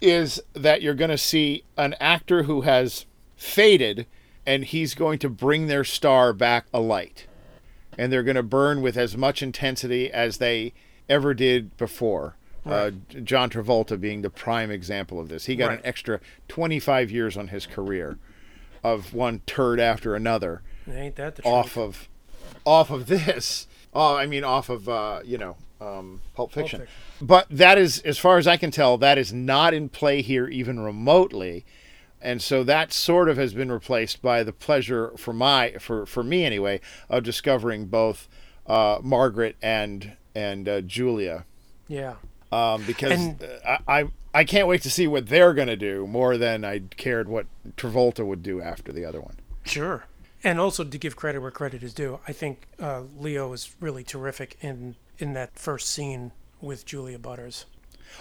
is 0.00 0.40
that 0.52 0.82
you're 0.82 0.94
going 0.94 1.10
to 1.10 1.18
see 1.18 1.62
an 1.76 1.94
actor 2.00 2.42
who 2.44 2.62
has 2.62 3.06
faded 3.36 4.06
and 4.44 4.64
he's 4.64 4.94
going 4.94 5.18
to 5.18 5.28
bring 5.28 5.66
their 5.68 5.84
star 5.84 6.32
back 6.32 6.66
alight 6.74 7.26
and 7.96 8.12
they're 8.12 8.22
going 8.24 8.34
to 8.36 8.42
burn 8.42 8.82
with 8.82 8.96
as 8.96 9.16
much 9.16 9.42
intensity 9.42 10.10
as 10.10 10.38
they 10.38 10.72
ever 11.08 11.34
did 11.34 11.76
before 11.76 12.36
Uh, 12.64 12.90
John 13.24 13.50
Travolta 13.50 14.00
being 14.00 14.22
the 14.22 14.30
prime 14.30 14.70
example 14.70 15.18
of 15.18 15.28
this. 15.28 15.46
He 15.46 15.56
got 15.56 15.68
Right. 15.70 15.78
an 15.80 15.84
extra 15.86 16.20
25 16.48 17.10
years 17.10 17.36
on 17.36 17.48
his 17.48 17.66
career 17.66 18.18
of 18.84 19.12
one 19.12 19.40
turd 19.46 19.78
after 19.80 20.14
another 20.14 20.62
Ain't 20.88 21.16
that 21.16 21.34
the 21.36 21.42
truth? 21.42 21.52
off 21.54 21.76
of 21.76 22.08
off 22.64 22.90
of 22.90 23.06
this. 23.06 23.66
Oh, 23.94 24.16
I 24.16 24.26
mean 24.26 24.44
off 24.44 24.68
of 24.68 24.88
uh, 24.88 25.20
you 25.24 25.38
know, 25.38 25.56
um, 25.80 26.20
Pulp 26.34 26.52
Fiction. 26.52 26.80
Fiction. 26.80 26.94
But 27.20 27.46
that 27.50 27.78
is 27.78 27.98
as 28.00 28.18
far 28.18 28.38
as 28.38 28.46
I 28.46 28.56
can 28.56 28.70
tell 28.70 28.96
that 28.98 29.18
is 29.18 29.32
not 29.32 29.74
in 29.74 29.88
play 29.88 30.22
here 30.22 30.48
even 30.48 30.80
remotely. 30.80 31.64
And 32.20 32.40
so 32.40 32.62
that 32.64 32.92
sort 32.92 33.28
of 33.28 33.36
has 33.36 33.52
been 33.52 33.70
replaced 33.72 34.22
by 34.22 34.44
the 34.44 34.52
pleasure 34.52 35.12
for 35.16 35.32
my 35.32 35.72
for 35.80 36.06
for 36.06 36.22
me 36.22 36.44
anyway 36.44 36.80
of 37.08 37.24
discovering 37.24 37.86
both 37.86 38.28
uh, 38.66 38.98
Margaret 39.02 39.56
and 39.60 40.12
and 40.34 40.68
uh, 40.68 40.80
Julia 40.82 41.44
Yeah. 41.88 42.14
um, 42.52 42.84
because 42.86 43.12
And- 43.20 43.42
uh, 43.42 43.78
I, 43.86 44.00
I 44.00 44.04
I 44.34 44.44
can't 44.44 44.66
wait 44.68 44.80
to 44.82 44.90
see 44.90 45.06
what 45.06 45.26
they're 45.26 45.52
gonna 45.52 45.76
do 45.76 46.06
more 46.06 46.38
than 46.38 46.64
I 46.64 46.78
cared 46.96 47.28
what 47.28 47.46
Travolta 47.76 48.24
would 48.24 48.42
do 48.42 48.62
after 48.62 48.90
the 48.92 49.04
other 49.04 49.20
one. 49.20 49.36
Sure. 49.64 50.04
And 50.44 50.58
also 50.58 50.82
to 50.84 50.98
give 50.98 51.14
credit 51.16 51.40
where 51.40 51.50
credit 51.50 51.82
is 51.82 51.94
due, 51.94 52.18
I 52.26 52.32
think 52.32 52.66
uh, 52.80 53.02
Leo 53.16 53.52
is 53.52 53.74
really 53.80 54.02
terrific 54.04 54.56
in 54.60 54.96
in 55.18 55.34
that 55.34 55.56
first 55.58 55.88
scene 55.90 56.32
with 56.60 56.84
Julia 56.84 57.18
Butters. 57.18 57.66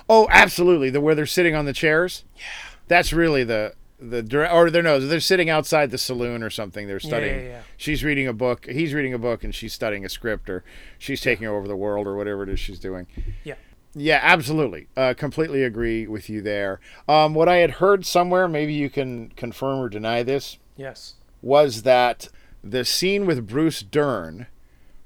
Oh, 0.10 0.28
absolutely. 0.30 0.90
The 0.90 1.02
where 1.02 1.16
they're 1.16 1.26
sitting 1.26 1.56
on 1.56 1.66
the 1.66 1.74
chairs. 1.74 2.24
Yeah. 2.36 2.44
That's 2.88 3.12
really 3.14 3.44
the 3.44 3.74
the 4.00 4.50
or 4.52 4.70
they're 4.70 4.82
no, 4.84 5.00
they're 5.00 5.20
sitting 5.20 5.50
outside 5.50 5.92
the 5.92 5.98
saloon 5.98 6.44
or 6.44 6.50
something. 6.50 6.88
They're 6.88 7.00
studying. 7.00 7.40
yeah, 7.40 7.50
yeah. 7.50 7.62
She's 7.78 8.04
reading 8.04 8.28
a 8.28 8.34
book. 8.34 8.66
He's 8.66 8.94
reading 8.94 9.14
a 9.14 9.20
book, 9.20 9.44
and 9.44 9.54
she's 9.54 9.74
studying 9.74 10.06
a 10.06 10.10
script, 10.10 10.50
or 10.50 10.64
she's 10.98 11.22
taking 11.22 11.48
over 11.48 11.68
the 11.68 11.76
world, 11.76 12.08
or 12.08 12.16
whatever 12.16 12.44
it 12.44 12.50
is 12.50 12.60
she's 12.60 12.80
doing. 12.80 13.08
Yeah. 13.44 13.56
Yeah, 13.94 14.20
absolutely. 14.22 14.88
Uh, 14.96 15.14
completely 15.16 15.64
agree 15.64 16.08
with 16.08 16.30
you 16.30 16.42
there. 16.42 16.80
Um, 17.10 17.34
what 17.34 17.50
I 17.50 17.58
had 17.58 17.72
heard 17.72 18.06
somewhere, 18.06 18.48
maybe 18.48 18.74
you 18.74 18.90
can 18.90 19.30
confirm 19.36 19.80
or 19.80 19.90
deny 19.90 20.24
this, 20.24 20.58
Yes. 20.78 21.16
Was 21.42 21.84
that 21.84 22.28
the 22.64 22.86
scene 22.86 23.26
with 23.26 23.48
Bruce 23.48 23.82
Dern, 23.82 24.48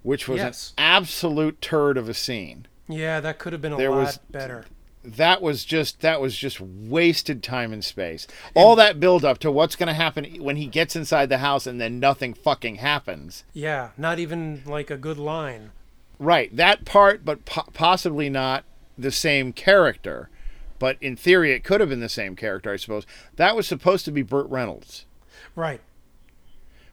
which 0.03 0.27
was 0.27 0.37
Yes. 0.39 0.73
an 0.77 0.83
absolute 0.83 1.61
turd 1.61 1.97
of 1.97 2.09
a 2.09 2.13
scene. 2.13 2.67
Yeah, 2.87 3.19
that 3.21 3.39
could 3.39 3.53
have 3.53 3.61
been 3.61 3.73
a 3.73 3.77
There 3.77 3.89
lot 3.89 3.97
was- 3.97 4.19
better. 4.29 4.65
that 5.03 5.41
was 5.41 5.63
just 5.65 6.01
that 6.01 6.19
was 6.19 6.35
just 6.37 6.59
wasted 6.59 7.41
time 7.43 7.71
and 7.71 7.83
space. 7.83 8.27
All 8.55 8.75
that 8.75 8.99
build 8.99 9.23
up 9.23 9.37
to 9.39 9.51
what's 9.51 9.75
going 9.75 9.87
to 9.87 9.93
happen 9.93 10.25
when 10.43 10.55
he 10.57 10.65
gets 10.67 10.95
inside 10.95 11.29
the 11.29 11.37
house 11.39 11.65
and 11.67 11.79
then 11.79 11.99
nothing 11.99 12.33
fucking 12.33 12.75
happens. 12.75 13.43
Yeah, 13.53 13.89
not 13.97 14.19
even 14.19 14.63
like 14.65 14.89
a 14.91 14.97
good 14.97 15.17
line. 15.17 15.71
Right, 16.19 16.55
that 16.55 16.85
part, 16.85 17.23
but 17.25 17.45
po- 17.45 17.67
possibly 17.73 18.29
not 18.29 18.63
the 18.97 19.11
same 19.11 19.51
character. 19.53 20.29
But 20.79 20.97
in 21.01 21.15
theory, 21.15 21.51
it 21.53 21.63
could 21.63 21.79
have 21.81 21.89
been 21.89 21.99
the 22.01 22.09
same 22.09 22.35
character, 22.35 22.71
I 22.71 22.75
suppose. 22.77 23.05
That 23.37 23.55
was 23.55 23.65
supposed 23.67 24.05
to 24.05 24.11
be 24.11 24.21
Burt 24.23 24.47
Reynolds, 24.49 25.05
Right. 25.55 25.81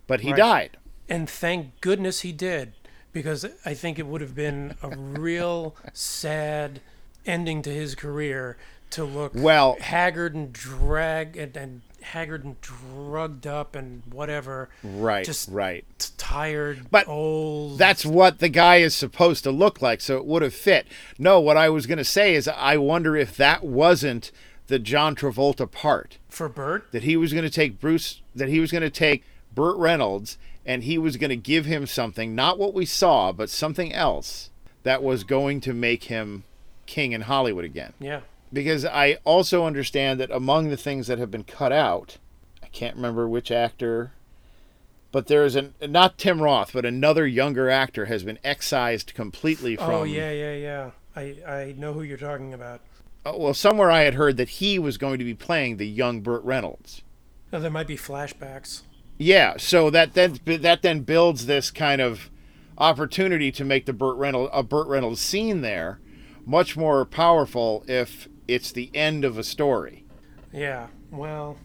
But 0.07 0.21
he 0.21 0.31
Right. 0.31 0.37
died. 0.37 0.77
And 1.09 1.29
thank 1.29 1.81
goodness 1.81 2.21
he 2.21 2.33
did, 2.33 2.73
because 3.13 3.45
I 3.65 3.75
think 3.75 3.99
it 3.99 4.07
would 4.07 4.21
have 4.21 4.35
been 4.35 4.77
a 4.83 4.89
real 4.97 5.75
sad 5.93 6.81
ending 7.27 7.63
to 7.63 7.71
his 7.71 7.95
career 7.95 8.57
to 8.91 9.05
look 9.05 9.33
Well- 9.35 9.77
haggard 9.81 10.35
and 10.35 10.53
drag 10.53 11.37
and, 11.37 11.57
and 11.57 11.81
haggard 12.03 12.45
and 12.45 12.61
drugged 12.61 13.47
up 13.47 13.75
and 13.77 14.03
whatever, 14.11 14.69
Right, 14.83 15.25
Just- 15.25 15.49
right. 15.51 15.85
tired, 16.19 16.91
But 16.91 17.07
old. 17.09 17.79
That's 17.79 18.05
what 18.05 18.39
the 18.41 18.49
guy 18.49 18.77
is 18.79 18.95
supposed 18.95 19.45
to 19.45 19.51
look 19.51 19.81
like, 19.81 20.01
so 20.01 20.17
it 20.19 20.25
would 20.27 20.43
have 20.43 20.55
fit. 20.55 20.87
No, 21.19 21.39
what 21.41 21.57
I 21.57 21.69
was 21.69 21.87
going 21.87 21.99
to 21.99 22.05
say 22.05 22.35
is 22.35 22.49
I 22.49 22.77
wonder 22.77 23.17
if 23.17 23.37
that 23.37 23.63
wasn't 23.65 24.31
the 24.67 24.79
John 24.79 25.15
Travolta 25.15 25.71
part. 25.71 26.19
for 26.29 26.49
Bert. 26.49 26.91
that 26.93 27.03
he 27.05 27.17
was 27.17 27.33
going 27.33 27.45
to 27.45 27.51
take 27.51 27.79
Bruce, 27.81 28.21
that 28.35 28.49
he 28.49 28.59
was 28.61 28.71
going 28.73 28.83
to 28.83 28.91
take 28.91 29.23
Burt 29.55 29.77
Reynolds, 29.77 30.39
and 30.65 30.85
he 30.85 30.99
was 30.99 31.17
going 31.17 31.31
to 31.31 31.37
give 31.37 31.67
him 31.67 31.87
something, 31.87 32.35
not 32.35 32.59
what 32.59 32.75
we 32.75 32.87
saw, 32.87 33.33
but 33.33 33.51
something 33.51 33.93
else 33.93 34.51
that 34.83 35.03
was 35.03 35.25
going 35.25 35.61
to 35.63 35.73
make 35.73 36.05
him 36.05 36.45
king 36.87 37.13
in 37.13 37.23
Hollywood 37.23 37.65
again. 37.65 37.93
Yeah. 37.99 38.21
Because 38.53 38.85
I 38.85 39.19
also 39.25 39.65
understand 39.65 40.21
that 40.21 40.31
among 40.31 40.69
the 40.69 40.77
things 40.77 41.07
that 41.07 41.19
have 41.19 41.31
been 41.31 41.45
cut 41.45 41.73
out, 41.73 42.19
I 42.63 42.67
can't 42.67 42.97
remember 42.97 43.27
which 43.27 43.51
actor, 43.51 44.13
but 45.11 45.27
there's 45.27 45.57
an 45.57 45.75
not 45.81 46.19
Tim 46.19 46.41
Roth, 46.41 46.73
but 46.73 46.85
another 46.85 47.27
younger 47.27 47.71
actor 47.71 48.07
has 48.07 48.25
been 48.25 48.39
excised 48.45 49.15
completely 49.15 49.79
oh, 49.79 49.87
from. 49.87 49.95
Oh 49.95 50.03
yeah, 50.05 50.31
yeah, 50.31 50.55
yeah. 50.55 50.91
I 51.17 51.37
I 51.47 51.75
know 51.79 51.93
who 51.93 52.03
you're 52.03 52.19
talking 52.19 52.53
about. 52.53 52.81
Oh, 53.25 53.39
well, 53.39 53.55
somewhere 53.55 53.91
I 53.91 54.03
had 54.03 54.15
heard 54.15 54.37
that 54.39 54.49
he 54.49 54.79
was 54.79 54.99
going 54.99 55.19
to 55.19 55.25
be 55.25 55.35
playing 55.35 55.77
the 55.77 55.87
young 55.87 56.23
Burt 56.23 56.43
Reynolds. 56.43 57.03
Oh, 57.53 57.61
there 57.61 57.71
might 57.71 57.87
be 57.87 57.97
flashbacks. 57.97 58.83
Yeah, 59.19 59.57
so 59.57 59.91
that 59.91 60.15
then 60.15 60.39
that 60.47 60.83
then 60.83 61.01
builds 61.01 61.47
this 61.47 61.71
kind 61.71 62.01
of 62.01 62.31
opportunity 62.79 63.53
to 63.53 63.65
make 63.65 63.87
the 63.87 63.93
Burt 63.93 64.17
Reynolds 64.17 64.51
a 64.53 64.63
Burt 64.63 64.89
Reynolds 64.89 65.21
scene 65.21 65.61
there 65.61 66.01
much 66.45 66.77
more 66.77 67.05
powerful 67.05 67.85
if 67.87 68.29
it's 68.49 68.73
the 68.73 68.91
end 68.95 69.25
of 69.25 69.39
a 69.39 69.45
story. 69.45 70.05
Yeah. 70.53 70.89
Well, 71.11 71.59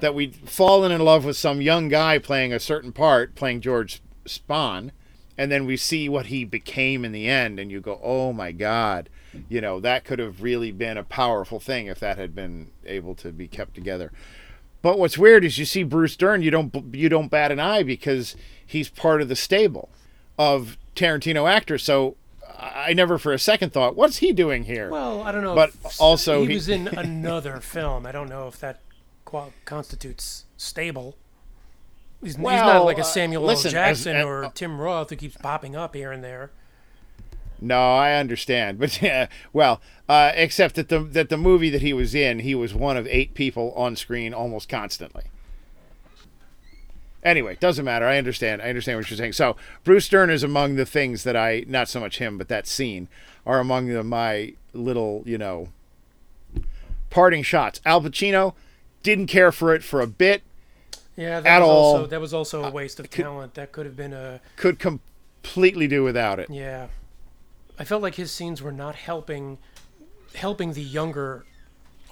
That 0.00 0.14
we'd 0.14 0.34
fallen 0.34 0.92
in 0.92 1.00
love 1.00 1.24
with 1.24 1.36
some 1.36 1.60
young 1.60 1.88
guy 1.88 2.18
playing 2.18 2.52
a 2.52 2.60
certain 2.60 2.92
part, 2.92 3.34
playing 3.34 3.60
George 3.60 4.00
Spahn, 4.26 4.90
and 5.36 5.50
then 5.52 5.66
we 5.66 5.76
see 5.76 6.08
what 6.08 6.26
he 6.26 6.44
became 6.44 7.04
in 7.04 7.12
the 7.12 7.28
end, 7.28 7.58
and 7.60 7.70
you 7.70 7.80
go, 7.80 8.00
"Oh 8.02 8.32
my 8.32 8.52
God!" 8.52 9.08
You 9.48 9.60
know 9.60 9.78
that 9.80 10.04
could 10.04 10.18
have 10.18 10.42
really 10.42 10.72
been 10.72 10.96
a 10.96 11.04
powerful 11.04 11.60
thing 11.60 11.86
if 11.86 12.00
that 12.00 12.18
had 12.18 12.34
been 12.34 12.70
able 12.84 13.14
to 13.16 13.30
be 13.32 13.46
kept 13.46 13.74
together. 13.74 14.12
But 14.80 14.98
what's 14.98 15.18
weird 15.18 15.44
is 15.44 15.58
you 15.58 15.64
see 15.64 15.82
Bruce 15.82 16.16
Dern, 16.16 16.42
you 16.42 16.50
don't 16.50 16.94
you 16.94 17.08
don't 17.08 17.28
bat 17.28 17.50
an 17.50 17.58
eye 17.60 17.82
because 17.82 18.36
he's 18.64 18.88
part 18.88 19.20
of 19.20 19.28
the 19.28 19.36
stable 19.36 19.88
of 20.38 20.76
Tarantino 20.94 21.50
actors. 21.50 21.82
So 21.82 22.16
I 22.56 22.92
never 22.92 23.18
for 23.18 23.32
a 23.32 23.38
second 23.38 23.72
thought, 23.72 23.96
what's 23.96 24.18
he 24.18 24.32
doing 24.32 24.64
here? 24.64 24.90
well, 24.90 25.22
I 25.22 25.32
don't 25.32 25.42
know. 25.42 25.54
But 25.54 25.70
if- 25.84 26.00
also 26.00 26.42
he, 26.42 26.48
he- 26.48 26.54
was 26.54 26.68
in 26.68 26.88
another 26.96 27.60
film. 27.60 28.06
I 28.06 28.12
don't 28.12 28.28
know 28.28 28.46
if 28.48 28.58
that 28.60 28.80
constitutes 29.64 30.44
stable. 30.56 31.16
He's, 32.22 32.34
he's 32.34 32.42
not 32.44 32.84
like 32.84 32.98
uh, 32.98 33.02
a 33.02 33.04
Samuel 33.04 33.44
listen, 33.44 33.68
L. 33.68 33.72
Jackson 33.72 34.16
as- 34.16 34.24
or 34.24 34.50
Tim 34.54 34.80
Roth 34.80 35.10
who 35.10 35.16
keeps 35.16 35.36
popping 35.36 35.76
up 35.76 35.94
here 35.94 36.10
and 36.12 36.22
there. 36.24 36.50
No, 37.60 37.94
I 37.96 38.14
understand, 38.14 38.78
but 38.78 39.00
yeah, 39.02 39.26
well, 39.52 39.80
uh, 40.08 40.32
except 40.34 40.74
that 40.76 40.88
the 40.88 41.00
that 41.00 41.28
the 41.28 41.36
movie 41.36 41.70
that 41.70 41.82
he 41.82 41.92
was 41.92 42.14
in, 42.14 42.40
he 42.40 42.54
was 42.54 42.74
one 42.74 42.96
of 42.96 43.06
eight 43.08 43.34
people 43.34 43.72
on 43.76 43.96
screen 43.96 44.32
almost 44.32 44.68
constantly. 44.68 45.24
Anyway, 47.24 47.56
doesn't 47.60 47.84
matter. 47.84 48.06
I 48.06 48.16
understand. 48.16 48.62
I 48.62 48.68
understand 48.68 48.98
what 48.98 49.10
you're 49.10 49.16
saying. 49.18 49.32
So 49.32 49.56
Bruce 49.82 50.08
Dern 50.08 50.30
is 50.30 50.44
among 50.44 50.76
the 50.76 50.86
things 50.86 51.24
that 51.24 51.36
I, 51.36 51.64
not 51.66 51.88
so 51.88 51.98
much 51.98 52.18
him, 52.18 52.38
but 52.38 52.48
that 52.48 52.66
scene, 52.66 53.08
are 53.44 53.58
among 53.58 53.88
the, 53.88 54.04
my 54.04 54.54
little, 54.72 55.24
you 55.26 55.36
know, 55.36 55.68
parting 57.10 57.42
shots. 57.42 57.80
Al 57.84 58.00
Pacino 58.00 58.54
didn't 59.02 59.26
care 59.26 59.50
for 59.50 59.74
it 59.74 59.82
for 59.82 60.00
a 60.00 60.06
bit. 60.06 60.42
Yeah, 61.16 61.40
that 61.40 61.46
At 61.56 61.60
was 61.60 61.68
all. 61.68 61.84
also 61.96 62.06
that 62.06 62.20
was 62.20 62.32
also 62.32 62.62
a 62.64 62.70
waste 62.70 63.00
of 63.00 63.10
talent. 63.10 63.54
That 63.54 63.72
could 63.72 63.84
have 63.86 63.96
been 63.96 64.12
a 64.12 64.40
Could 64.54 64.78
completely 64.78 65.88
do 65.88 66.04
without 66.04 66.38
it. 66.38 66.48
yeah. 66.48 66.86
I 67.78 67.84
felt 67.84 68.02
like 68.02 68.16
his 68.16 68.30
scenes 68.32 68.60
were 68.62 68.72
not 68.72 68.94
helping 68.96 69.58
helping 70.34 70.72
the 70.74 70.82
younger 70.82 71.44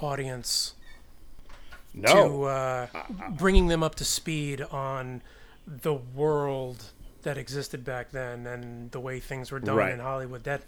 audience 0.01 0.75
No. 1.93 2.12
to 2.29 2.43
uh, 2.45 2.87
bringing 3.31 3.67
them 3.69 3.83
up 3.83 3.95
to 3.97 4.05
speed 4.05 4.61
on 4.62 5.23
the 5.67 5.95
world 5.95 6.85
that 7.23 7.37
existed 7.37 7.85
back 7.85 8.11
then 8.12 8.47
and 8.47 8.91
the 8.93 9.01
way 9.01 9.19
things 9.21 9.51
were 9.51 9.59
done 9.61 9.77
Right. 9.77 9.93
in 9.93 9.99
Hollywood. 10.01 10.45
That 10.45 10.62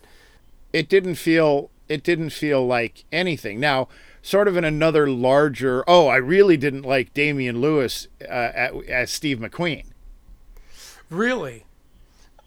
it 0.73 0.89
didn't 0.89 1.15
feel 1.15 1.71
it 1.89 2.03
didn't 2.03 2.31
feel 2.31 2.67
like 2.67 3.05
anything. 3.13 3.59
Now, 3.61 3.89
sort 4.21 4.47
of 4.49 4.57
in 4.59 4.65
another 4.65 5.09
larger. 5.09 5.83
Oh, 5.89 6.09
I 6.09 6.17
really 6.17 6.57
didn't 6.59 6.83
like 6.83 7.15
Damian 7.15 7.61
Lewis 7.63 8.09
uh, 8.23 8.81
as 8.89 9.11
Steve 9.11 9.39
McQueen. 9.39 9.87
really, 11.09 11.65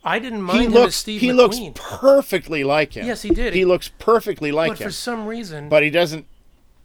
I 0.03 0.19
didn't 0.19 0.41
mind 0.41 0.59
He 0.59 0.65
him 0.65 0.71
looks 0.73 0.87
as 0.87 0.95
Steve 0.95 1.21
he 1.21 1.29
McQueen. 1.29 1.35
looks 1.35 1.59
perfectly 1.75 2.63
like 2.63 2.93
him. 2.93 3.05
Yes, 3.05 3.21
he 3.21 3.29
did. 3.29 3.53
He 3.53 3.65
looks 3.65 3.89
perfectly 3.99 4.51
like 4.51 4.71
but 4.71 4.79
him, 4.79 4.85
But 4.85 4.89
for 4.89 4.95
some 4.95 5.25
reason, 5.27 5.69
but 5.69 5.83
he 5.83 5.89
doesn't. 5.89 6.25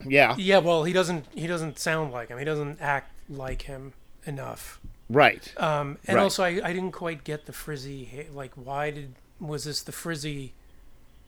Yeah, 0.07 0.35
yeah, 0.37 0.59
well, 0.59 0.85
he 0.85 0.93
doesn't. 0.93 1.25
He 1.35 1.47
doesn't 1.47 1.79
sound 1.79 2.13
like 2.13 2.29
him. 2.29 2.39
He 2.39 2.45
doesn't 2.45 2.81
act 2.83 3.11
like 3.31 3.63
him 3.63 3.95
enough. 4.27 4.79
right. 5.09 5.53
Um, 5.57 5.99
and 6.07 6.17
Right. 6.17 6.23
also, 6.23 6.45
I, 6.45 6.61
I 6.63 6.73
didn't 6.75 6.93
quite 6.93 7.25
get 7.25 7.47
the 7.47 7.53
frizzy. 7.53 8.27
Like, 8.33 8.53
why 8.55 8.91
did 8.91 9.15
was 9.41 9.65
this 9.65 9.83
the 9.83 9.93
frizzy 9.93 10.53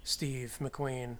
Steve 0.04 0.58
McQueen 0.60 1.16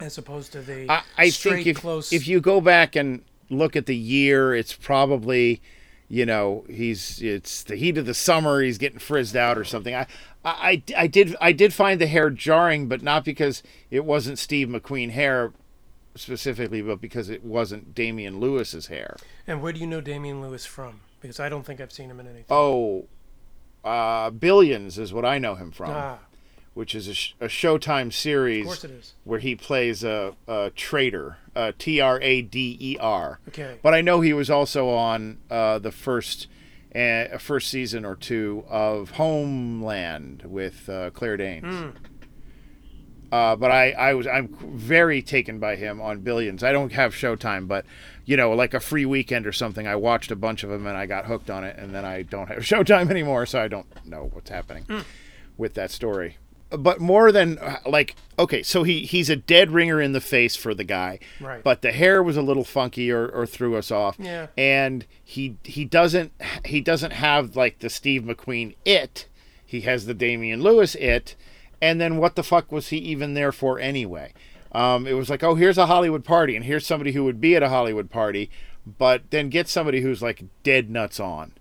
as 0.00 0.18
opposed 0.18 0.52
to 0.52 0.60
the 0.60 0.90
I, 0.90 1.02
I 1.16 1.28
straight 1.30 1.64
think 1.64 1.66
if 1.68 1.76
close? 1.80 2.12
if 2.12 2.26
you 2.26 2.40
go 2.40 2.60
back 2.60 2.96
and 2.96 3.22
look 3.48 3.76
at 3.76 3.86
the 3.86 3.96
year, 3.96 4.54
it's 4.54 4.72
probably 4.74 5.62
you 6.08 6.24
know 6.24 6.64
he's 6.68 7.20
it's 7.20 7.62
the 7.64 7.76
heat 7.76 7.98
of 7.98 8.06
the 8.06 8.14
summer 8.14 8.60
he's 8.62 8.78
getting 8.78 8.98
frizzed 8.98 9.34
out 9.36 9.58
or 9.58 9.64
something 9.64 9.94
i 9.94 10.06
i 10.44 10.82
i 10.96 11.06
did 11.06 11.34
i 11.40 11.50
did 11.52 11.72
find 11.74 12.00
the 12.00 12.06
hair 12.06 12.30
jarring 12.30 12.86
but 12.88 13.02
not 13.02 13.24
because 13.24 13.62
it 13.90 14.04
wasn't 14.04 14.38
steve 14.38 14.68
mcqueen 14.68 15.10
hair 15.10 15.52
specifically 16.14 16.80
but 16.80 17.00
because 17.00 17.28
it 17.28 17.44
wasn't 17.44 17.94
damian 17.94 18.38
lewis's 18.40 18.86
hair 18.86 19.16
And 19.46 19.60
where 19.62 19.72
do 19.72 19.80
you 19.80 19.86
know 19.86 20.00
Damian 20.00 20.40
Lewis 20.40 20.64
from? 20.66 21.00
Because 21.20 21.38
I 21.40 21.48
don't 21.48 21.64
think 21.64 21.80
I've 21.80 21.92
seen 21.92 22.10
him 22.10 22.20
in 22.20 22.26
anything. 22.26 22.46
oh 22.50 23.06
uh 23.84 24.30
billions 24.30 24.98
is 24.98 25.12
what 25.12 25.24
i 25.24 25.38
know 25.38 25.54
him 25.54 25.70
from 25.70 25.90
ah, 25.90 26.18
which 26.76 26.94
is 26.94 27.08
a, 27.08 27.14
sh- 27.14 27.32
a 27.40 27.46
showtime 27.46 28.12
series 28.12 28.60
of 28.60 28.66
course 28.66 28.84
it 28.84 28.90
is. 28.90 29.14
where 29.24 29.38
he 29.38 29.56
plays 29.56 30.04
a, 30.04 30.34
a 30.46 30.70
trader 30.76 31.38
uh, 31.56 31.72
t-r-a-d-e-r 31.78 33.40
Okay. 33.48 33.78
But 33.82 33.94
I 33.94 34.02
know 34.02 34.20
he 34.20 34.34
was 34.34 34.50
also 34.50 34.90
on 34.90 35.38
uh, 35.50 35.78
the 35.78 35.90
first 35.90 36.48
uh, 36.94 37.38
first 37.38 37.68
season 37.70 38.04
or 38.04 38.14
two 38.14 38.64
of 38.68 39.12
Homeland 39.12 40.42
with 40.44 40.88
uh, 40.88 41.10
Claire 41.10 41.36
Danes. 41.38 41.64
Hmm. 41.74 41.88
Uh, 43.32 43.56
but 43.56 43.70
I, 43.70 43.90
I 43.92 44.14
was 44.14 44.26
I'm 44.26 44.48
very 44.78 45.20
taken 45.22 45.58
by 45.58 45.76
him 45.76 46.00
on 46.00 46.20
Billions. 46.20 46.62
I 46.62 46.72
don't 46.72 46.92
have 46.92 47.12
Showtime, 47.14 47.66
but 47.68 47.84
you 48.24 48.36
know, 48.36 48.52
like 48.52 48.72
a 48.74 48.80
free 48.80 49.04
weekend 49.06 49.46
or 49.46 49.52
something, 49.52 49.86
I 49.86 49.96
watched 49.96 50.30
a 50.30 50.36
bunch 50.36 50.62
of 50.62 50.70
them 50.70 50.86
and 50.86 50.96
I 50.96 51.06
got 51.06 51.24
hooked 51.26 51.50
on 51.50 51.64
it, 51.64 51.76
and 51.78 51.94
then 51.94 52.04
I 52.04 52.22
don't 52.22 52.48
have 52.48 52.58
Showtime 52.62 53.10
anymore, 53.10 53.46
so 53.46 53.60
I 53.60 53.68
don't 53.68 53.86
know 54.06 54.28
what's 54.32 54.50
happening 54.50 54.86
with 55.56 55.74
that 55.74 55.90
story. 55.90 56.36
But 56.70 57.00
more 57.00 57.30
than 57.30 57.58
uh, 57.58 57.78
like, 57.86 58.16
okay, 58.38 58.62
so 58.62 58.82
he 58.82 59.00
he's 59.06 59.30
a 59.30 59.36
dead 59.36 59.70
ringer 59.70 60.00
in 60.00 60.12
the 60.12 60.20
face 60.20 60.56
for 60.56 60.74
the 60.74 60.82
guy, 60.84 61.20
Right. 61.40 61.62
But 61.62 61.82
the 61.82 61.92
hair 61.92 62.22
was 62.22 62.36
a 62.36 62.42
little 62.42 62.64
funky 62.64 63.10
or, 63.10 63.28
or 63.28 63.46
threw 63.46 63.76
us 63.76 63.90
off, 63.92 64.16
Yeah. 64.18 64.48
And 64.58 65.06
he 65.22 65.56
he 65.62 65.84
doesn't 65.84 66.32
he 66.64 66.80
doesn't 66.80 67.12
have 67.12 67.54
like 67.54 67.78
the 67.78 67.88
Steve 67.90 68.22
McQueen 68.22 68.74
it. 68.84 69.28
He 69.64 69.82
has 69.82 70.06
the 70.06 70.14
Damian 70.14 70.60
Lewis 70.60 70.94
it, 70.96 71.36
and 71.80 72.00
then 72.00 72.16
what 72.16 72.34
the 72.34 72.42
fuck 72.42 72.72
was 72.72 72.88
he 72.88 72.98
even 72.98 73.34
there 73.34 73.52
for 73.52 73.78
anyway? 73.78 74.32
Um, 74.72 75.06
it 75.06 75.14
was 75.14 75.30
like, 75.30 75.42
oh, 75.42 75.54
here's 75.54 75.78
a 75.78 75.86
Hollywood 75.86 76.24
party, 76.24 76.54
and 76.56 76.64
here's 76.64 76.86
somebody 76.86 77.12
who 77.12 77.24
would 77.24 77.40
be 77.40 77.56
at 77.56 77.62
a 77.62 77.68
Hollywood 77.68 78.10
party, 78.10 78.50
but 78.86 79.22
then 79.30 79.48
get 79.48 79.68
somebody 79.68 80.00
who's 80.00 80.20
like 80.20 80.44
dead 80.62 80.90
nuts 80.90 81.18
on, 81.18 81.52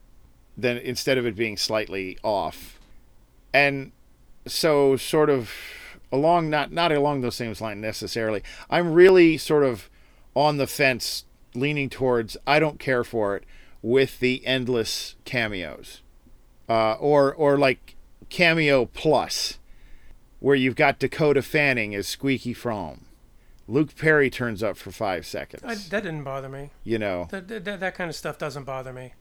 then 0.58 0.78
instead 0.78 1.18
of 1.18 1.26
it 1.26 1.36
being 1.36 1.58
slightly 1.58 2.18
off, 2.24 2.80
and 3.54 3.92
so 4.48 4.96
sort 4.96 5.30
of 5.30 5.52
along 6.12 6.50
not 6.50 6.72
not 6.72 6.92
along 6.92 7.22
those 7.22 7.36
same 7.36 7.54
lines 7.60 7.82
necessarily. 7.82 8.42
I'm 8.70 8.94
really 8.94 9.38
sort 9.38 9.64
of 9.64 9.90
on 10.36 10.58
the 10.58 10.68
fence, 10.68 11.26
leaning 11.54 11.90
towards 11.90 12.38
I 12.46 12.60
don't 12.60 12.80
care 12.80 13.04
for 13.04 13.36
it 13.36 13.44
with 13.82 14.20
the 14.20 14.46
endless 14.46 15.16
cameos, 15.26 16.02
uh, 16.70 16.94
or 16.94 17.34
or 17.34 17.58
like 17.58 17.96
cameo 18.30 18.86
plus, 18.86 19.60
where 20.40 20.56
you've 20.56 20.76
got 20.76 21.00
Dakota 21.00 21.42
Fanning 21.42 21.94
as 21.96 22.08
Squeaky 22.08 22.54
Fromme. 22.54 23.02
Luke 23.68 23.96
Perry 23.96 24.30
turns 24.30 24.62
up 24.62 24.78
for 24.78 24.92
five 24.92 25.26
seconds. 25.26 25.64
I, 25.66 25.74
that 25.76 26.04
didn't 26.04 26.24
bother 26.24 26.48
me. 26.50 26.70
you 26.84 27.00
know, 27.00 27.28
That, 27.32 27.48
that, 27.48 27.80
that 27.80 27.96
kind 27.96 28.10
of 28.10 28.16
stuff 28.16 28.38
doesn't 28.38 28.64
bother 28.64 28.94
me. 28.94 29.14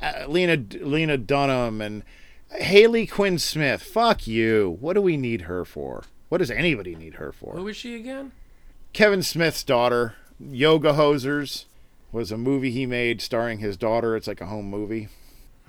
uh, 0.00 0.24
Lena 0.26 0.56
Lena 0.80 1.18
Dunham 1.18 1.82
and 1.82 2.02
Harley 2.50 3.06
Quinn 3.06 3.38
Smith. 3.38 3.82
Fuck 3.82 4.26
you. 4.26 4.76
What 4.80 4.94
do 4.94 5.02
we 5.02 5.16
need 5.16 5.42
her 5.42 5.64
for? 5.64 6.04
What 6.28 6.38
does 6.38 6.50
anybody 6.50 6.94
need 6.94 7.14
her 7.14 7.32
for? 7.32 7.54
Who 7.54 7.68
is 7.68 7.76
she 7.76 7.94
again? 7.96 8.32
Kevin 8.92 9.22
Smith's 9.22 9.64
daughter, 9.64 10.14
Yoga 10.38 10.92
Hosers, 10.92 11.64
was 12.12 12.30
a 12.30 12.38
movie 12.38 12.70
he 12.70 12.86
made 12.86 13.20
starring 13.20 13.58
his 13.58 13.76
daughter. 13.76 14.16
It's 14.16 14.26
like 14.28 14.40
a 14.40 14.46
home 14.46 14.68
movie. 14.70 15.08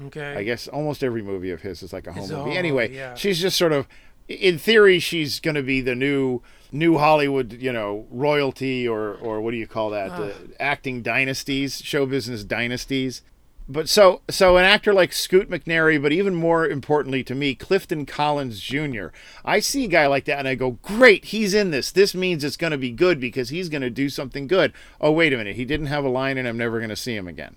Okay. 0.07 0.35
I 0.35 0.43
guess 0.43 0.67
almost 0.67 1.03
every 1.03 1.21
movie 1.23 1.51
of 1.51 1.61
his 1.61 1.81
is 1.81 1.93
like 1.93 2.05
a 2.07 2.13
home 2.13 2.23
It's 2.23 2.31
movie. 2.31 2.57
anyway, 2.57 2.93
yeah. 2.93 3.15
she's 3.15 3.39
just 3.41 3.57
sort 3.57 3.71
of 3.71 3.87
in 4.27 4.57
theory 4.57 4.99
she's 4.99 5.39
going 5.39 5.55
to 5.55 5.63
be 5.63 5.81
the 5.81 5.95
new 5.95 6.41
new 6.71 6.97
Hollywood, 6.97 7.53
you 7.53 7.71
know, 7.71 8.05
royalty 8.11 8.87
or 8.87 9.13
or 9.15 9.39
what 9.41 9.51
do 9.51 9.57
you 9.57 9.67
call 9.67 9.91
that? 9.91 10.09
The 10.17 10.33
acting 10.61 11.01
dynasties, 11.01 11.81
show 11.81 12.05
business 12.05 12.43
dynasties. 12.43 13.21
But 13.67 13.89
so 13.89 14.21
so 14.29 14.57
an 14.57 14.65
actor 14.65 14.93
like 14.93 15.11
Scoot 15.11 15.49
McNairy, 15.49 15.99
but 16.01 16.11
even 16.11 16.35
more 16.35 16.67
importantly 16.67 17.23
to 17.23 17.33
me, 17.33 17.55
Clifton 17.55 18.05
Collins 18.05 18.59
Jr. 18.59 19.07
I 19.43 19.59
see 19.59 19.85
a 19.85 19.87
guy 19.89 20.05
like 20.05 20.25
that 20.25 20.39
and 20.39 20.47
I 20.47 20.55
go, 20.55 20.71
"Great, 20.83 21.25
he's 21.25 21.53
in 21.53 21.71
this. 21.71 21.91
This 21.91 22.13
means 22.13 22.43
it's 22.43 22.57
going 22.57 22.71
to 22.71 22.77
be 22.77 22.91
good 22.91 23.19
because 23.19 23.49
he's 23.49 23.69
going 23.69 23.81
to 23.81 23.89
do 23.89 24.09
something 24.09 24.45
good." 24.45 24.71
Oh, 25.01 25.11
wait 25.11 25.33
a 25.33 25.37
minute. 25.37 25.55
He 25.55 25.65
didn't 25.65 25.87
have 25.87 26.05
a 26.05 26.09
line 26.09 26.37
and 26.37 26.47
I'm 26.47 26.57
never 26.57 26.79
going 26.79 26.89
to 26.89 26.95
see 26.95 27.15
him 27.15 27.27
again 27.27 27.55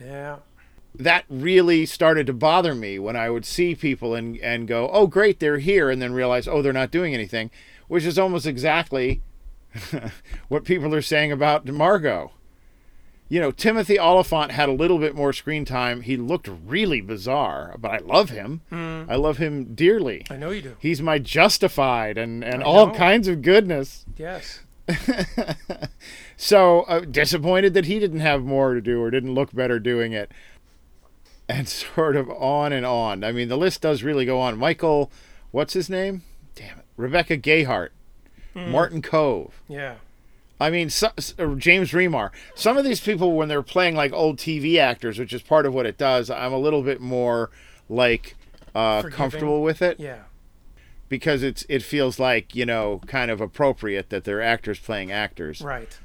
yeah. 0.00 0.36
that 0.94 1.24
really 1.28 1.86
started 1.86 2.26
to 2.26 2.32
bother 2.32 2.74
me 2.74 2.98
when 2.98 3.16
I 3.16 3.30
would 3.30 3.44
see 3.44 3.74
people 3.74 4.14
and, 4.14 4.38
and 4.38 4.68
go, 4.68 4.88
oh, 4.90 5.06
great, 5.06 5.40
they're 5.40 5.58
here, 5.58 5.90
and 5.90 6.00
then 6.00 6.12
realize, 6.12 6.46
oh, 6.48 6.62
they're 6.62 6.72
not 6.72 6.90
doing 6.90 7.14
anything, 7.14 7.50
which 7.88 8.04
is 8.04 8.18
almost 8.18 8.46
exactly 8.46 9.22
what 10.48 10.64
people 10.64 10.94
are 10.94 11.02
saying 11.02 11.32
about 11.32 11.66
Margot. 11.66 12.32
You 13.28 13.40
know, 13.40 13.50
Timothy 13.50 13.98
Olyphant 13.98 14.52
had 14.52 14.68
a 14.68 14.72
little 14.72 14.98
bit 14.98 15.14
more 15.16 15.32
screen 15.32 15.64
time. 15.64 16.02
He 16.02 16.16
looked 16.16 16.48
really 16.66 17.00
bizarre, 17.00 17.74
but 17.78 17.90
I 17.90 17.98
love 17.98 18.30
him. 18.30 18.60
I 18.70 19.16
love 19.16 19.38
him 19.38 19.74
dearly. 19.74 20.24
I 20.30 20.36
know 20.36 20.50
you 20.50 20.62
do. 20.62 20.76
He's 20.78 21.02
my 21.02 21.18
justified 21.18 22.18
and, 22.18 22.44
and 22.44 22.62
all 22.62 22.94
kinds 22.94 23.26
of 23.26 23.42
goodness. 23.42 24.04
Yes. 24.16 24.60
So 26.36 26.82
uh, 26.82 27.00
disappointed 27.00 27.74
that 27.74 27.86
he 27.86 27.98
didn't 27.98 28.20
have 28.20 28.44
more 28.44 28.74
to 28.74 28.80
do 28.80 29.00
or 29.00 29.10
didn't 29.10 29.34
look 29.34 29.54
better 29.54 29.78
doing 29.78 30.12
it. 30.12 30.30
And 31.48 31.68
sort 31.68 32.16
of 32.16 32.28
on 32.30 32.72
and 32.72 32.84
on. 32.84 33.24
I 33.24 33.32
mean, 33.32 33.48
the 33.48 33.56
list 33.56 33.80
does 33.80 34.02
really 34.02 34.24
go 34.26 34.38
on. 34.40 34.58
Michael, 34.58 35.10
what's 35.50 35.72
his 35.72 35.88
name? 35.88 36.22
Damn 36.54 36.78
it. 36.78 36.84
Rebecca 36.96 37.38
Gayheart. 37.38 37.90
Martin 38.54 39.02
Kove. 39.02 39.50
Yeah. 39.68 39.96
I 40.60 40.70
mean, 40.70 40.88
so, 40.90 41.08
uh, 41.38 41.54
James 41.56 41.92
Remar. 41.92 42.30
Some 42.54 42.76
of 42.78 42.84
these 42.84 43.00
people, 43.00 43.36
when 43.36 43.48
they're 43.48 43.62
playing 43.62 43.94
like 43.94 44.12
old 44.12 44.38
TV 44.38 44.78
actors, 44.78 45.18
which 45.18 45.32
is 45.32 45.42
part 45.42 45.66
of 45.66 45.74
what 45.74 45.84
it 45.86 45.98
does, 45.98 46.30
I'm 46.30 46.52
a 46.52 46.58
little 46.58 46.82
bit 46.82 47.00
more 47.00 47.50
like 47.88 48.36
uh, 48.74 49.02
comfortable 49.02 49.62
with 49.62 49.80
it 49.82 49.98
Yeah. 50.00 50.22
because 51.08 51.42
it's 51.42 51.64
it 51.68 51.82
feels 51.82 52.18
like 52.18 52.54
you 52.54 52.66
know 52.66 53.00
kind 53.06 53.30
of 53.30 53.40
appropriate 53.40 54.10
that 54.10 54.24
they're 54.24 54.42
actors 54.42 54.78
playing 54.78 55.12
actors. 55.12 55.60
Right. 55.62 55.98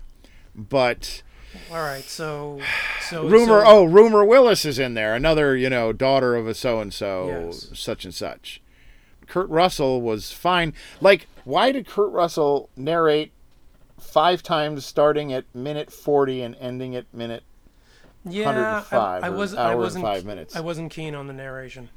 But 0.56 1.24
All 1.72 1.78
right. 1.78 2.04
So. 2.04 2.60
So. 3.02 3.28
rumor 3.28 3.62
so- 3.62 3.68
oh 3.68 3.84
rumer 3.84 4.24
willis 4.24 4.64
is 4.64 4.80
in 4.80 4.93
there 4.93 5.14
another 5.16 5.58
you 5.58 5.70
know 5.70 5.91
daughter 5.91 6.34
of 6.36 6.47
a 6.47 6.54
so 6.54 6.80
and 6.80 6.93
so 6.93 7.52
such 7.52 8.06
and 8.06 8.14
such 8.14 8.62
kurt 9.28 9.49
russell 9.49 10.02
was 10.02 10.32
fine 10.32 10.74
like 11.02 11.28
why 11.43 11.74
did 11.74 11.86
kurt 11.86 12.10
russell 12.14 12.70
narrate 12.78 13.34
five 14.02 14.43
times 14.43 14.86
starting 14.86 15.32
at 15.32 15.45
minute 15.56 15.91
40 15.91 16.41
and 16.41 16.56
ending 16.60 16.95
at 16.95 17.06
minute 17.14 17.43
Yeah. 18.26 18.45
105 18.45 19.24
I, 19.24 19.28
I 19.28 19.30
was, 19.30 19.56
hour 19.56 19.72
I 19.72 19.76
wasn't 19.76 20.04
five 20.06 20.26
minutes. 20.26 20.56
I 20.56 20.60
wasn't 20.60 20.91
keen 20.91 21.16
on 21.16 21.28
the 21.28 21.34
narration. 21.34 21.89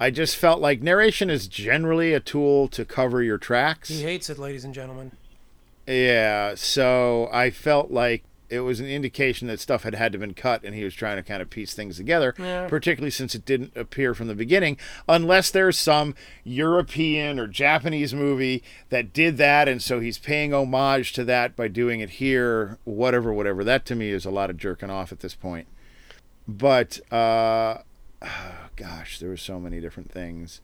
i 0.00 0.10
just 0.10 0.36
felt 0.36 0.60
like 0.60 0.82
narration 0.82 1.30
is 1.30 1.46
generally 1.48 2.12
a 2.12 2.20
tool 2.20 2.68
to 2.68 2.84
cover 2.84 3.22
your 3.22 3.38
tracks 3.38 3.88
He 3.88 4.02
hates 4.02 4.28
it, 4.30 4.38
ladies 4.38 4.64
and 4.64 4.74
gentlemen. 4.74 5.12
Yeah, 5.86 6.54
so 6.56 7.28
I 7.32 7.50
felt 7.50 7.90
like 7.92 8.24
it 8.48 8.60
was 8.60 8.80
an 8.80 8.86
indication 8.86 9.48
that 9.48 9.60
stuff 9.60 9.82
had 9.82 9.94
had 9.94 10.12
to 10.12 10.18
been 10.18 10.34
cut 10.34 10.62
and 10.64 10.74
he 10.74 10.84
was 10.84 10.94
trying 10.94 11.16
to 11.16 11.22
kind 11.22 11.42
of 11.42 11.50
piece 11.50 11.74
things 11.74 11.96
together, 11.96 12.34
Yeah. 12.38 12.68
particularly 12.68 13.10
since 13.10 13.34
it 13.34 13.44
didn't 13.44 13.76
appear 13.76 14.14
from 14.14 14.28
the 14.28 14.34
beginning, 14.34 14.76
unless 15.08 15.50
there's 15.50 15.78
some 15.78 16.14
European 16.44 17.38
or 17.38 17.46
Japanese 17.46 18.14
movie 18.14 18.62
that 18.90 19.12
did 19.12 19.36
that 19.36 19.68
and 19.68 19.82
so 19.82 20.00
he's 20.00 20.18
paying 20.18 20.54
homage 20.54 21.12
to 21.14 21.24
that 21.24 21.56
by 21.56 21.68
doing 21.68 22.00
it 22.00 22.10
here, 22.10 22.78
whatever, 22.84 23.32
whatever. 23.32 23.62
That 23.64 23.84
to 23.86 23.94
me 23.94 24.10
is 24.10 24.24
a 24.24 24.30
lot 24.30 24.48
of 24.50 24.56
jerking 24.56 24.90
off 24.90 25.12
at 25.12 25.20
this 25.20 25.34
point. 25.34 25.66
But 26.48 27.00
uh 27.12 27.78
oh, 28.22 28.68
gosh, 28.76 29.18
there 29.18 29.28
were 29.28 29.36
so 29.36 29.58
many 29.60 29.80
different 29.80 30.10
things 30.10 30.60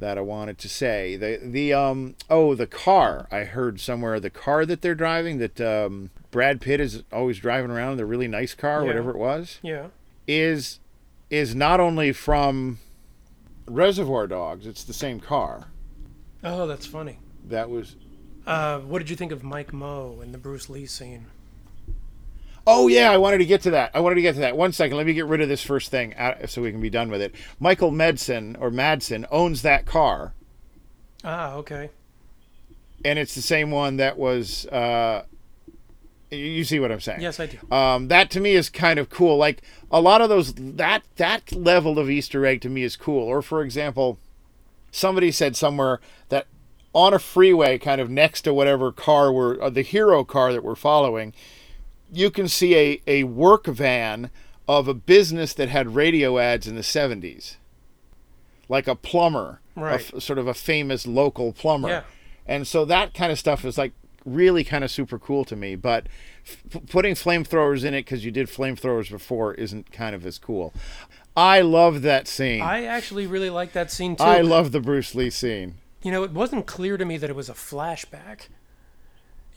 that 0.00 0.18
I 0.18 0.22
wanted 0.22 0.58
to 0.58 0.68
say. 0.68 1.16
The 1.16 1.38
the 1.42 1.72
um 1.72 2.16
oh 2.28 2.54
the 2.54 2.66
car 2.66 3.26
I 3.30 3.44
heard 3.44 3.80
somewhere 3.80 4.18
the 4.20 4.30
car 4.30 4.66
that 4.66 4.82
they're 4.82 4.94
driving 4.94 5.38
that 5.38 5.60
um, 5.60 6.10
Brad 6.30 6.60
Pitt 6.60 6.80
is 6.80 7.02
always 7.12 7.38
driving 7.38 7.70
around 7.70 7.96
the 7.96 8.04
really 8.06 8.28
nice 8.28 8.54
car 8.54 8.80
Yeah. 8.82 8.86
whatever 8.88 9.10
it 9.10 9.16
was 9.18 9.58
Yeah. 9.62 9.86
is 10.26 10.80
is 11.30 11.54
not 11.54 11.78
only 11.80 12.12
from 12.12 12.78
Reservoir 13.66 14.26
Dogs 14.26 14.66
it's 14.66 14.84
the 14.84 14.92
same 14.92 15.20
car 15.20 15.68
Oh, 16.42 16.66
that's 16.66 16.86
funny. 16.86 17.18
that 17.48 17.68
was 17.70 17.96
Uh, 18.46 18.78
what 18.80 18.98
did 18.98 19.10
you 19.10 19.16
think 19.16 19.30
of 19.32 19.44
Mike 19.44 19.72
Moh 19.72 20.20
in 20.22 20.32
the 20.32 20.38
Bruce 20.38 20.68
Lee 20.70 20.86
scene? 20.86 21.26
Oh 22.66 22.88
yeah, 22.88 23.10
I 23.10 23.16
wanted 23.16 23.38
to 23.38 23.46
get 23.46 23.62
to 23.62 23.70
that. 23.72 23.90
I 23.94 24.00
wanted 24.00 24.16
to 24.16 24.22
get 24.22 24.34
to 24.34 24.40
that. 24.40 24.56
One 24.56 24.72
second, 24.72 24.96
let 24.96 25.06
me 25.06 25.14
get 25.14 25.26
rid 25.26 25.40
of 25.40 25.48
this 25.48 25.62
first 25.62 25.90
thing 25.90 26.14
out, 26.16 26.48
so 26.50 26.62
we 26.62 26.70
can 26.70 26.80
be 26.80 26.90
done 26.90 27.10
with 27.10 27.22
it. 27.22 27.34
Michael 27.58 27.90
Medson 27.90 28.56
or 28.60 28.70
Madsen 28.70 29.26
owns 29.30 29.62
that 29.62 29.86
car, 29.86 30.34
Ah, 31.24 31.54
okay. 31.54 31.90
and 33.04 33.18
it's 33.18 33.34
the 33.34 33.42
same 33.42 33.70
one 33.70 33.96
that 33.96 34.18
was 34.18 34.66
uh, 34.66 35.24
You 36.30 36.62
see 36.64 36.78
what 36.78 36.92
I'm 36.92 37.00
saying? 37.00 37.22
Yes, 37.22 37.40
I 37.40 37.46
do. 37.46 37.58
Um, 37.74 38.08
that 38.08 38.30
to 38.32 38.40
me 38.40 38.52
is 38.52 38.68
kind 38.70 38.98
of 38.98 39.10
cool. 39.10 39.36
Like 39.36 39.62
a 39.90 40.00
lot 40.00 40.20
of 40.20 40.28
those 40.28 40.52
that 40.54 41.02
that 41.16 41.52
level 41.52 41.98
of 41.98 42.08
Easter 42.10 42.44
egg 42.46 42.60
to 42.62 42.68
me 42.68 42.82
is 42.84 42.94
cool. 42.96 43.26
Or 43.26 43.42
for 43.42 43.62
example, 43.62 44.18
somebody 44.92 45.32
said 45.32 45.56
somewhere 45.56 45.98
that 46.28 46.46
on 46.92 47.14
a 47.14 47.18
freeway, 47.18 47.78
kind 47.78 48.00
of 48.00 48.10
next 48.10 48.42
to 48.42 48.52
whatever 48.54 48.92
car 48.92 49.32
we're 49.32 49.60
uh, 49.62 49.70
the 49.70 49.82
hero 49.82 50.24
car 50.24 50.52
that 50.52 50.62
we're 50.64 50.74
following, 50.74 51.32
you 52.12 52.30
can 52.30 52.48
see 52.48 52.74
a 52.76 53.02
a 53.06 53.24
work 53.24 53.66
van 53.66 54.30
of 54.68 54.88
a 54.88 54.94
business 54.94 55.52
that 55.54 55.68
had 55.68 55.94
radio 55.94 56.38
ads 56.38 56.66
in 56.68 56.76
the 56.76 56.82
70s, 56.82 57.56
like 58.68 58.86
a 58.86 58.94
plumber, 58.94 59.60
Right. 59.74 60.00
f- 60.14 60.22
sort 60.22 60.38
of 60.38 60.46
a 60.46 60.54
famous 60.54 61.06
local 61.06 61.52
plumber. 61.52 61.88
Yeah. 61.88 62.02
And 62.46 62.66
so 62.66 62.84
that 62.84 63.14
kind 63.14 63.32
of 63.32 63.38
stuff 63.38 63.64
is 63.64 63.76
like 63.78 63.92
really 64.24 64.62
kind 64.64 64.84
of 64.84 64.90
super 64.90 65.18
cool 65.18 65.44
to 65.46 65.56
me. 65.56 65.74
But 65.76 66.06
f- 66.46 66.82
putting 66.88 67.14
flamethrowers 67.14 67.84
in 67.84 67.94
it 67.94 68.02
because 68.04 68.24
you 68.24 68.30
did 68.30 68.46
flamethrowers 68.48 69.10
before 69.10 69.54
isn't 69.54 69.90
kind 69.92 70.14
of 70.14 70.24
as 70.26 70.38
cool. 70.38 70.72
I 71.36 71.60
love 71.62 72.02
that 72.02 72.28
scene. 72.28 72.60
I 72.62 72.84
actually 72.84 73.26
really 73.26 73.50
like 73.50 73.72
that 73.72 73.90
scene 73.90 74.16
too. 74.16 74.22
I 74.24 74.40
love 74.40 74.72
the 74.72 74.80
Bruce 74.80 75.14
Lee 75.14 75.30
scene. 75.30 75.76
you 76.02 76.10
know, 76.12 76.22
it 76.24 76.30
wasn't 76.32 76.66
clear 76.66 76.96
to 76.96 77.04
me 77.04 77.16
that 77.18 77.28
it 77.30 77.36
was 77.36 77.48
a 77.48 77.54
flashback. 77.54 78.48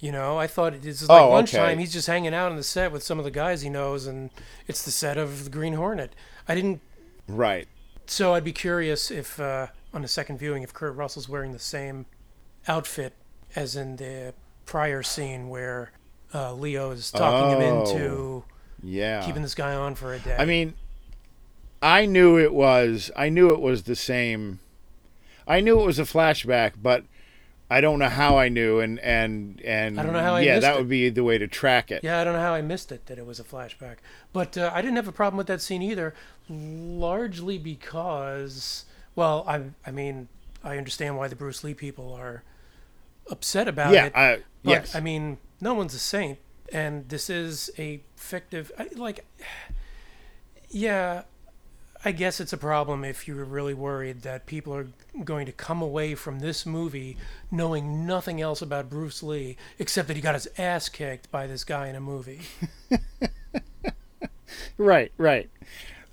You 0.04 0.12
know, 0.12 0.38
I 0.38 0.48
thought 0.48 0.74
it 0.74 0.86
is 0.86 1.08
like 1.08 1.22
Oh, 1.22 1.26
okay. 1.28 1.34
lunchtime. 1.34 1.80
He's 1.80 1.94
just 1.94 2.08
hanging 2.08 2.34
out 2.34 2.52
on 2.52 2.58
the 2.58 2.64
set 2.64 2.92
with 2.92 3.04
some 3.04 3.20
of 3.20 3.24
the 3.24 3.32
guys 3.32 3.62
he 3.62 3.70
knows, 3.70 4.06
and 4.06 4.32
it's 4.68 4.84
the 4.84 4.92
set 4.92 5.18
of 5.18 5.46
the 5.46 5.50
Green 5.50 5.76
Hornet. 5.76 6.14
I 6.46 6.56
didn't. 6.56 6.82
Right. 7.26 7.70
So 8.06 8.34
I'd 8.34 8.44
be 8.44 8.52
curious 8.52 9.10
if, 9.10 9.40
uh, 9.40 9.68
on 9.94 10.04
a 10.04 10.10
second 10.10 10.40
viewing, 10.40 10.62
if 10.62 10.74
Kurt 10.74 10.94
Russell's 10.98 11.30
wearing 11.30 11.54
the 11.54 11.58
same 11.60 12.06
outfit 12.68 13.14
as 13.56 13.78
in 13.78 13.96
the 13.96 14.34
prior 14.66 15.04
scene 15.04 15.48
where 15.48 15.94
uh, 16.34 16.52
Leo 16.54 16.92
is 16.92 17.10
talking 17.10 17.62
him 17.62 17.74
Oh. 17.74 17.80
into 17.86 18.44
Yeah. 18.82 19.26
keeping 19.26 19.42
this 19.42 19.56
guy 19.56 19.74
on 19.74 19.96
for 19.96 20.14
a 20.14 20.20
day. 20.20 20.36
I 20.38 20.44
mean, 20.44 20.74
I 21.82 22.06
knew 22.08 22.38
it 22.38 22.54
was. 22.54 23.10
I 23.16 23.30
knew 23.30 23.48
it 23.52 23.62
was 23.62 23.84
the 23.84 23.96
same. 23.96 24.60
I 25.48 25.62
knew 25.62 25.80
it 25.80 25.86
was 25.86 25.98
a 26.00 26.04
flashback, 26.04 26.74
but 26.82 27.06
I 27.70 27.82
don't 27.82 27.98
know 28.00 28.10
how 28.10 28.38
I 28.38 28.50
knew, 28.50 28.80
and 28.80 29.00
and 29.00 29.60
and 29.62 30.00
I 30.00 30.04
don't 30.04 30.14
know 30.14 30.22
how 30.22 30.36
I 30.36 30.42
yeah, 30.42 30.60
that 30.60 30.76
it. 30.76 30.78
would 30.78 30.90
be 30.90 31.10
the 31.10 31.24
way 31.24 31.38
to 31.38 31.48
track 31.48 31.92
it. 31.92 32.04
Yeah, 32.04 32.20
I 32.20 32.24
don't 32.24 32.34
know 32.34 32.40
how 32.42 32.54
I 32.54 32.62
missed 32.62 32.92
it 32.92 33.06
that 33.08 33.18
it 33.18 33.26
was 33.26 33.40
a 33.40 33.44
flashback. 33.44 33.98
But 34.32 34.58
uh, 34.58 34.72
I 34.74 34.82
didn't 34.82 34.98
have 34.98 35.08
a 35.08 35.12
problem 35.14 35.38
with 35.38 35.48
that 35.48 35.62
scene 35.62 35.82
either, 35.82 36.14
largely 36.50 37.58
because, 37.58 38.86
well, 39.16 39.44
I 39.48 39.62
I 39.88 39.92
mean, 39.92 40.28
I 40.64 40.78
understand 40.78 41.18
why 41.18 41.28
the 41.28 41.36
Bruce 41.36 41.64
Lee 41.64 41.74
people 41.74 42.14
are 42.14 42.44
upset 43.32 43.68
about 43.68 43.94
Yeah, 43.94 44.06
it. 44.08 44.16
I, 44.16 44.36
but, 44.64 44.70
yes. 44.72 44.96
I 44.96 45.00
mean, 45.00 45.38
no 45.62 45.74
one's 45.74 45.94
a 45.94 46.00
saint, 46.00 46.40
and 46.72 47.08
this 47.10 47.30
is 47.30 47.72
a 47.78 48.02
fictive. 48.16 48.72
I, 48.78 48.90
like, 48.96 49.26
yeah, 50.70 51.24
I 52.06 52.12
guess 52.12 52.40
it's 52.42 52.52
a 52.54 52.58
problem 52.58 53.06
if 53.06 53.28
you're 53.28 53.46
really 53.46 53.74
worried 53.74 54.24
that 54.24 54.46
people 54.46 54.74
are 54.76 54.88
going 55.24 55.46
to 55.46 55.52
come 55.54 55.82
away 55.82 56.16
from 56.16 56.40
this 56.40 56.66
movie 56.66 57.16
knowing 57.50 58.06
nothing 58.06 58.42
else 58.42 58.62
about 58.62 58.90
Bruce 58.90 59.24
Lee 59.24 59.56
except 59.80 60.08
that 60.10 60.16
he 60.18 60.22
got 60.22 60.36
his 60.36 60.48
ass 60.58 60.90
kicked 60.90 61.32
by 61.32 61.48
this 61.48 61.64
guy 61.64 61.88
in 61.88 61.96
a 61.96 62.02
movie. 62.02 62.42
right, 64.78 65.12
right. 65.18 65.50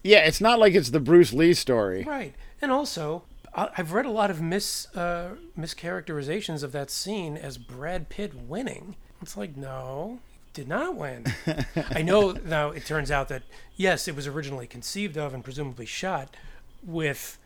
Yeah, 0.03 0.21
it's 0.21 0.41
not 0.41 0.59
like 0.59 0.75
it's 0.75 0.91
the 0.91 1.01
Bruce 1.01 1.33
Lee 1.33 1.55
story. 1.55 2.05
Right. 2.05 2.35
And 2.63 2.71
also, 2.71 3.25
I- 3.55 3.71
I've 3.77 3.93
read 3.93 4.07
a 4.07 4.11
lot 4.11 4.31
of 4.31 4.41
mis 4.41 4.87
uh, 4.97 5.35
mischaracterizations 5.59 6.63
of 6.63 6.73
that 6.73 6.91
scene 6.91 7.37
as 7.37 7.59
Brad 7.59 8.09
Pitt 8.09 8.35
winning. 8.35 8.97
It's 9.21 9.37
like, 9.37 9.57
no, 9.57 10.21
did 10.53 10.69
not 10.69 10.97
win. 10.97 11.27
I 11.91 12.03
know 12.03 12.33
now 12.33 12.71
it 12.71 12.85
turns 12.87 13.11
out 13.11 13.29
that, 13.29 13.43
yes, 13.77 14.09
it 14.09 14.17
was 14.17 14.27
originally 14.27 14.67
conceived 14.67 15.17
of 15.17 15.33
and 15.35 15.45
presumably 15.45 15.87
shot 15.87 16.37
with 16.83 17.39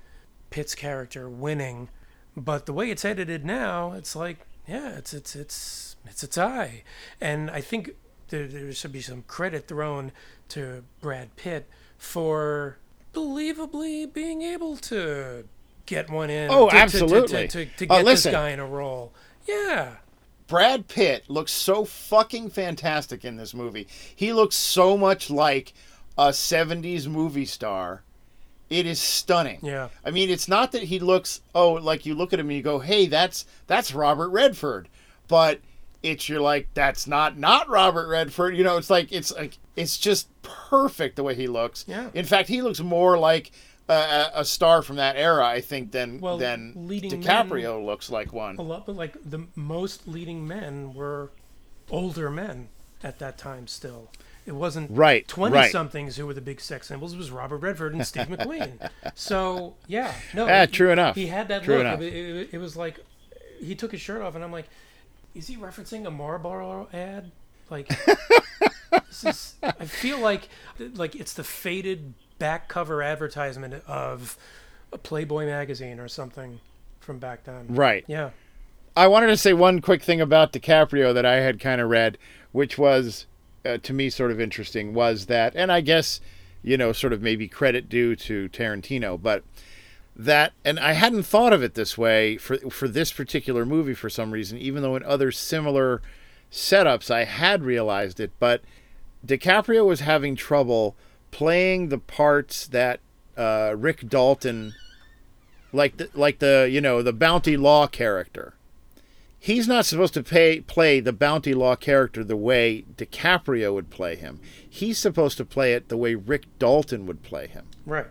Pitt's 0.50 0.74
character 0.74 1.28
winning, 1.28 1.88
but 2.36 2.66
the 2.66 2.72
way 2.72 2.90
it's 2.90 3.04
edited 3.04 3.44
now, 3.44 3.92
it's 3.92 4.14
like, 4.16 4.46
yeah, 4.66 4.96
it's 4.96 5.12
it's 5.12 5.36
it's 5.36 5.96
it's 6.06 6.22
a 6.22 6.26
tie, 6.26 6.82
and 7.20 7.50
I 7.50 7.60
think 7.60 7.90
there, 8.28 8.46
there 8.46 8.72
should 8.72 8.92
be 8.92 9.00
some 9.02 9.22
credit 9.26 9.68
thrown 9.68 10.10
to 10.50 10.84
Brad 11.00 11.36
Pitt 11.36 11.68
for 11.98 12.78
believably 13.12 14.12
being 14.12 14.42
able 14.42 14.76
to 14.76 15.44
get 15.86 16.08
one 16.10 16.30
in. 16.30 16.50
Oh, 16.50 16.66
to, 16.68 16.70
to- 16.70 16.76
to- 16.76 16.82
absolutely. 16.82 17.48
To, 17.48 17.64
to, 17.66 17.76
to 17.86 17.86
Uh, 17.92 17.96
get 17.98 18.04
this 18.06 18.26
guy 18.26 18.50
in 18.50 18.60
a 18.60 18.66
role. 18.66 19.12
Yeah. 19.46 19.96
Brad 20.46 20.88
Pitt 20.88 21.28
looks 21.28 21.52
so 21.52 21.84
fucking 21.84 22.50
fantastic 22.50 23.24
in 23.24 23.36
this 23.36 23.54
movie. 23.54 23.88
He 24.14 24.32
looks 24.32 24.56
so 24.56 24.96
much 24.96 25.30
like 25.30 25.72
a 26.18 26.28
70s 26.28 27.06
movie 27.06 27.46
star. 27.46 28.02
It 28.70 28.86
is 28.86 29.00
stunning. 29.00 29.60
Yeah. 29.62 29.88
I 30.04 30.10
mean, 30.10 30.30
it's 30.30 30.48
not 30.48 30.72
that 30.72 30.84
he 30.84 30.98
looks 30.98 31.40
oh, 31.54 31.74
like 31.74 32.06
you 32.06 32.14
look 32.14 32.32
at 32.32 32.40
him 32.40 32.48
and 32.48 32.56
you 32.56 32.62
go, 32.62 32.78
"Hey, 32.78 33.06
that's 33.06 33.44
that's 33.66 33.94
Robert 33.94 34.30
Redford." 34.30 34.88
But 35.28 35.60
it's 36.02 36.28
you're 36.28 36.40
like, 36.40 36.68
"That's 36.72 37.06
not 37.06 37.38
not 37.38 37.68
Robert 37.68 38.08
Redford." 38.08 38.56
You 38.56 38.64
know, 38.64 38.78
it's 38.78 38.90
like 38.90 39.12
it's 39.12 39.32
like 39.32 39.58
it's 39.76 39.98
just 39.98 40.28
perfect 40.42 41.16
the 41.16 41.22
way 41.22 41.34
he 41.34 41.46
looks. 41.46 41.84
Yeah. 41.86 42.08
In 42.14 42.24
fact, 42.24 42.48
he 42.48 42.62
looks 42.62 42.80
more 42.80 43.18
like 43.18 43.52
a, 43.88 44.30
a, 44.34 44.44
star 44.44 44.82
from 44.82 44.96
that 44.96 45.16
era, 45.16 45.44
I 45.44 45.60
think, 45.60 45.92
than 45.92 46.20
Well, 46.20 46.38
than 46.38 46.72
leading 46.74 47.22
DiCaprio 47.22 47.84
looks 47.84 48.10
like 48.10 48.32
one. 48.32 48.56
A 48.56 48.62
lot, 48.62 48.86
but 48.86 48.96
like 48.96 49.16
the 49.24 49.46
most 49.54 50.08
leading 50.08 50.46
men 50.46 50.94
were 50.94 51.30
older 51.90 52.30
men 52.30 52.68
at 53.02 53.18
that 53.18 53.36
time 53.36 53.66
still. 53.66 54.10
It 54.46 54.52
wasn't 54.52 54.90
Right, 54.90 55.26
20 55.26 55.54
right. 55.54 55.72
somethings 55.72 56.16
who 56.16 56.26
were 56.26 56.34
the 56.34 56.40
big 56.42 56.60
sex 56.60 56.88
symbols. 56.88 57.14
It 57.14 57.16
was 57.18 57.30
Robert 57.30 57.58
Redford 57.58 57.94
and 57.94 58.06
Steve 58.06 58.26
McQueen. 58.28 58.90
So, 59.14 59.74
yeah. 59.86 60.12
No. 60.34 60.46
Yeah, 60.46 60.66
he- 60.66 60.72
true 60.72 60.90
enough. 60.90 61.14
He 61.14 61.26
had 61.28 61.48
that 61.48 61.62
True 61.64 61.76
look. 61.76 61.80
enough. 61.82 62.00
It, 62.00 62.12
it, 62.14 62.48
it 62.52 62.58
was 62.58 62.76
like 62.76 63.00
he 63.60 63.74
took 63.74 63.92
his 63.92 64.00
shirt 64.02 64.20
off, 64.20 64.34
and 64.34 64.44
I'm 64.44 64.52
like, 64.52 64.66
is 65.34 65.46
he 65.46 65.56
referencing 65.56 66.06
a 66.06 66.10
Marlboro 66.10 66.88
ad? 66.92 67.32
Like, 67.70 67.88
this 69.08 69.24
is, 69.24 69.54
I 69.62 69.86
feel 69.86 70.18
like 70.18 70.48
like 70.94 71.14
it's 71.14 71.32
the 71.32 71.44
faded 71.44 72.12
back 72.38 72.68
cover 72.68 73.02
advertisement 73.02 73.82
of 73.86 74.36
a 74.92 74.98
Playboy 74.98 75.46
magazine 75.46 75.98
or 75.98 76.08
something 76.08 76.60
from 77.00 77.18
back 77.18 77.44
then. 77.44 77.66
Right. 77.68 78.04
Yeah. 78.06 78.30
I 78.96 79.08
wanted 79.08 79.26
to 79.28 79.36
say 79.36 79.52
one 79.52 79.80
quick 79.80 80.02
thing 80.02 80.20
about 80.20 80.52
DiCaprio 80.52 81.12
that 81.14 81.26
I 81.26 81.36
had 81.36 81.58
kind 81.58 81.80
of 81.80 81.90
read, 81.90 82.16
which 82.52 82.78
was 82.78 83.26
uh, 83.64 83.78
to 83.78 83.92
me 83.92 84.10
sort 84.10 84.30
of 84.30 84.40
interesting, 84.40 84.94
was 84.94 85.26
that, 85.26 85.54
and 85.56 85.72
I 85.72 85.80
guess, 85.80 86.20
you 86.62 86.76
know, 86.76 86.92
sort 86.92 87.12
of 87.12 87.20
maybe 87.20 87.48
credit 87.48 87.88
due 87.88 88.14
to 88.16 88.48
Tarantino, 88.50 89.20
but 89.20 89.42
that, 90.14 90.52
and 90.64 90.78
I 90.78 90.92
hadn't 90.92 91.24
thought 91.24 91.52
of 91.52 91.62
it 91.62 91.74
this 91.74 91.98
way 91.98 92.36
for 92.36 92.56
for 92.70 92.86
this 92.86 93.12
particular 93.12 93.66
movie 93.66 93.94
for 93.94 94.08
some 94.08 94.30
reason, 94.30 94.58
even 94.58 94.82
though 94.82 94.94
in 94.94 95.02
other 95.02 95.32
similar 95.32 96.02
setups 96.52 97.10
I 97.10 97.24
had 97.24 97.64
realized 97.64 98.20
it, 98.20 98.30
but 98.38 98.62
DiCaprio 99.26 99.84
was 99.84 100.00
having 100.00 100.36
trouble 100.36 100.94
playing 101.34 101.88
the 101.90 101.98
parts 101.98 102.66
that 102.68 103.00
uh, 103.36 103.74
Rick 103.76 104.08
Dalton, 104.08 104.74
like 105.72 105.96
the 105.98 106.08
like 106.14 106.38
the 106.38 106.68
you 106.70 106.80
know 106.80 107.02
the 107.02 107.12
bounty 107.12 107.56
law 107.56 107.86
character 107.86 108.54
he's 109.44 109.68
not 109.68 109.84
supposed 109.84 110.14
to 110.14 110.22
pay, 110.22 110.58
play 110.62 111.00
the 111.00 111.12
bounty 111.12 111.52
law 111.52 111.76
character 111.76 112.24
the 112.24 112.36
way 112.36 112.82
DiCaprio 112.96 113.74
would 113.74 113.90
play 113.90 114.16
him. 114.16 114.40
He's 114.66 114.96
supposed 114.96 115.36
to 115.36 115.44
play 115.44 115.74
it 115.74 115.90
the 115.90 115.98
way 115.98 116.14
Rick 116.14 116.46
Dalton 116.58 117.04
would 117.04 117.22
play 117.22 117.48
him. 117.48 117.66
Right. 117.84 118.06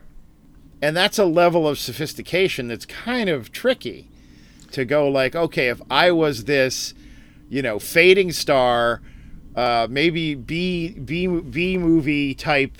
And 0.80 0.96
that's 0.96 1.18
a 1.18 1.26
level 1.26 1.68
of 1.68 1.80
sophistication 1.80 2.68
that's 2.68 2.86
kind 2.86 3.30
of 3.30 3.52
tricky 3.52 4.10
to 4.74 4.86
go 4.86 5.08
like, 5.08 5.36
okay, 5.36 5.70
if 5.70 5.82
I 5.90 6.12
was 6.12 6.44
this, 6.44 6.94
you 7.50 7.64
know, 7.64 7.80
fading 7.80 8.32
star, 8.32 9.02
uh, 9.56 9.88
maybe 9.90 10.36
B 10.36 10.90
B 10.90 11.26
B 11.26 11.80
movie 11.80 12.36
type, 12.36 12.78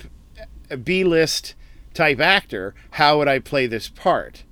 B 0.82 1.04
list 1.04 1.54
type 1.92 2.20
actor, 2.20 2.74
how 2.92 3.18
would 3.18 3.28
I 3.28 3.38
play 3.38 3.66
this 3.66 3.88
part? 3.88 4.44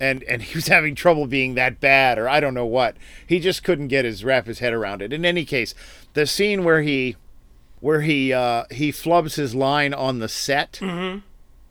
and 0.00 0.22
and 0.24 0.42
he 0.42 0.54
was 0.56 0.68
having 0.76 0.94
trouble 0.94 1.26
being 1.26 1.54
that 1.54 1.80
bad 1.80 2.18
or 2.18 2.28
I 2.28 2.40
don't 2.40 2.54
know 2.54 2.66
what. 2.66 2.96
He 3.26 3.40
just 3.40 3.64
couldn't 3.64 3.88
get 3.88 4.04
his 4.04 4.24
wrap 4.24 4.46
his 4.46 4.58
head 4.58 4.72
around 4.72 5.02
it. 5.02 5.12
In 5.12 5.24
any 5.24 5.44
case, 5.44 5.74
the 6.14 6.26
scene 6.26 6.64
where 6.64 6.82
he 6.82 7.16
where 7.80 8.00
he 8.00 8.32
uh, 8.32 8.64
he 8.70 8.90
flubs 8.90 9.36
his 9.36 9.54
line 9.54 9.92
on 9.94 10.18
the 10.18 10.28
set. 10.28 10.78
Mm-hmm. 10.80 11.18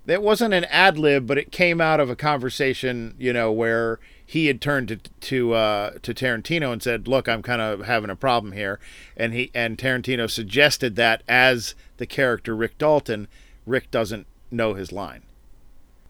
It 0.05 0.21
wasn't 0.21 0.53
an 0.53 0.65
ad 0.65 0.97
lib, 0.97 1.25
but 1.25 1.37
it 1.37 1.51
came 1.51 1.79
out 1.79 2.01
of 2.01 2.09
a 2.09 2.15
conversation, 2.15 3.15
you 3.17 3.31
know, 3.31 3.53
where 3.53 3.99
he 4.25 4.47
had 4.47 4.61
turned 4.61 4.89
to 4.89 4.97
to 4.97 5.53
uh, 5.53 5.91
to 6.01 6.13
Tarantino 6.13 6.73
and 6.73 6.83
said, 6.83 7.07
"Look, 7.07 7.29
I'm 7.29 7.41
kind 7.41 7.61
of 7.61 7.85
having 7.85 8.09
a 8.09 8.15
problem 8.15 8.51
here," 8.51 8.79
and 9.15 9.33
he 9.33 9.49
and 9.53 9.77
Tarantino 9.77 10.29
suggested 10.29 10.95
that 10.97 11.23
as 11.27 11.73
the 11.97 12.05
character 12.05 12.55
Rick 12.55 12.77
Dalton, 12.77 13.27
Rick 13.65 13.91
doesn't 13.91 14.27
know 14.51 14.73
his 14.73 14.91
line. 14.91 15.23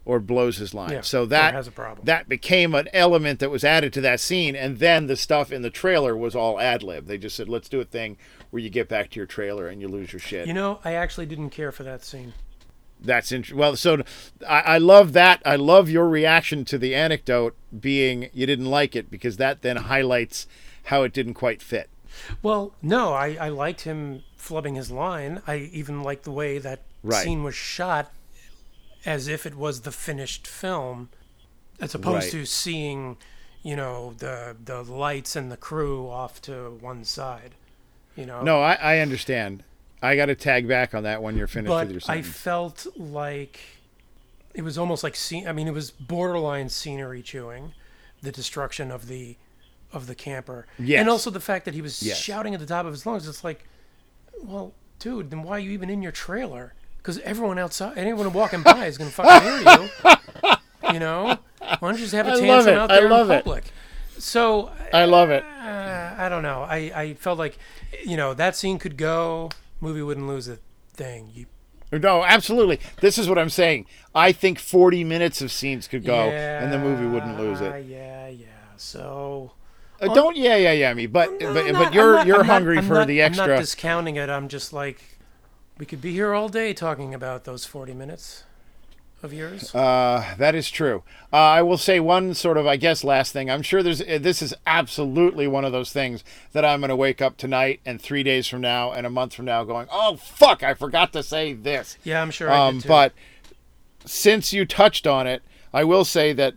or 0.06 0.20
blows 0.20 0.58
his 0.58 0.74
line. 0.74 0.92
Yeah, 0.92 1.00
so 1.00 1.26
that 1.28 1.54
has 1.54 1.66
a 1.66 1.72
problem. 1.72 2.06
that 2.06 2.28
became 2.28 2.76
an 2.76 2.90
element 2.92 3.40
that 3.40 3.50
was 3.50 3.64
added 3.64 3.94
to 3.94 4.02
that 4.02 4.20
scene, 4.20 4.54
and 4.54 4.80
then 4.80 5.08
the 5.08 5.16
stuff 5.16 5.50
in 5.50 5.62
the 5.62 5.70
trailer 5.70 6.14
was 6.18 6.36
all 6.36 6.60
ad 6.60 6.84
lib. 6.84 7.08
They 7.08 7.18
just 7.18 7.38
said, 7.38 7.48
"Let's 7.48 7.70
do 7.70 7.80
a 7.80 7.86
thing 7.86 8.18
where 8.50 8.62
you 8.62 8.70
get 8.70 8.90
back 8.90 9.12
to 9.12 9.16
your 9.20 9.26
trailer 9.26 9.70
and 9.70 9.80
you 9.80 9.88
lose 9.88 10.12
your 10.12 10.20
shit." 10.20 10.46
You 10.46 10.54
know, 10.54 10.80
I 10.84 10.92
actually 10.94 11.26
didn't 11.26 11.52
care 11.52 11.72
for 11.72 11.84
that 11.84 12.04
scene. 12.04 12.34
That's 13.00 13.32
int- 13.32 13.54
well. 13.54 13.78
So 13.78 14.04
I, 14.46 14.60
I 14.62 14.78
love 14.78 15.14
that. 15.14 15.42
I 15.46 15.56
love 15.56 15.90
your 15.90 16.10
reaction 16.10 16.66
to 16.66 16.78
the 16.78 16.94
anecdote 16.94 17.56
being 17.80 18.30
you 18.34 18.46
didn't 18.46 18.70
like 18.70 18.98
it 18.98 19.10
because 19.10 19.38
that 19.38 19.62
then 19.62 19.78
highlights 19.78 20.48
how 20.86 21.04
it 21.04 21.14
didn't 21.14 21.36
quite 21.36 21.62
fit. 21.62 21.90
Well, 22.42 22.74
no, 22.82 23.14
I, 23.14 23.38
I 23.40 23.48
liked 23.48 23.82
him 23.82 24.24
flubbing 24.38 24.76
his 24.76 24.92
line. 24.92 25.42
I 25.48 25.70
even 25.72 26.04
liked 26.04 26.24
the 26.26 26.32
way 26.32 26.58
that 26.60 26.82
Right. 27.04 27.24
scene 27.24 27.44
was 27.44 27.56
shot 27.56 28.12
as 29.06 29.28
if 29.28 29.46
it 29.46 29.56
was 29.56 29.82
the 29.82 29.92
finished 29.92 30.48
film, 30.48 31.10
as 31.80 31.94
opposed 31.94 32.24
Right. 32.26 32.32
to 32.32 32.46
seeing, 32.46 33.18
you 33.62 33.76
know, 33.76 34.14
the 34.18 34.56
the 34.64 34.82
lights 34.84 35.36
and 35.36 35.52
the 35.52 35.58
crew 35.58 36.10
off 36.10 36.42
to 36.44 36.78
one 36.82 37.04
side. 37.04 37.56
You 38.16 38.26
know. 38.26 38.42
No, 38.44 38.62
I, 38.62 38.74
I 38.76 39.00
understand. 39.00 39.64
I 40.02 40.16
got 40.16 40.26
to 40.28 40.36
tag 40.36 40.68
back 40.68 40.94
on 40.94 41.04
that 41.04 41.22
when 41.24 41.36
you're 41.38 41.48
finished 41.48 41.74
with 41.74 41.92
your 41.92 42.00
but 42.02 42.10
I 42.10 42.22
felt 42.22 42.86
like 42.98 43.60
it 44.54 44.62
was 44.62 44.78
almost 44.78 45.04
like 45.04 45.16
scene. 45.16 45.48
I 45.48 45.52
mean, 45.54 45.68
it 45.68 45.74
was 45.74 45.92
borderline 45.92 46.70
scenery 46.70 47.22
chewing, 47.22 47.74
the 48.22 48.32
destruction 48.32 48.92
of 48.92 49.08
the 49.08 49.38
of 49.92 50.08
the 50.08 50.16
camper, 50.16 50.66
Yes. 50.80 51.00
and 51.02 51.10
also 51.10 51.30
the 51.30 51.40
fact 51.40 51.66
that 51.66 51.74
he 51.74 51.82
was 51.82 52.02
Yes. 52.02 52.18
shouting 52.18 52.54
at 52.54 52.60
the 52.60 52.66
top 52.66 52.86
of 52.86 52.92
his 52.92 53.06
lungs. 53.06 53.28
It's 53.28 53.44
like, 53.44 53.66
well, 54.42 54.74
dude, 55.00 55.30
then 55.32 55.44
why 55.44 55.58
are 55.58 55.60
you 55.60 55.72
even 55.72 55.90
in 55.90 56.02
your 56.02 56.12
trailer? 56.12 56.74
Because 57.04 57.20
everyone 57.20 57.60
outside, 57.60 57.98
anyone 57.98 58.32
walking 58.34 58.64
by 58.64 58.86
is 58.88 58.98
gonna 58.98 59.12
fucking 59.12 59.42
hear 59.48 59.78
you. 59.78 60.94
You 60.94 61.00
know, 61.00 61.38
why 61.60 61.78
don't 61.82 61.94
you 61.96 62.00
just 62.00 62.14
have 62.14 62.28
a 62.28 62.40
tantrum 62.40 62.68
it. 62.76 62.78
out 62.80 62.92
I 62.92 63.02
there 63.02 63.10
love 63.10 63.30
in 63.30 63.36
it. 63.38 63.44
public? 63.44 63.66
So 64.18 64.72
I 64.94 65.06
love 65.06 65.30
it. 65.30 65.44
uh, 65.44 66.16
I 66.18 66.30
don't 66.30 66.44
know. 66.44 66.62
I, 66.64 66.76
I 66.96 67.14
felt 67.16 67.38
like, 67.38 67.58
you 68.06 68.16
know, 68.16 68.34
that 68.36 68.56
scene 68.56 68.80
could 68.80 68.96
go. 68.96 69.50
Movie 69.82 70.02
wouldn't 70.02 70.28
lose 70.28 70.48
a 70.48 70.60
thing. 70.94 71.30
You 71.34 71.48
No, 71.92 72.24
absolutely. 72.24 72.80
This 73.02 73.18
is 73.18 73.28
what 73.28 73.38
I'm 73.38 73.50
saying. 73.50 73.86
I 74.16 74.32
think 74.32 74.60
40 74.60 75.04
minutes 75.04 75.42
of 75.42 75.52
scenes 75.52 75.88
could 75.90 76.06
go, 76.06 76.16
and 76.30 76.72
the 76.72 76.80
movie 76.80 77.06
wouldn't 77.08 77.38
lose 77.38 77.60
it. 77.60 77.86
Yeah, 77.86 78.28
yeah. 78.28 78.28
Yeah. 78.30 78.46
So 78.78 79.52
Uh, 80.00 80.14
don't 80.14 80.38
yeah 80.38 80.56
yeah 80.58 80.72
yeah 80.74 80.94
me, 80.94 81.06
but 81.08 81.32
No, 81.42 81.54
but, 81.54 81.66
I'm 81.68 81.74
but 81.74 81.94
you're 81.94 82.16
not- 82.16 82.28
you're 82.28 82.40
I'm 82.42 82.46
hungry 82.46 82.78
I'm 82.78 82.86
for 82.88 82.94
not- 82.96 83.08
the 83.08 83.24
I'm 83.24 83.32
not 83.34 83.50
extra. 83.50 83.60
discounting 83.60 84.16
it. 84.18 84.30
I'm 84.30 84.48
just 84.48 84.72
like, 84.74 85.02
we 85.84 85.86
could 85.86 86.00
be 86.02 86.14
here 86.14 86.34
all 86.34 86.48
day 86.48 86.74
talking 86.74 87.14
about 87.14 87.44
those 87.44 87.66
40 87.66 87.94
minutes 87.94 88.46
of 89.22 89.34
yours. 89.34 89.76
Uh, 89.76 90.34
that 90.38 90.56
is 90.56 90.72
true. 90.72 91.04
Uh, 91.34 91.36
I 91.36 91.62
will 91.62 91.78
say 91.78 92.00
one 92.00 92.34
sort 92.36 92.56
of, 92.56 92.66
I 92.66 92.78
guess, 92.78 93.04
last 93.04 93.34
thing. 93.34 93.52
I'm 93.52 93.62
sure 93.62 93.84
there's. 93.84 94.02
uh, 94.02 94.18
This 94.22 94.42
is 94.42 94.54
absolutely 94.66 95.46
one 95.46 95.66
of 95.66 95.74
those 95.74 95.92
things 95.92 96.24
that 96.54 96.64
I'm 96.64 96.80
going 96.80 96.88
to 96.88 96.96
wake 96.96 97.22
up 97.22 97.36
tonight 97.36 97.82
and 97.86 98.02
three 98.02 98.24
days 98.24 98.48
from 98.48 98.62
now 98.62 98.94
and 98.94 99.06
a 99.06 99.10
month 99.10 99.34
from 99.34 99.44
now 99.44 99.66
going, 99.66 99.88
oh 99.92 100.16
fuck, 100.16 100.64
I 100.64 100.74
forgot 100.74 101.12
to 101.12 101.22
say 101.22 101.52
this. 101.52 101.98
yeah, 102.06 102.22
I'm 102.22 102.32
sure. 102.32 102.50
I 102.50 102.66
Um, 102.66 102.82
but 102.88 103.12
since 104.06 104.54
you 104.54 104.66
touched 104.66 105.06
on 105.06 105.28
it, 105.28 105.44
I 105.74 105.84
will 105.84 106.06
say 106.06 106.32
that 106.32 106.54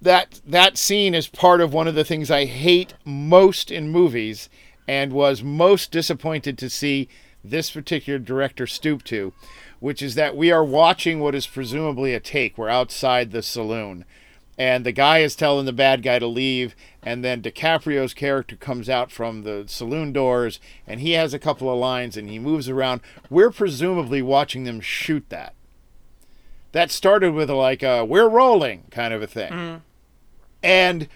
that 0.00 0.40
that 0.46 0.78
scene 0.78 1.14
is 1.14 1.26
part 1.28 1.60
of 1.60 1.74
one 1.74 1.86
of 1.86 1.94
the 1.94 2.02
things 2.04 2.30
I 2.30 2.46
hate 2.46 2.94
most 3.04 3.70
in 3.70 3.90
movies, 3.90 4.48
and 4.88 5.12
was 5.12 5.42
most 5.42 5.90
disappointed 5.90 6.56
to 6.56 6.70
see 6.70 7.10
this 7.44 7.70
particular 7.70 8.18
director 8.18 8.66
stooped 8.66 9.06
to, 9.06 9.32
which 9.80 10.02
is 10.02 10.14
that 10.14 10.36
we 10.36 10.50
are 10.50 10.64
watching 10.64 11.20
what 11.20 11.34
is 11.34 11.46
presumably 11.46 12.14
a 12.14 12.20
take. 12.20 12.56
We're 12.56 12.68
outside 12.68 13.30
the 13.30 13.42
saloon. 13.42 14.04
And 14.58 14.84
the 14.84 14.92
guy 14.92 15.18
is 15.18 15.34
telling 15.34 15.64
the 15.64 15.72
bad 15.72 16.02
guy 16.02 16.18
to 16.18 16.26
leave, 16.26 16.76
and 17.02 17.24
then 17.24 17.40
DiCaprio's 17.40 18.12
character 18.12 18.54
comes 18.54 18.88
out 18.88 19.10
from 19.10 19.42
the 19.42 19.64
saloon 19.66 20.12
doors, 20.12 20.60
and 20.86 21.00
he 21.00 21.12
has 21.12 21.32
a 21.32 21.38
couple 21.38 21.70
of 21.70 21.78
lines, 21.78 22.16
and 22.16 22.28
he 22.28 22.38
moves 22.38 22.68
around. 22.68 23.00
We're 23.30 23.50
presumably 23.50 24.20
watching 24.20 24.64
them 24.64 24.80
shoot 24.80 25.24
that 25.30 25.54
that 26.72 26.90
started 26.90 27.32
with 27.34 27.50
like 27.50 27.82
a 27.82 28.04
we're 28.04 28.28
rolling 28.28 28.84
kind 28.90 29.14
of 29.14 29.22
a 29.22 29.26
thing. 29.26 29.52
Mm-hmm. 29.52 29.76
And 30.62 31.08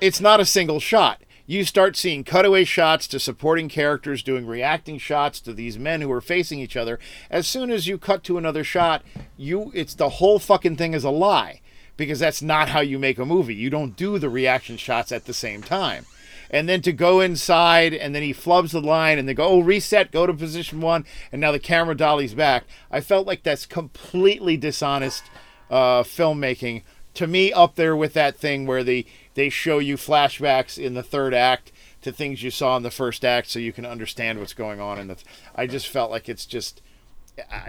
it's 0.00 0.20
not 0.20 0.40
a 0.40 0.46
single 0.46 0.80
shot. 0.80 1.22
You 1.50 1.64
start 1.64 1.96
seeing 1.96 2.22
cutaway 2.22 2.62
shots 2.62 3.08
to 3.08 3.18
supporting 3.18 3.68
characters 3.68 4.22
doing 4.22 4.46
reacting 4.46 4.98
shots 4.98 5.40
to 5.40 5.52
these 5.52 5.80
men 5.80 6.00
who 6.00 6.12
are 6.12 6.20
facing 6.20 6.60
each 6.60 6.76
other. 6.76 7.00
As 7.28 7.44
soon 7.44 7.72
as 7.72 7.88
you 7.88 7.98
cut 7.98 8.22
to 8.22 8.38
another 8.38 8.62
shot, 8.62 9.02
you 9.36 9.72
it's 9.74 9.94
the 9.94 10.10
whole 10.10 10.38
fucking 10.38 10.76
thing 10.76 10.94
is 10.94 11.02
a 11.02 11.10
lie 11.10 11.60
because 11.96 12.20
that's 12.20 12.40
not 12.40 12.68
how 12.68 12.78
you 12.78 13.00
make 13.00 13.18
a 13.18 13.26
movie. 13.26 13.56
You 13.56 13.68
don't 13.68 13.96
do 13.96 14.16
the 14.16 14.30
reaction 14.30 14.76
shots 14.76 15.10
at 15.10 15.24
the 15.24 15.34
same 15.34 15.60
time. 15.60 16.06
And 16.52 16.68
then 16.68 16.82
to 16.82 16.92
go 16.92 17.18
inside, 17.18 17.94
and 17.94 18.14
then 18.14 18.22
he 18.22 18.32
flubs 18.32 18.70
the 18.70 18.80
line, 18.80 19.18
and 19.18 19.28
they 19.28 19.34
go, 19.34 19.48
oh, 19.48 19.58
reset, 19.60 20.12
go 20.12 20.26
to 20.26 20.32
position 20.32 20.80
one, 20.80 21.04
and 21.32 21.40
now 21.40 21.50
the 21.50 21.58
camera 21.58 21.96
dollies 21.96 22.32
back. 22.32 22.62
I 22.92 23.00
felt 23.00 23.26
like 23.26 23.42
that's 23.42 23.66
completely 23.66 24.56
dishonest 24.56 25.24
uh, 25.68 26.04
filmmaking. 26.04 26.82
To 27.14 27.26
me, 27.26 27.52
up 27.52 27.74
there 27.74 27.96
with 27.96 28.14
that 28.14 28.36
thing 28.36 28.66
where 28.66 28.84
they, 28.84 29.04
they 29.34 29.48
show 29.48 29.78
you 29.78 29.96
flashbacks 29.96 30.78
in 30.78 30.94
the 30.94 31.02
third 31.02 31.34
act 31.34 31.72
to 32.02 32.12
things 32.12 32.42
you 32.42 32.50
saw 32.50 32.76
in 32.76 32.82
the 32.82 32.90
first 32.90 33.24
act 33.24 33.48
so 33.48 33.58
you 33.58 33.72
can 33.72 33.84
understand 33.84 34.38
what's 34.38 34.54
going 34.54 34.80
on 34.80 34.98
in 34.98 35.08
the. 35.08 35.16
I 35.54 35.66
just 35.66 35.88
felt 35.88 36.10
like 36.10 36.28
it's 36.28 36.46
just. 36.46 36.82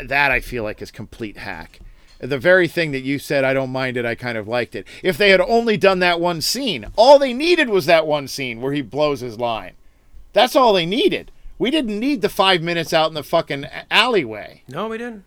That 0.03 0.31
I 0.31 0.41
feel 0.41 0.63
like 0.63 0.81
is 0.81 0.91
complete 0.91 1.37
hack 1.37 1.79
the 2.21 2.37
very 2.37 2.67
thing 2.67 2.91
that 2.91 3.01
you 3.01 3.17
said 3.17 3.43
i 3.43 3.53
don't 3.53 3.71
mind 3.71 3.97
it 3.97 4.05
i 4.05 4.15
kind 4.15 4.37
of 4.37 4.47
liked 4.47 4.75
it 4.75 4.87
if 5.03 5.17
they 5.17 5.29
had 5.29 5.41
only 5.41 5.75
done 5.75 5.99
that 5.99 6.19
one 6.19 6.39
scene 6.39 6.85
all 6.95 7.17
they 7.17 7.33
needed 7.33 7.69
was 7.69 7.85
that 7.87 8.05
one 8.05 8.27
scene 8.27 8.61
where 8.61 8.73
he 8.73 8.81
blows 8.81 9.21
his 9.21 9.39
line 9.39 9.73
that's 10.31 10.55
all 10.55 10.73
they 10.73 10.85
needed 10.85 11.31
we 11.57 11.71
didn't 11.71 11.99
need 11.99 12.21
the 12.21 12.29
five 12.29 12.61
minutes 12.61 12.93
out 12.93 13.07
in 13.07 13.13
the 13.15 13.23
fucking 13.23 13.65
alleyway 13.89 14.61
no, 14.67 14.87
we 14.87 14.97
didn't. 14.97 15.23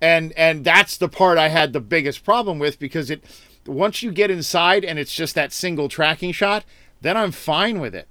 and 0.00 0.32
and 0.32 0.64
that's 0.64 0.96
the 0.96 1.08
part 1.08 1.36
i 1.38 1.48
had 1.48 1.72
the 1.72 1.80
biggest 1.80 2.24
problem 2.24 2.58
with 2.58 2.78
because 2.78 3.10
it 3.10 3.22
once 3.68 4.02
you 4.02 4.10
get 4.10 4.30
inside 4.30 4.84
and 4.84 4.98
it's 4.98 5.14
just 5.14 5.34
that 5.34 5.52
single 5.52 5.88
tracking 5.88 6.32
shot 6.32 6.64
then 7.00 7.16
i'm 7.16 7.30
fine 7.32 7.78
with 7.80 7.94
it 7.94 8.08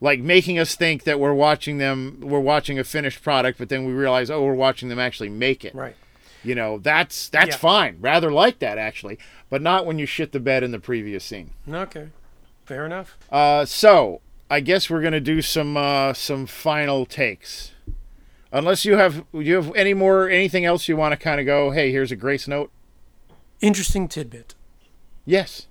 like 0.00 0.20
making 0.20 0.58
us 0.58 0.74
think 0.74 1.04
that 1.04 1.18
we're 1.20 1.32
watching 1.34 1.78
them 1.78 2.18
we're 2.20 2.40
watching 2.40 2.78
a 2.78 2.84
finished 2.84 3.22
product 3.22 3.58
but 3.58 3.68
then 3.68 3.84
we 3.84 3.92
realize 3.92 4.30
oh 4.30 4.42
we're 4.44 4.54
watching 4.54 4.88
them 4.88 4.98
actually 4.98 5.28
make 5.28 5.64
it 5.64 5.74
Right. 5.74 5.96
you 6.44 6.54
know, 6.54 6.78
that's 6.78 7.28
that's 7.28 7.50
Yeah. 7.50 7.56
fine. 7.56 7.96
Rather 8.00 8.30
like 8.30 8.58
that 8.60 8.78
actually, 8.78 9.18
but 9.50 9.60
not 9.62 9.84
when 9.86 9.98
you 9.98 10.06
shit 10.06 10.30
the 10.32 10.38
bed 10.38 10.62
in 10.62 10.70
the 10.70 10.78
previous 10.78 11.24
scene. 11.24 11.50
Okay. 11.68 12.08
Fair 12.66 12.84
enough. 12.86 13.16
Uh, 13.32 13.64
so 13.64 14.20
I 14.50 14.60
guess 14.60 14.88
we're 14.90 15.00
gonna 15.02 15.18
do 15.18 15.40
some 15.42 15.76
uh, 15.76 16.12
some 16.12 16.46
final 16.46 17.04
takes. 17.06 17.72
Unless 18.52 18.84
you 18.84 18.96
have 18.96 19.24
you 19.32 19.54
have 19.56 19.74
any 19.74 19.92
more 19.94 20.28
anything 20.28 20.64
else 20.64 20.88
you 20.88 20.96
want 20.96 21.12
to 21.12 21.16
kind 21.16 21.40
of 21.40 21.46
go. 21.46 21.70
Hey, 21.70 21.90
here's 21.90 22.12
a 22.12 22.16
grace 22.16 22.46
note. 22.46 22.70
Interesting 23.60 24.06
tidbit. 24.06 24.54
Yes. 25.26 25.66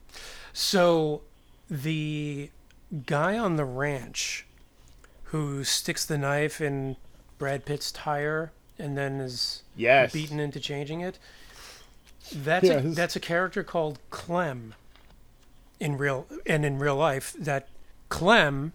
So, 0.54 1.22
the 1.70 2.52
guy 3.06 3.38
on 3.38 3.56
the 3.56 3.66
ranch 3.66 4.46
who 5.26 5.64
sticks 5.64 6.06
the 6.06 6.18
knife 6.18 6.62
in 6.62 6.98
Brad 7.38 7.66
Pitt's 7.66 7.92
tire 7.92 8.52
and 8.78 8.98
then 8.98 9.20
is 9.20 9.64
Yes. 9.76 10.14
beaten 10.14 10.40
into 10.40 10.60
changing 10.60 11.02
it. 11.02 11.18
That's 12.34 12.68
a, 12.70 12.82
that's 12.82 13.16
a 13.16 13.20
character 13.20 13.64
called 13.64 14.00
Clem 14.10 14.74
in 15.80 15.98
real 15.98 16.28
and 16.46 16.66
in 16.66 16.80
real 16.80 16.96
life. 16.96 17.36
That 17.38 17.68
Clem 18.10 18.74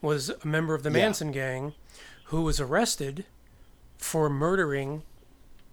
was 0.00 0.30
a 0.30 0.46
member 0.46 0.74
of 0.74 0.82
the 0.82 0.90
Yeah. 0.90 1.04
Manson 1.04 1.30
gang 1.32 1.74
who 2.26 2.42
was 2.42 2.60
arrested 2.60 3.24
for 3.98 4.28
murdering 4.28 5.02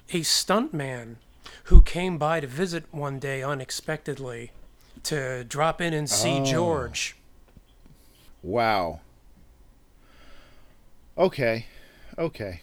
a 0.09 0.21
stuntman 0.21 1.15
who 1.65 1.81
came 1.81 2.17
by 2.17 2.39
to 2.39 2.47
visit 2.47 2.85
one 2.91 3.19
day 3.19 3.41
unexpectedly 3.43 4.51
to 5.03 5.43
drop 5.43 5.79
in 5.81 5.93
and 5.93 6.09
see 6.09 6.39
Oh. 6.39 6.45
George. 6.45 7.15
Wow. 8.41 9.01
Okay. 11.17 11.65
Okay. 12.17 12.61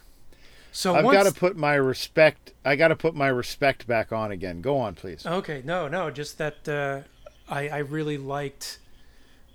So 0.72 0.94
I've 0.94 1.04
got 1.04 1.24
to 1.24 1.32
put 1.32 1.56
my 1.56 1.74
respect. 1.74 2.52
I 2.64 2.76
got 2.76 2.88
to 2.88 2.96
put 2.96 3.14
my 3.14 3.28
respect 3.28 3.86
back 3.86 4.12
on 4.12 4.30
again. 4.30 4.60
Go 4.60 4.76
on, 4.78 4.94
please. 4.94 5.24
Okay, 5.24 5.62
no, 5.64 5.88
no, 5.88 6.10
just 6.10 6.36
that 6.36 6.68
uh, 6.68 7.00
I 7.48 7.68
I 7.68 7.78
really 7.78 8.18
liked 8.18 8.78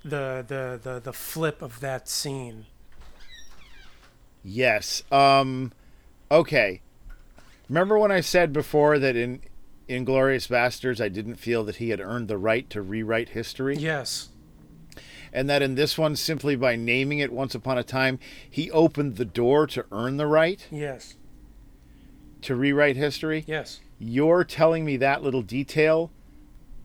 the 0.04 0.44
the 0.48 0.80
the 0.82 1.00
the 1.00 1.14
flip 1.14 1.62
of 1.62 1.80
that 1.80 2.10
scene. 2.10 2.66
Yes. 4.44 5.04
Um 5.12 5.72
okay. 6.32 6.82
Remember 7.72 7.98
when 7.98 8.12
I 8.12 8.20
said 8.20 8.52
before 8.52 9.00
that 9.00 9.16
in 9.16 9.40
Inglourious 9.88 10.50
Basterds 10.50 11.00
I 11.00 11.08
didn't 11.08 11.36
feel 11.38 11.64
that 11.64 11.78
he 11.78 11.88
had 11.92 12.02
earned 12.02 12.28
the 12.28 12.38
right 12.38 12.70
to 12.70 12.82
rewrite 12.82 13.30
history 13.30 13.78
Yes, 13.78 14.28
and 15.32 15.50
that 15.50 15.62
in 15.62 15.76
this 15.76 15.98
one 15.98 16.18
simply 16.18 16.58
by 16.58 16.76
naming 16.76 17.20
it 17.20 17.32
once 17.32 17.56
upon 17.56 17.78
a 17.78 17.84
time 17.84 18.20
he 18.50 18.70
opened 18.72 19.16
the 19.16 19.24
door 19.24 19.68
to 19.68 19.86
earn 19.90 20.18
the 20.18 20.28
right? 20.28 20.68
yes, 20.70 21.16
to 22.42 22.56
rewrite 22.58 22.98
history, 22.98 23.46
Yes. 23.48 23.80
you're 24.00 24.44
telling 24.44 24.84
me 24.84 24.98
that 24.98 25.24
little 25.24 25.42
detail 25.42 26.12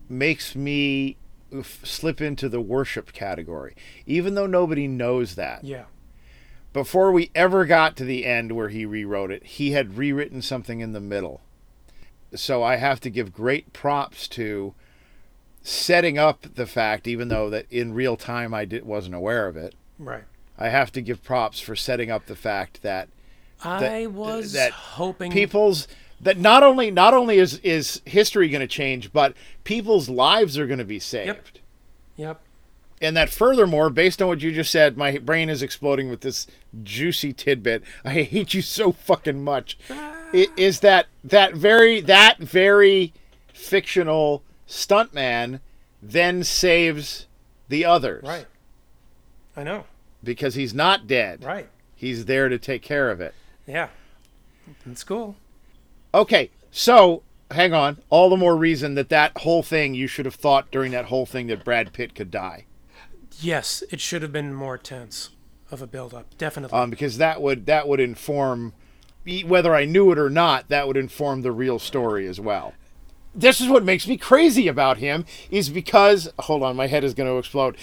makes 0.08 0.54
me 0.54 1.16
f- 1.52 1.80
slip 1.84 2.20
into 2.20 2.48
the 2.48 2.60
worship 2.60 3.12
category, 3.12 3.74
even 4.06 4.36
though 4.36 4.46
nobody 4.46 4.86
knows 4.86 5.34
that. 5.34 5.64
Yeah. 5.64 5.86
Before 6.76 7.10
we 7.10 7.30
ever 7.34 7.64
got 7.64 7.96
to 7.96 8.04
the 8.04 8.26
end 8.26 8.52
where 8.52 8.68
he 8.68 8.84
rewrote 8.84 9.30
it, 9.30 9.42
he 9.46 9.70
had 9.70 9.96
rewritten 9.96 10.42
something 10.42 10.80
in 10.80 10.92
the 10.92 11.00
middle. 11.00 11.40
So 12.34 12.62
I 12.62 12.76
have 12.76 13.00
to 13.00 13.08
give 13.08 13.32
great 13.32 13.72
props 13.72 14.28
to 14.28 14.74
setting 15.62 16.18
up 16.18 16.42
the 16.42 16.66
fact, 16.66 17.08
even 17.08 17.28
though 17.28 17.48
that 17.48 17.64
in 17.70 17.94
real 17.94 18.18
time 18.18 18.52
I 18.52 18.66
did, 18.66 18.84
wasn't 18.84 19.14
aware 19.14 19.46
of 19.46 19.56
it. 19.56 19.74
Right. 19.98 20.24
I 20.58 20.68
have 20.68 20.92
to 20.92 21.00
give 21.00 21.24
props 21.24 21.60
for 21.60 21.74
setting 21.74 22.10
up 22.10 22.26
the 22.26 22.36
fact 22.36 22.82
that 22.82 23.08
I 23.64 24.06
was 24.06 24.52
that 24.52 24.72
hoping 24.72 25.32
people's 25.32 25.88
that 26.20 26.36
not 26.36 26.62
only 26.62 26.90
not 26.90 27.14
only 27.14 27.38
is 27.38 27.58
is 27.60 28.02
history 28.04 28.50
going 28.50 28.60
to 28.60 28.66
change, 28.66 29.14
but 29.14 29.32
people's 29.64 30.10
lives 30.10 30.58
are 30.58 30.66
going 30.66 30.78
to 30.78 30.84
be 30.84 30.98
saved. 30.98 31.26
Yep. 31.26 31.48
Yep. 32.16 32.42
And 33.00 33.16
that 33.16 33.28
furthermore, 33.30 33.90
based 33.90 34.22
on 34.22 34.28
what 34.28 34.40
you 34.40 34.52
just 34.52 34.70
said, 34.70 34.96
my 34.96 35.18
brain 35.18 35.50
is 35.50 35.62
exploding 35.62 36.08
with 36.08 36.22
this 36.22 36.46
juicy 36.82 37.32
tidbit. 37.32 37.82
I 38.04 38.22
hate 38.22 38.54
you 38.54 38.62
so 38.62 38.92
fucking 38.92 39.42
much. 39.44 39.76
I- 39.90 40.48
Is 40.56 40.80
that 40.80 41.06
that 41.22 41.54
very 41.54 42.00
that 42.00 42.38
very 42.38 43.12
fictional 43.52 44.42
stuntman 44.68 45.60
then 46.02 46.42
saves 46.44 47.26
the 47.68 47.84
others 47.84 48.22
Right. 48.24 48.46
I 49.56 49.62
know. 49.62 49.84
because 50.22 50.54
he's 50.54 50.74
not 50.74 51.06
dead. 51.06 51.42
Right. 51.44 51.68
He's 51.94 52.24
there 52.26 52.48
to 52.48 52.58
take 52.58 52.82
care 52.82 53.10
of 53.10 53.20
it. 53.20 53.34
Yeah. 53.66 53.88
It's 54.84 55.04
cool. 55.04 55.36
Okay, 56.14 56.50
so 56.70 57.22
hang 57.50 57.72
on. 57.72 57.98
All 58.10 58.28
the 58.28 58.36
more 58.36 58.56
reason 58.56 58.94
that 58.96 59.08
that 59.10 59.38
whole 59.38 59.62
thing 59.62 59.94
you 59.94 60.06
should 60.06 60.24
have 60.26 60.34
thought 60.34 60.70
during 60.70 60.92
that 60.92 61.06
whole 61.06 61.26
thing 61.26 61.46
that 61.46 61.64
Brad 61.64 61.92
Pitt 61.92 62.14
could 62.14 62.30
die, 62.30 62.64
Yes, 63.40 63.82
it 63.90 64.00
should 64.00 64.22
have 64.22 64.32
been 64.32 64.54
more 64.54 64.78
tense 64.78 65.30
of 65.70 65.82
a 65.82 65.86
build 65.86 66.14
up. 66.14 66.36
Definitely. 66.38 66.78
um, 66.78 66.90
because 66.90 67.18
that 67.18 67.40
would 67.42 67.66
that 67.66 67.88
would 67.88 68.00
inform 68.00 68.72
whether 69.44 69.74
I 69.74 69.84
knew 69.84 70.12
it 70.12 70.18
or 70.18 70.30
not. 70.30 70.68
That 70.68 70.86
would 70.86 70.96
inform 70.96 71.42
the 71.42 71.52
real 71.52 71.78
story 71.78 72.26
as 72.26 72.40
well. 72.40 72.74
This 73.34 73.60
is 73.60 73.68
what 73.68 73.84
makes 73.84 74.08
me 74.08 74.16
crazy 74.16 74.66
about 74.66 74.96
him 74.96 75.26
is 75.50 75.68
because 75.68 76.30
hold 76.38 76.62
on, 76.62 76.74
my 76.74 76.86
head 76.86 77.04
is 77.04 77.12
going 77.12 77.28
to 77.28 77.36
explode. 77.36 77.76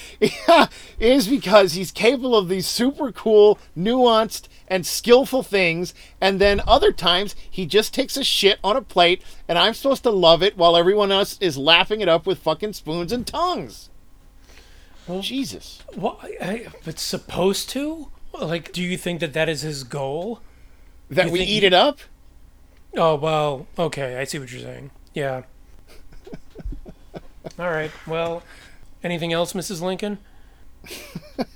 is 1.00 1.28
because 1.28 1.74
he's 1.74 1.92
capable 1.92 2.36
of 2.36 2.50
these 2.50 2.66
super 2.66 3.12
cool, 3.12 3.60
nuanced, 3.78 4.48
and 4.68 4.84
skillful 4.84 5.44
things, 5.44 5.94
and 6.20 6.42
then 6.42 6.60
other 6.66 6.92
times 6.92 7.36
he 7.48 7.68
just 7.68 7.94
takes 7.94 8.18
a 8.18 8.24
shit 8.24 8.58
on 8.64 8.76
a 8.76 8.82
plate, 8.82 9.22
and 9.48 9.60
I'm 9.60 9.76
supposed 9.76 10.02
to 10.04 10.10
love 10.10 10.42
it 10.42 10.58
while 10.58 10.76
everyone 10.76 11.12
else 11.12 11.38
is 11.40 11.56
laughing 11.56 12.02
it 12.02 12.10
up 12.10 12.26
with 12.26 12.40
fucking 12.40 12.74
spoons 12.74 13.12
and 13.12 13.28
tongues. 13.28 13.92
Well- 15.08 15.22
Jesus. 15.22 15.82
Well, 15.96 16.20
I, 16.22 16.28
I, 16.42 16.68
but 16.86 17.00
supposed 17.00 17.70
to? 17.72 18.10
Like, 18.40 18.72
do 18.72 18.82
you 18.82 18.98
think 18.98 19.20
that 19.20 19.34
that 19.34 19.48
is 19.50 19.62
his 19.62 19.84
goal? 19.84 20.42
That 21.10 21.28
You 21.28 21.32
we 21.34 21.42
eat 21.42 21.62
he- 21.62 21.66
it 21.68 21.74
up? 21.74 22.00
Oh 22.96 23.16
well, 23.16 23.66
okay, 23.78 24.18
I 24.18 24.24
see 24.24 24.38
what 24.40 24.52
you're 24.52 24.62
saying. 24.62 24.92
Yeah. 25.14 25.44
All 27.60 27.70
right. 27.72 27.92
Well, 28.08 28.44
anything 29.04 29.34
else, 29.34 29.54
Mrs. 29.54 29.82
Lincoln? 29.82 30.20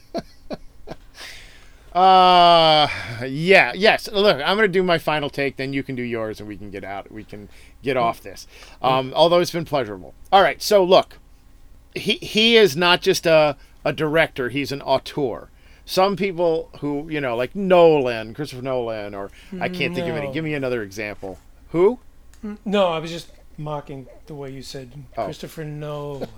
Uh, 1.93 2.87
yeah, 3.25 3.71
yes. 3.73 4.07
Look, 4.11 4.37
I'm 4.37 4.55
gonna 4.55 4.67
do 4.67 4.83
my 4.83 4.99
final 4.99 5.31
take, 5.31 5.57
then 5.57 5.73
you 5.73 5.81
can 5.81 5.95
do 5.95 6.03
yours, 6.03 6.39
and 6.39 6.47
we 6.47 6.55
can 6.55 6.69
get 6.69 6.83
out. 6.83 7.11
We 7.11 7.23
can 7.23 7.49
get 7.81 7.97
off 7.97 8.21
this. 8.21 8.45
Um, 8.83 9.11
although 9.15 9.39
it's 9.39 9.51
been 9.51 9.65
pleasurable. 9.65 10.13
All 10.31 10.43
right. 10.43 10.61
So 10.61 10.83
look, 10.83 11.17
he 11.97 12.13
he 12.15 12.55
is 12.57 12.75
not 12.77 13.01
just 13.01 13.25
a 13.25 13.55
a 13.85 13.93
director; 13.93 14.49
he's 14.49 14.71
an 14.71 14.81
auteur. 14.81 15.49
Some 15.85 16.15
people 16.17 16.69
who 16.79 17.07
you 17.09 17.21
know, 17.21 17.35
like 17.35 17.55
Nolan, 17.55 18.33
Christopher 18.33 18.61
Nolan, 18.61 19.15
or 19.15 19.31
I 19.59 19.69
can't 19.69 19.95
think 19.95 20.07
of 20.09 20.15
any. 20.15 20.27
No. 20.27 20.33
Give 20.33 20.43
me 20.43 20.53
another 20.53 20.83
example. 20.83 21.39
Who? 21.69 21.99
No, 22.65 22.87
I 22.87 22.99
was 22.99 23.11
just 23.11 23.31
mocking 23.57 24.07
the 24.27 24.35
way 24.35 24.51
you 24.51 24.61
said 24.61 24.91
Oh. 25.17 25.25
Christopher 25.25 25.63
Nolan. 25.63 26.29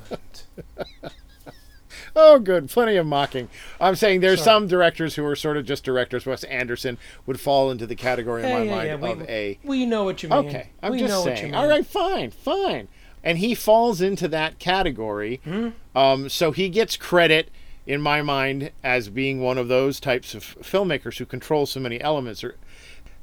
Oh, 2.15 2.39
good. 2.39 2.69
Plenty 2.69 2.95
of 2.95 3.05
mocking. 3.05 3.49
I'm 3.79 3.95
saying 3.95 4.21
there's 4.21 4.39
Sorry. 4.43 4.55
some 4.57 4.67
directors 4.67 5.15
who 5.15 5.25
are 5.25 5.35
sort 5.35 5.57
of 5.57 5.65
just 5.65 5.83
directors. 5.83 6.25
Wes 6.25 6.43
Anderson 6.45 6.97
would 7.25 7.39
fall 7.39 7.69
into 7.71 7.85
the 7.85 7.95
category 7.95 8.43
in 8.43 8.49
my 8.49 8.63
mind 8.63 8.87
yeah, 8.87 8.95
we- 8.95 9.11
of 9.11 9.21
a 9.29 9.59
we 9.63 9.85
know 9.85 10.03
what 10.03 10.21
you 10.23 10.29
mean. 10.29 10.47
Okay, 10.47 10.69
I'm 10.81 10.91
we 10.93 10.99
just 10.99 11.09
know 11.11 11.21
what 11.21 11.31
you 11.31 11.35
saying. 11.37 11.51
mean. 11.51 11.55
All 11.55 11.67
right, 11.67 11.85
fine, 11.85 12.31
fine. 12.31 12.87
And 13.23 13.37
he 13.39 13.53
falls 13.55 14.01
into 14.01 14.27
that 14.29 14.59
category. 14.59 15.41
Hmm? 15.43 15.69
Um, 15.95 16.29
so 16.29 16.51
he 16.51 16.69
gets 16.69 16.97
credit 16.97 17.49
in 17.85 18.01
my 18.01 18.21
mind 18.21 18.71
as 18.83 19.09
being 19.09 19.41
one 19.41 19.57
of 19.57 19.67
those 19.67 19.99
types 19.99 20.35
of 20.35 20.43
filmmakers 20.43 21.17
who 21.17 21.25
control 21.25 21.65
so 21.65 21.79
many 21.79 21.99
elements. 21.99 22.45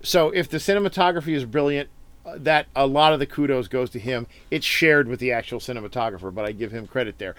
So 0.02 0.30
if 0.30 0.48
the 0.48 0.58
cinematography 0.58 1.34
is 1.34 1.44
brilliant, 1.44 1.88
uh, 2.26 2.38
that 2.38 2.66
a 2.74 2.86
lot 2.86 3.12
of 3.12 3.20
the 3.20 3.26
kudos 3.26 3.68
goes 3.68 3.88
to 3.90 4.00
him. 4.00 4.26
It's 4.50 4.66
shared 4.66 5.06
with 5.06 5.20
the 5.20 5.30
actual 5.30 5.60
cinematographer, 5.60 6.34
but 6.34 6.44
I 6.44 6.50
give 6.50 6.72
him 6.72 6.88
credit 6.88 7.18
there. 7.18 7.36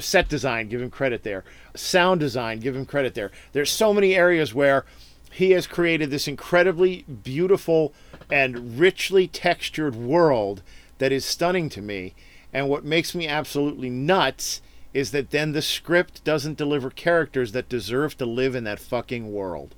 Set 0.00 0.28
design, 0.28 0.68
give 0.68 0.82
him 0.82 0.90
credit 0.90 1.22
there. 1.22 1.44
Sound 1.74 2.20
design, 2.20 2.60
give 2.60 2.76
him 2.76 2.84
credit 2.84 3.14
there. 3.14 3.30
There's 3.52 3.70
so 3.70 3.94
many 3.94 4.14
areas 4.14 4.52
where 4.52 4.84
he 5.32 5.52
has 5.52 5.66
created 5.66 6.10
this 6.10 6.28
incredibly 6.28 7.02
beautiful 7.02 7.94
and 8.30 8.78
richly 8.78 9.26
textured 9.26 9.96
world 9.96 10.62
that 10.98 11.12
is 11.12 11.24
stunning 11.24 11.68
to 11.70 11.82
me. 11.82 12.14
And 12.52 12.68
what 12.68 12.84
makes 12.84 13.14
me 13.14 13.26
absolutely 13.28 13.90
nuts 13.90 14.62
is 14.94 15.10
that 15.10 15.30
then 15.30 15.52
the 15.52 15.62
script 15.62 16.24
doesn't 16.24 16.56
deliver 16.56 16.90
characters 16.90 17.52
that 17.52 17.68
deserve 17.68 18.16
to 18.18 18.26
live 18.26 18.54
in 18.54 18.64
that 18.64 18.80
fucking 18.80 19.32
world. 19.32 19.74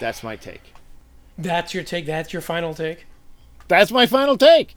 That's 0.00 0.22
my 0.22 0.36
take. 0.36 0.72
That's 1.38 1.74
your 1.74 1.84
take. 1.84 2.06
That's 2.06 2.32
your 2.32 2.42
final 2.42 2.74
take. 2.74 3.06
That's 3.68 3.90
my 3.90 4.06
final 4.06 4.36
take. 4.36 4.76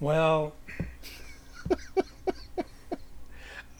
Well, 0.00 0.54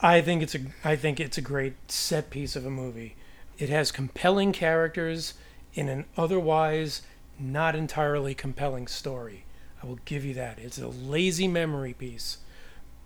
I 0.00 0.20
think 0.20 0.42
it's 0.42 0.54
a 0.54 0.60
I 0.84 0.96
think 0.96 1.18
it's 1.18 1.38
a 1.38 1.42
great 1.42 1.90
set 1.90 2.30
piece 2.30 2.56
of 2.56 2.66
a 2.66 2.70
movie. 2.70 3.16
It 3.58 3.68
has 3.68 3.90
compelling 3.90 4.52
characters 4.52 5.34
in 5.74 5.88
an 5.88 6.04
otherwise 6.16 7.02
not 7.38 7.74
entirely 7.74 8.34
compelling 8.34 8.86
story. 8.86 9.44
I 9.82 9.86
will 9.86 9.98
give 10.04 10.24
you 10.24 10.34
that. 10.34 10.58
It's 10.58 10.78
a 10.78 10.88
lazy 10.88 11.48
memory 11.48 11.92
piece, 11.92 12.38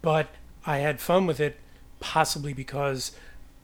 but 0.03 0.29
I 0.65 0.79
had 0.79 1.01
fun 1.01 1.27
with 1.27 1.41
it 1.41 1.59
possibly 2.01 2.53
because 2.53 3.13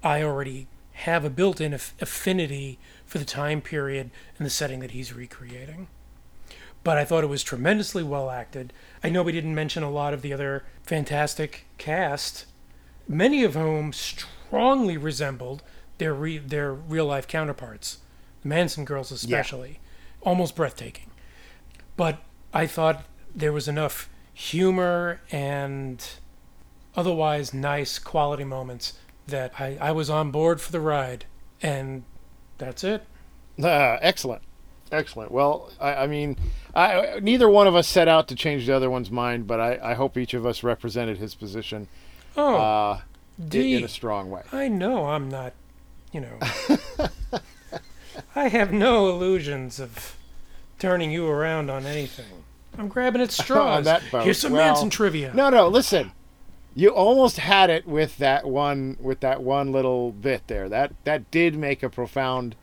I 0.03 0.23
already 0.23 0.67
have 0.93 1.25
a 1.25 1.31
built-in 1.31 1.73
aff- 1.75 1.95
affinity 2.01 2.79
for 3.07 3.19
the 3.19 3.25
time 3.25 3.61
period 3.61 4.11
and 4.39 4.47
the 4.47 4.51
setting 4.51 4.81
that 4.81 4.93
he's 4.93 5.13
recreating 5.13 5.89
but 6.85 6.99
I 6.99 7.05
thought 7.05 7.25
it 7.25 7.29
was 7.29 7.43
tremendously 7.43 8.03
well 8.03 8.31
acted. 8.31 8.73
I 9.03 9.09
know 9.09 9.23
we 9.23 9.33
didn't 9.33 9.55
mention 9.55 9.83
a 9.83 9.91
lot 9.91 10.13
of 10.15 10.21
the 10.23 10.33
other 10.33 10.65
fantastic 10.83 11.65
cast, 11.79 12.45
many 13.09 13.43
of 13.43 13.55
whom 13.55 13.93
strongly 13.93 14.99
resembled 14.99 15.63
their 15.97 16.13
re- 16.13 16.39
their 16.39 16.73
real 16.73 17.07
life 17.07 17.27
counterparts, 17.27 17.99
the 18.43 18.49
Manson 18.49 18.85
girls 18.85 19.11
especially, 19.11 19.81
almost 20.25 20.57
breathtaking. 20.57 21.11
But 21.97 22.19
I 22.53 22.67
thought 22.67 23.05
there 23.35 23.53
was 23.53 23.69
enough 23.69 24.09
humor 24.33 25.21
and 25.31 26.05
otherwise 26.97 27.53
nice 27.55 27.99
quality 27.99 28.45
moments 28.45 28.95
that 29.27 29.53
I, 29.61 29.79
I 29.81 29.93
was 29.93 30.11
on 30.11 30.31
board 30.31 30.61
for 30.61 30.71
the 30.73 30.81
ride, 30.81 31.25
and 31.63 32.05
that's 32.59 32.85
it. 32.85 33.05
Uh, 33.63 33.99
excellent. 34.01 34.43
Excellent. 34.93 35.31
Well, 35.33 35.71
I, 35.81 35.95
I 35.95 36.07
mean, 36.07 36.37
I, 36.75 37.19
neither 37.23 37.49
one 37.49 37.67
of 37.67 37.75
us 37.75 37.89
set 37.89 38.07
out 38.07 38.29
to 38.29 38.35
change 38.35 38.67
the 38.67 38.75
other 38.75 38.91
one's 38.91 39.11
mind, 39.11 39.47
but 39.47 39.61
I, 39.61 39.79
I 39.83 39.95
hope 39.95 40.17
each 40.17 40.35
of 40.35 40.45
us 40.47 40.63
represented 40.63 41.19
his 41.19 41.35
position 41.35 41.89
Oh, 42.37 42.57
uh, 42.57 43.01
D. 43.49 43.75
in 43.75 43.85
a 43.85 43.89
strong 43.89 44.31
way. 44.31 44.43
I 44.53 44.69
know 44.69 45.07
I'm 45.07 45.29
not, 45.29 45.53
you 46.13 46.21
know. 46.21 46.39
I 48.35 48.49
have 48.49 48.73
no 48.73 49.09
illusions 49.09 49.81
of 49.81 50.17
turning 50.79 51.11
you 51.11 51.27
around 51.27 51.71
on 51.71 51.87
anything. 51.87 52.45
I'm 52.77 52.89
grabbing 52.89 53.23
at 53.23 53.31
straws. 53.33 53.87
Here's 54.25 54.39
some 54.39 54.53
Well, 54.53 54.67
Manson 54.67 54.91
trivia. 54.91 55.33
No, 55.35 55.49
no. 55.51 55.69
Listen, 55.69 56.13
you 56.75 56.91
almost 56.91 57.39
had 57.39 57.71
it 57.71 57.87
with 57.87 58.19
that 58.19 58.47
one 58.47 58.97
with 59.01 59.21
that 59.21 59.43
one 59.43 59.73
little 59.73 60.13
bit 60.13 60.47
there. 60.49 60.69
That 60.69 60.93
that 61.05 61.31
did 61.31 61.57
make 61.57 61.83
a 61.83 61.89
profound. 61.89 62.57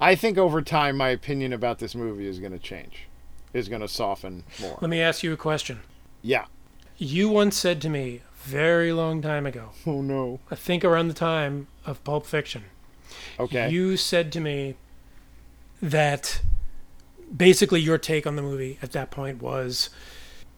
I 0.00 0.14
think 0.14 0.36
over 0.36 0.60
time, 0.62 0.96
my 0.96 1.08
opinion 1.08 1.52
about 1.52 1.78
this 1.78 1.94
movie 1.94 2.26
is 2.26 2.38
going 2.38 2.52
to 2.52 2.58
change, 2.58 3.08
is 3.54 3.68
going 3.68 3.80
to 3.80 3.88
soften 3.88 4.44
more. 4.60 4.78
Let 4.80 4.90
me 4.90 5.00
ask 5.00 5.22
you 5.22 5.32
a 5.32 5.36
question. 5.38 5.80
Yeah. 6.22 6.46
You 6.98 7.28
once 7.28 7.56
said 7.56 7.80
to 7.82 7.88
me 7.90 8.22
very 8.42 8.92
long 8.92 9.20
time 9.22 9.44
ago, 9.46 9.70
Oh 9.86 10.00
no. 10.02 10.40
I 10.50 10.54
think 10.54 10.84
around 10.84 11.08
the 11.08 11.14
time 11.14 11.66
of 11.84 12.02
Pulp 12.04 12.26
Fiction, 12.26 12.64
Okay. 13.38 13.70
you 13.70 13.96
said 13.96 14.32
to 14.32 14.40
me, 14.40 14.76
that 15.82 16.40
basically 17.34 17.80
your 17.80 17.98
take 17.98 18.26
on 18.26 18.36
the 18.36 18.42
movie 18.42 18.78
at 18.82 18.92
that 18.92 19.10
point 19.10 19.42
was 19.42 19.90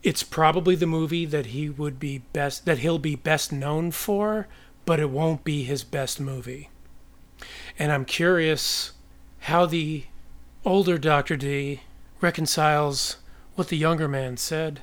it's 0.02 0.22
probably 0.22 0.74
the 0.76 0.86
movie 0.86 1.24
that 1.24 1.46
he 1.46 1.68
would 1.68 1.98
be 1.98 2.18
best 2.32 2.64
that 2.66 2.78
he'll 2.78 2.98
be 2.98 3.16
best 3.16 3.52
known 3.52 3.90
for, 3.90 4.46
but 4.84 5.00
it 5.00 5.10
won't 5.10 5.44
be 5.44 5.64
his 5.64 5.82
best 5.82 6.20
movie. 6.20 6.70
And 7.78 7.90
I'm 7.90 8.04
curious 8.04 8.92
how 9.40 9.66
the 9.66 10.04
older 10.64 10.98
Dr. 10.98 11.36
D 11.36 11.80
reconciles 12.20 13.16
what 13.54 13.68
the 13.68 13.76
younger 13.76 14.08
man 14.08 14.36
said 14.36 14.80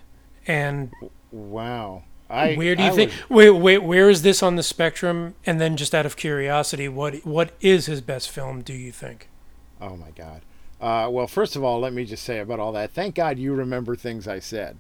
and 0.47 0.91
Wow. 1.31 2.03
I, 2.29 2.55
where 2.55 2.75
do 2.75 2.81
you 2.83 2.89
I 2.89 2.91
think 2.95 3.11
would- 3.29 3.35
wait, 3.37 3.49
wait, 3.51 3.77
where 3.83 4.09
is 4.09 4.21
this 4.23 4.41
on 4.41 4.55
the 4.55 4.63
spectrum 4.63 5.35
and 5.45 5.61
then 5.61 5.77
just 5.77 5.93
out 5.93 6.05
of 6.07 6.15
curiosity 6.15 6.87
what 6.87 7.25
what 7.25 7.51
is 7.61 7.85
his 7.85 8.01
best 8.01 8.29
film 8.31 8.61
do 8.61 8.73
you 8.73 8.91
think 8.91 9.27
oh 9.81 9.95
my 9.95 10.09
God. 10.11 10.41
Uh, 10.81 11.07
well, 11.09 11.25
first 11.27 11.55
of 11.55 11.63
all, 11.63 11.79
let 11.79 11.93
me 11.93 12.03
just 12.03 12.23
say 12.23 12.39
about 12.39 12.59
all 12.59 12.71
that. 12.73 12.91
Thank 12.91 13.15
God 13.15 13.39
you 13.39 13.53
remember 13.53 13.95
things 13.95 14.27
I 14.27 14.39
said. 14.39 14.75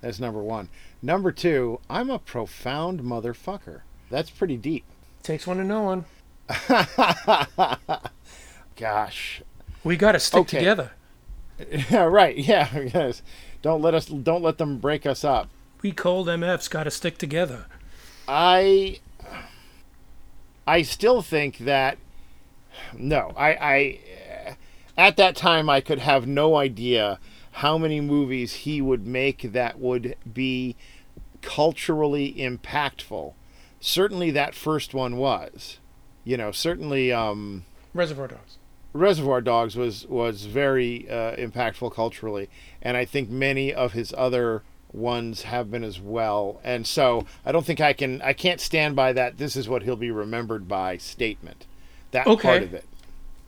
That's 0.00 0.18
number 0.18 0.42
one. 0.42 0.68
Number 1.00 1.30
two, 1.30 1.78
I'm 1.88 2.10
a 2.10 2.18
profound 2.18 3.00
motherfucker. 3.00 3.82
That's 4.10 4.28
pretty 4.28 4.56
deep. 4.56 4.84
takes 5.22 5.46
one 5.46 5.58
to 5.58 5.64
know 5.64 5.82
one 5.82 6.04
Gosh. 8.76 9.42
we 9.84 9.96
got 9.96 10.12
to 10.12 10.20
stick 10.20 10.40
Okay. 10.40 10.58
together 10.58 10.90
Yeah, 11.90 12.04
right. 12.04 12.36
Yeah, 12.36 12.76
yes. 12.94 13.22
Don't 13.62 13.80
let 13.82 13.94
us. 13.94 14.06
Don't 14.06 14.42
let 14.42 14.58
them 14.58 14.78
break 14.78 15.06
us 15.06 15.24
up. 15.24 15.48
We 15.82 15.92
cold 15.92 16.28
mf's 16.28 16.68
got 16.68 16.84
to 16.84 16.90
stick 16.90 17.18
together 17.18 17.66
I 18.28 18.98
I 20.66 20.82
still 20.82 21.22
think 21.22 21.58
that 21.58 21.98
no, 22.96 23.32
I 23.36 23.48
I 23.50 23.98
at 24.96 25.16
that 25.16 25.36
time 25.36 25.70
I 25.70 25.80
could 25.80 26.00
have 26.00 26.26
no 26.26 26.56
idea 26.56 27.18
how 27.52 27.78
many 27.78 28.00
movies 28.00 28.52
he 28.54 28.82
would 28.82 29.06
make 29.06 29.52
that 29.52 29.78
would 29.78 30.16
be 30.30 30.76
culturally 31.40 32.34
impactful. 32.34 33.34
Certainly 33.80 34.32
that 34.32 34.54
first 34.54 34.92
one 34.92 35.16
was. 35.16 35.78
You 36.24 36.36
know, 36.36 36.50
certainly 36.50 37.12
um 37.12 37.64
reservoir 37.94 38.28
dogs 38.28 38.58
Reservoir 38.92 39.42
Dogs 39.42 39.76
was 39.76 40.06
was 40.06 40.46
very 40.46 41.08
uh, 41.10 41.36
impactful 41.36 41.92
culturally, 41.92 42.48
and 42.80 42.96
I 42.96 43.04
think 43.04 43.28
many 43.28 43.72
of 43.72 43.92
his 43.92 44.14
other 44.16 44.62
ones 44.96 45.42
have 45.42 45.70
been 45.70 45.84
as 45.84 46.00
well. 46.00 46.60
And 46.64 46.86
so 46.86 47.26
I 47.44 47.52
don't 47.52 47.64
think 47.66 47.80
I 47.80 47.92
can 47.92 48.22
I 48.22 48.32
can't 48.32 48.60
stand 48.60 48.96
by 48.96 49.12
that. 49.12 49.38
This 49.38 49.54
is 49.56 49.68
what 49.68 49.82
he'll 49.82 49.96
be 49.96 50.10
remembered 50.10 50.66
by 50.66 50.96
statement. 50.96 51.66
That 52.12 52.26
Okay. 52.26 52.48
part 52.48 52.62
of 52.62 52.74
it, 52.74 52.84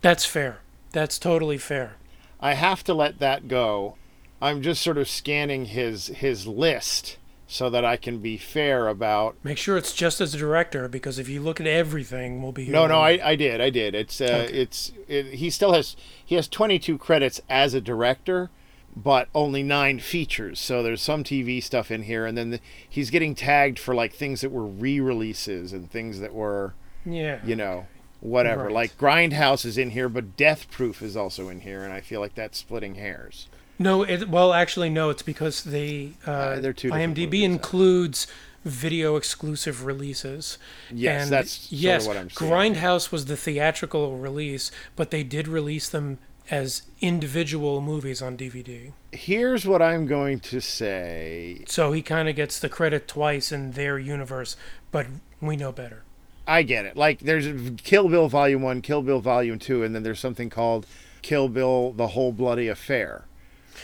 that's 0.03 0.25
fair 0.25 0.59
that's 0.93 1.19
totally 1.19 1.59
fair 1.59 1.93
I 2.41 2.55
have 2.55 2.85
to 2.85 2.95
let 2.95 3.19
that 3.19 3.49
go. 3.49 3.97
I'm 4.41 4.63
just 4.63 4.81
sort 4.83 4.99
of 4.99 5.09
scanning 5.09 5.67
his 5.67 6.07
his 6.09 6.47
list 6.47 7.17
so 7.51 7.71
that 7.71 7.85
I 7.85 7.97
can 7.97 8.19
be 8.19 8.37
fair 8.37 8.89
about 8.89 9.35
make 9.43 9.57
sure 9.59 9.77
it's 9.79 9.95
just 9.95 10.21
as 10.21 10.35
a 10.35 10.39
director 10.39 10.87
because 10.87 11.19
if 11.19 11.29
you 11.29 11.41
look 11.41 11.61
at 11.61 11.67
everything 11.67 12.43
we'll 12.43 12.53
be 12.53 12.65
here 12.65 12.75
No, 12.75 12.87
no, 12.87 13.01
I, 13.01 13.19
I 13.31 13.37
did, 13.37 13.61
I 13.61 13.71
did. 13.71 13.95
It's 13.95 14.21
uh, 14.21 14.45
Okay. 14.47 14.55
it's 14.59 14.93
it, 15.09 15.27
he 15.35 15.49
still 15.51 15.73
has 15.73 15.97
he 16.25 16.35
has 16.35 16.47
22 16.47 16.99
credits 16.99 17.41
as 17.49 17.73
a 17.75 17.81
director, 17.81 18.51
but 18.97 19.28
only 19.34 19.62
nine 19.62 20.01
features. 20.01 20.59
So 20.59 20.82
there's 20.82 21.03
some 21.03 21.24
TV 21.24 21.62
stuff 21.62 21.91
in 21.91 22.03
here, 22.03 22.26
and 22.26 22.36
then 22.36 22.51
the, 22.51 22.61
he's 22.89 23.11
getting 23.11 23.34
tagged 23.34 23.78
for 23.78 23.95
like 23.95 24.12
things 24.12 24.41
that 24.41 24.51
were 24.51 24.66
re-releases 24.66 25.72
and 25.72 25.91
things 25.91 26.20
that 26.20 26.34
were 26.34 26.74
yeah 27.07 27.39
you 27.45 27.57
know 27.57 27.86
whatever. 28.20 28.64
Right. 28.64 28.74
Like 28.74 28.99
Grindhouse 28.99 29.64
is 29.64 29.78
in 29.78 29.91
here, 29.91 30.09
but 30.09 30.36
Death 30.36 30.70
Proof 30.70 31.03
is 31.03 31.16
also 31.16 31.49
in 31.49 31.61
here, 31.61 31.84
and 31.84 31.93
I 31.93 32.01
feel 32.01 32.20
like 32.20 32.34
that's 32.34 32.59
splitting 32.59 32.97
hairs. 32.97 33.49
No, 33.78 34.03
it, 34.03 34.28
well, 34.28 34.53
actually, 34.53 34.91
no. 34.91 35.09
It's 35.11 35.22
because 35.22 35.62
they 35.62 36.14
uh, 36.26 36.30
Uh, 36.30 36.61
they're 36.61 36.72
two 36.72 36.91
IMDb 36.91 37.43
includes 37.43 38.26
video 38.64 39.16
exclusive 39.16 39.84
releases. 39.84 40.59
Yes, 40.93 41.22
and 41.22 41.32
that's 41.32 41.70
yes. 41.70 42.07
what 42.07 42.16
I'm 42.16 42.28
seeing. 42.28 42.51
Grindhouse 42.51 43.12
was 43.12 43.26
the 43.26 43.36
theatrical 43.36 44.16
release, 44.16 44.70
but 44.97 45.11
they 45.11 45.22
did 45.22 45.47
release 45.47 45.89
them 45.89 46.18
as 46.51 46.83
individual 47.01 47.81
movies 47.81 48.23
on 48.23 48.37
DVD. 48.37 48.93
Here's 49.13 49.67
what 49.67 49.83
I'm 49.83 50.07
going 50.07 50.41
to 50.41 50.61
say. 50.61 51.63
So 51.67 51.93
he 51.93 52.03
kind 52.03 52.29
of 52.29 52.37
gets 52.37 52.59
the 52.59 52.69
credit 52.69 53.09
twice 53.09 53.53
in 53.53 53.73
their 53.73 53.99
universe, 53.99 54.57
but 54.91 55.07
we 55.41 55.57
know 55.57 55.73
better. 55.73 56.05
I 56.47 56.63
get 56.63 56.87
it. 56.87 56.97
Like 56.97 57.21
there's 57.21 57.47
Kill 57.83 58.09
Bill 58.09 58.29
Volume 58.29 58.63
One, 58.63 58.81
Kill 58.81 59.03
Bill 59.03 59.21
Volume 59.21 59.59
Two, 59.59 59.83
and 59.83 59.95
then 59.95 60.03
there's 60.03 60.19
something 60.19 60.49
called 60.49 60.87
Kill 61.21 61.49
Bill: 61.49 61.93
The 61.93 62.09
Whole 62.09 62.33
Bloody 62.33 62.69
Affair, 62.69 63.27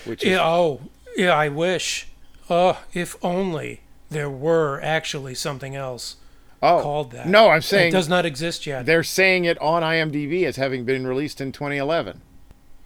which 0.07 0.23
is 0.23 0.31
Yeah, 0.31 0.43
oh, 0.43 0.81
yeah. 1.15 1.35
I 1.35 1.49
wish. 1.49 2.09
Oh, 2.49 2.83
if 2.95 3.17
only 3.23 3.83
there 4.11 4.31
were 4.31 4.81
actually 4.83 5.35
something 5.35 5.77
else 5.77 6.17
oh 6.62 6.81
called 6.81 7.12
that. 7.12 7.29
No, 7.29 7.51
I'm 7.51 7.61
saying 7.61 7.89
it 7.89 7.93
does 7.93 8.09
not 8.09 8.25
exist 8.25 8.67
yet. 8.67 8.87
they're 8.87 9.03
saying 9.03 9.45
it 9.45 9.61
on 9.61 9.83
IMDb 9.83 10.45
as 10.45 10.57
having 10.57 10.85
been 10.87 11.07
released 11.07 11.43
in 11.43 11.53
2011. 11.53 12.23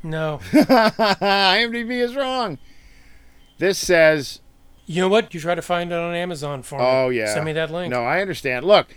No. 0.03 0.41
IMDb 0.53 1.91
is 2.03 2.15
wrong. 2.15 2.59
This 3.59 3.79
says, 3.79 4.41
You 4.87 5.03
know 5.03 5.09
what? 5.09 5.35
You 5.35 5.41
try 5.41 5.55
to 5.55 5.63
find 5.63 5.91
it 5.93 5.97
on 5.97 6.15
Amazon 6.15 6.63
for 6.63 6.79
me. 6.79 6.85
"Oh 6.85 7.09
yeah." 7.09 7.33
Send 7.33 7.45
me 7.45 7.53
that 7.55 7.71
link. 7.71 7.91
No, 7.91 8.03
I 8.05 8.21
understand. 8.21 8.65
Look, 8.65 8.95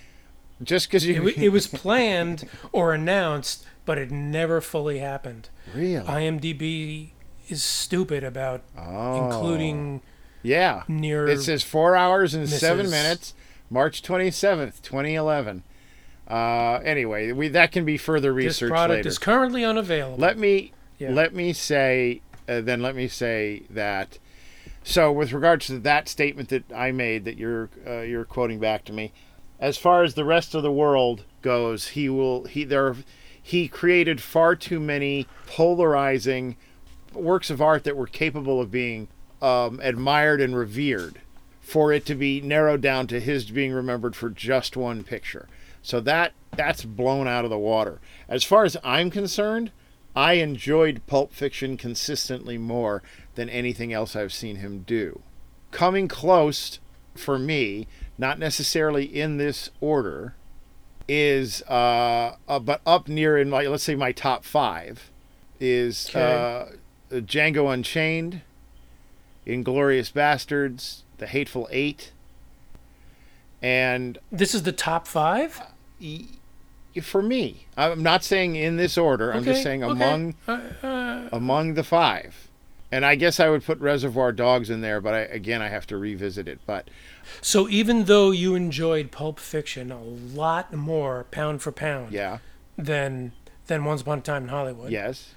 just 0.62 0.88
because 0.88 1.04
It, 1.06 1.16
you 1.16 1.24
wa- 1.24 1.32
it 1.36 1.50
was 1.50 1.68
planned 1.68 2.48
or 2.72 2.94
announced, 2.94 3.66
but 3.86 3.98
it 3.98 4.12
never 4.12 4.62
fully 4.62 5.00
happened. 5.00 5.50
really, 5.74 6.06
IMDb 6.06 7.10
is 7.50 7.64
stupid 7.64 8.24
about 8.24 8.62
oh, 8.78 9.26
including 9.26 10.02
yeah. 10.44 10.84
near. 10.88 11.28
It 11.28 11.42
says 11.42 11.64
four 11.64 11.96
hours 11.96 12.34
and 12.36 12.48
seven 12.48 12.90
minutes, 12.90 13.34
March 13.70 14.02
27th, 14.04 14.82
2011. 14.84 15.64
Uh, 16.30 16.76
anyway, 16.86 17.32
we 17.34 17.48
that 17.50 17.72
can 17.72 17.84
be 17.84 17.98
further 17.98 18.30
this 18.30 18.46
researched 18.46 18.70
product 18.72 18.98
later. 19.00 19.08
is 19.10 19.18
currently 19.18 19.66
unavailable. 19.66 20.18
let 20.18 20.38
me 20.38 20.72
Yeah. 21.02 21.12
let 21.12 21.34
me 21.34 21.54
say 21.54 22.22
uh, 22.48 22.62
then 22.62 22.82
let 22.82 22.96
me 22.96 23.08
say 23.08 23.64
that 23.70 24.20
so 24.84 25.12
with 25.12 25.34
regards 25.34 25.68
to 25.68 25.80
that 25.80 26.08
statement 26.08 26.50
that 26.50 26.72
I 26.72 26.92
made 26.92 27.26
that 27.26 27.38
you're 27.38 27.70
uh, 27.88 28.02
you're 28.02 28.26
quoting 28.26 28.60
back 28.60 28.86
to 28.86 28.94
me 28.94 29.12
as 29.60 29.78
far 29.78 30.04
as 30.04 30.14
the 30.14 30.26
rest 30.26 30.54
of 30.54 30.64
the 30.64 30.72
world 30.72 31.26
goes 31.42 31.90
he 31.90 32.08
will 32.10 32.46
he 32.46 32.64
there 32.64 32.96
he 33.42 33.68
created 33.68 34.22
far 34.22 34.56
too 34.56 34.80
many 34.80 35.28
polarizing 35.48 36.56
works 37.14 37.50
of 37.50 37.62
art 37.62 37.84
that 37.84 37.98
were 37.98 38.08
capable 38.08 38.62
of 38.62 38.72
being 38.72 39.08
um, 39.42 39.80
admired 39.82 40.40
and 40.40 40.56
revered 40.56 41.20
for 41.60 41.92
it 41.92 42.06
to 42.06 42.16
be 42.16 42.42
narrowed 42.42 42.82
down 42.82 43.08
to 43.08 43.20
his 43.20 43.50
being 43.50 43.72
remembered 43.72 44.16
for 44.16 44.30
just 44.30 44.76
one 44.76 45.04
picture. 45.04 45.48
So 45.82 46.00
that 46.02 46.34
that's 46.56 46.84
blown 46.84 47.28
out 47.28 47.46
of 47.46 47.50
the 47.50 47.58
water. 47.58 48.00
As 48.28 48.44
far 48.44 48.66
as 48.66 48.78
I'm 48.84 49.10
concerned, 49.10 49.72
I 50.16 50.34
enjoyed 50.34 51.02
Pulp 51.08 51.32
Fiction 51.34 51.78
consistently 51.78 52.58
more 52.58 53.02
than 53.36 53.50
anything 53.50 53.94
else 53.94 54.16
I've 54.16 54.34
seen 54.34 54.58
him 54.58 54.84
do. 54.86 55.22
Coming 55.72 56.08
close 56.08 56.80
for 57.16 57.40
me, 57.40 57.88
not 58.18 58.38
necessarily 58.40 59.06
in 59.06 59.38
this 59.38 59.70
order, 59.80 60.36
is 61.08 61.62
uh, 61.64 62.36
uh 62.48 62.60
but 62.60 62.82
up 62.86 63.08
near 63.08 63.38
in 63.38 63.50
my 63.50 63.64
let's 63.64 63.84
say 63.84 63.96
my 63.96 64.12
top 64.12 64.44
five 64.46 65.10
is 65.60 66.10
Okay. 66.10 66.22
uh, 66.22 67.16
Django 67.22 67.74
Unchained, 67.74 68.42
Inglourious 69.46 70.12
Basterds, 70.12 71.02
The 71.18 71.28
Hateful 71.28 71.68
Eight, 71.72 72.12
and 73.62 74.18
this 74.32 74.54
is 74.56 74.64
the 74.64 74.72
top 74.72 75.08
five. 75.08 75.62
y- 76.02 76.26
for 77.02 77.22
me, 77.22 77.68
I'm 77.78 78.04
not 78.04 78.24
saying 78.24 78.56
in 78.56 78.78
this 78.78 78.98
order. 78.98 79.32
I'm 79.34 79.44
just 79.44 79.64
saying 79.64 79.84
okay. 79.84 79.92
among 79.92 80.36
Uh, 80.48 80.60
uh, 80.84 81.30
among 81.32 81.76
the 81.76 81.84
five. 81.84 82.48
And 82.94 83.06
I 83.06 83.16
guess 83.16 83.40
I 83.40 83.48
would 83.48 83.64
put 83.64 83.80
Reservoir 83.80 84.34
Dogs 84.34 84.70
in 84.70 84.82
there, 84.82 85.00
but 85.00 85.14
I, 85.14 85.20
again, 85.20 85.62
I 85.62 85.70
have 85.70 85.88
to 85.88 85.98
revisit 85.98 86.50
it. 86.50 86.60
But 86.66 86.90
so 87.40 87.70
even 87.70 88.04
though 88.04 88.32
you 88.32 88.54
enjoyed 88.54 89.12
Pulp 89.12 89.40
Fiction 89.40 89.92
a 89.92 90.02
lot 90.02 90.74
more, 90.74 91.26
pound 91.32 91.62
for 91.62 91.72
pound, 91.72 92.12
yeah, 92.12 92.40
than 92.78 93.32
than 93.68 93.86
Once 93.86 94.02
Upon 94.02 94.18
a 94.18 94.22
Time 94.22 94.44
in 94.44 94.50
Hollywood, 94.50 94.92
yes, 94.92 95.36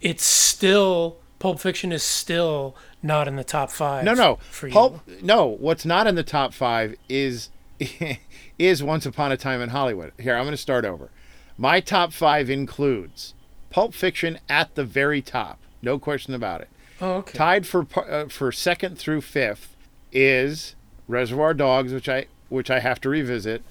it's 0.00 0.24
still 0.24 1.18
Pulp 1.38 1.60
Fiction 1.60 1.92
is 1.92 2.02
still 2.02 2.74
not 3.02 3.28
in 3.28 3.36
the 3.36 3.44
top 3.44 3.70
five. 3.70 4.02
no, 4.02 4.14
no, 4.14 4.38
for 4.50 4.70
Pulp. 4.70 5.02
you. 5.06 5.18
No, 5.20 5.44
what's 5.44 5.84
not 5.84 6.06
in 6.06 6.14
the 6.14 6.22
top 6.22 6.54
five 6.54 6.94
is 7.10 7.50
is 8.58 8.82
Once 8.82 9.06
Upon 9.06 9.32
a 9.32 9.36
Time 9.36 9.60
in 9.60 9.70
Hollywood. 9.70 10.12
Here, 10.18 10.36
I'm 10.36 10.44
going 10.44 10.52
to 10.52 10.56
start 10.56 10.84
over. 10.84 11.10
My 11.56 11.80
top 11.80 12.12
five 12.12 12.50
includes 12.50 13.34
Pulp 13.70 13.94
Fiction 13.94 14.38
at 14.48 14.74
the 14.74 14.84
very 14.84 15.22
top, 15.22 15.58
no 15.82 15.98
question 15.98 16.34
about 16.34 16.60
it. 16.60 16.68
Oh, 17.00 17.14
okay. 17.14 17.36
Tied 17.36 17.66
for 17.66 17.86
uh, 17.96 18.26
for 18.28 18.52
second 18.52 18.98
through 18.98 19.20
fifth 19.20 19.76
is 20.12 20.76
Reservoir 21.08 21.54
Dogs, 21.54 21.92
which 21.92 22.08
I 22.08 22.26
which 22.48 22.70
I 22.70 22.80
have 22.80 23.00
to 23.02 23.08
revisit. 23.08 23.62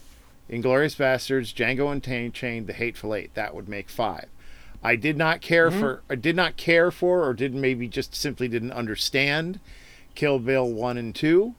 Inglourious 0.49 0.97
Basterds, 0.97 1.53
Django 1.53 1.91
Unchained, 1.91 2.67
The 2.67 2.73
Hateful 2.73 3.15
Eight. 3.15 3.33
That 3.33 3.55
would 3.55 3.69
make 3.69 3.89
five. 3.89 4.27
I 4.83 4.97
did 4.97 5.17
not 5.17 5.39
care 5.39 5.71
for, 5.71 6.03
I 6.09 6.15
did 6.15 6.35
not 6.35 6.57
care 6.57 6.91
for, 6.91 7.25
or 7.25 7.33
didn't 7.33 7.61
maybe 7.61 7.87
just 7.87 8.13
simply 8.13 8.49
didn't 8.49 8.73
understand 8.73 9.61
Kill 10.13 10.39
Bill 10.39 10.69
1 10.69 10.97
and 10.97 11.15
2. 11.15 11.55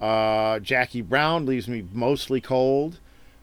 Uh, 0.00 0.58
Jackie 0.60 1.02
Brown 1.02 1.44
leaves 1.46 1.68
me 1.68 1.84
mostly 1.92 2.40
cold. 2.40 2.98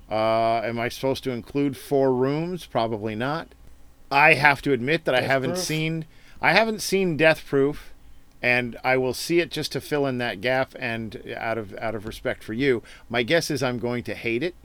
Uh, 0.10 0.62
am 0.64 0.80
I 0.80 0.90
supposed 0.90 1.24
to 1.26 1.32
include 1.32 1.78
Four 1.78 2.14
Rooms? 2.14 2.66
Probably 2.66 3.14
not. 3.16 3.50
I 4.10 4.34
have 4.36 4.62
to 4.64 4.72
admit 4.72 5.06
that 5.06 5.14
I 5.14 5.22
haven't 5.22 5.52
Proof? 5.52 5.64
seen 5.64 6.06
I 6.42 6.54
haven't 6.54 6.82
seen 6.82 7.18
Death 7.18 7.46
Proof, 7.46 7.92
and 8.42 8.78
I 8.84 8.96
will 8.98 9.14
see 9.14 9.40
it 9.40 9.52
just 9.52 9.72
to 9.74 9.82
fill 9.82 10.06
in 10.06 10.18
that 10.20 10.40
gap. 10.40 10.74
And 10.80 11.36
out 11.38 11.58
of 11.58 11.76
out 11.78 11.94
of 11.94 12.06
respect 12.06 12.44
for 12.44 12.54
you, 12.54 12.82
my 13.10 13.24
guess 13.24 13.52
is 13.52 13.62
I'm 13.62 13.80
going 13.80 14.04
to 14.04 14.16
hate 14.16 14.44
it 14.44 14.56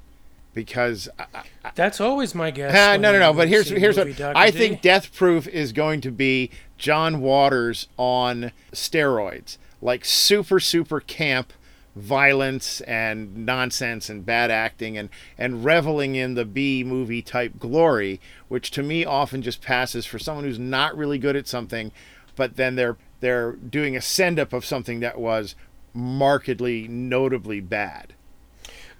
because 0.55 1.09
I, 1.19 1.43
That's 1.75 2.01
always 2.01 2.35
my 2.35 2.51
guess. 2.53 2.73
When 2.73 3.01
no, 3.03 3.13
no, 3.13 3.19
no. 3.19 3.33
But 3.33 3.49
here's 3.49 3.69
here's 3.69 3.97
what 3.97 4.17
Dr. 4.17 4.37
I 4.39 4.51
D. 4.51 4.59
think. 4.59 4.81
Death 4.81 5.13
Proof 5.15 5.49
is 5.49 5.73
going 5.73 6.01
to 6.03 6.13
be 6.13 6.51
John 6.79 7.21
Waters 7.21 7.89
on 7.97 8.53
steroids, 8.73 9.59
like 9.81 10.05
super 10.05 10.61
super 10.61 11.01
camp 11.01 11.53
violence 11.95 12.81
and 12.83 13.45
nonsense 13.45 14.09
and 14.09 14.25
bad 14.25 14.51
acting 14.51 14.97
and 14.97 15.11
and 15.37 15.65
reveling 15.65 16.15
in 16.15 16.35
the 16.35 16.45
B 16.45 16.83
movie 16.85 17.23
type 17.23 17.59
glory, 17.59 18.21
which 18.49 18.71
to 18.73 18.83
me 18.83 19.05
often 19.05 19.43
just 19.43 19.61
passes 19.61 20.07
for 20.07 20.19
someone 20.19 20.45
who's 20.45 20.59
not 20.59 20.97
really 20.97 21.19
good 21.19 21.37
at 21.37 21.47
something, 21.47 21.93
but 22.37 22.57
then 22.57 22.77
they're 22.77 22.97
they're 23.21 23.53
doing 23.53 23.97
a 23.97 24.01
send 24.01 24.39
up 24.39 24.53
of 24.53 24.65
something 24.65 25.01
that 25.01 25.19
was 25.19 25.55
markedly 25.95 26.89
notably 26.89 27.61
bad. 27.61 28.15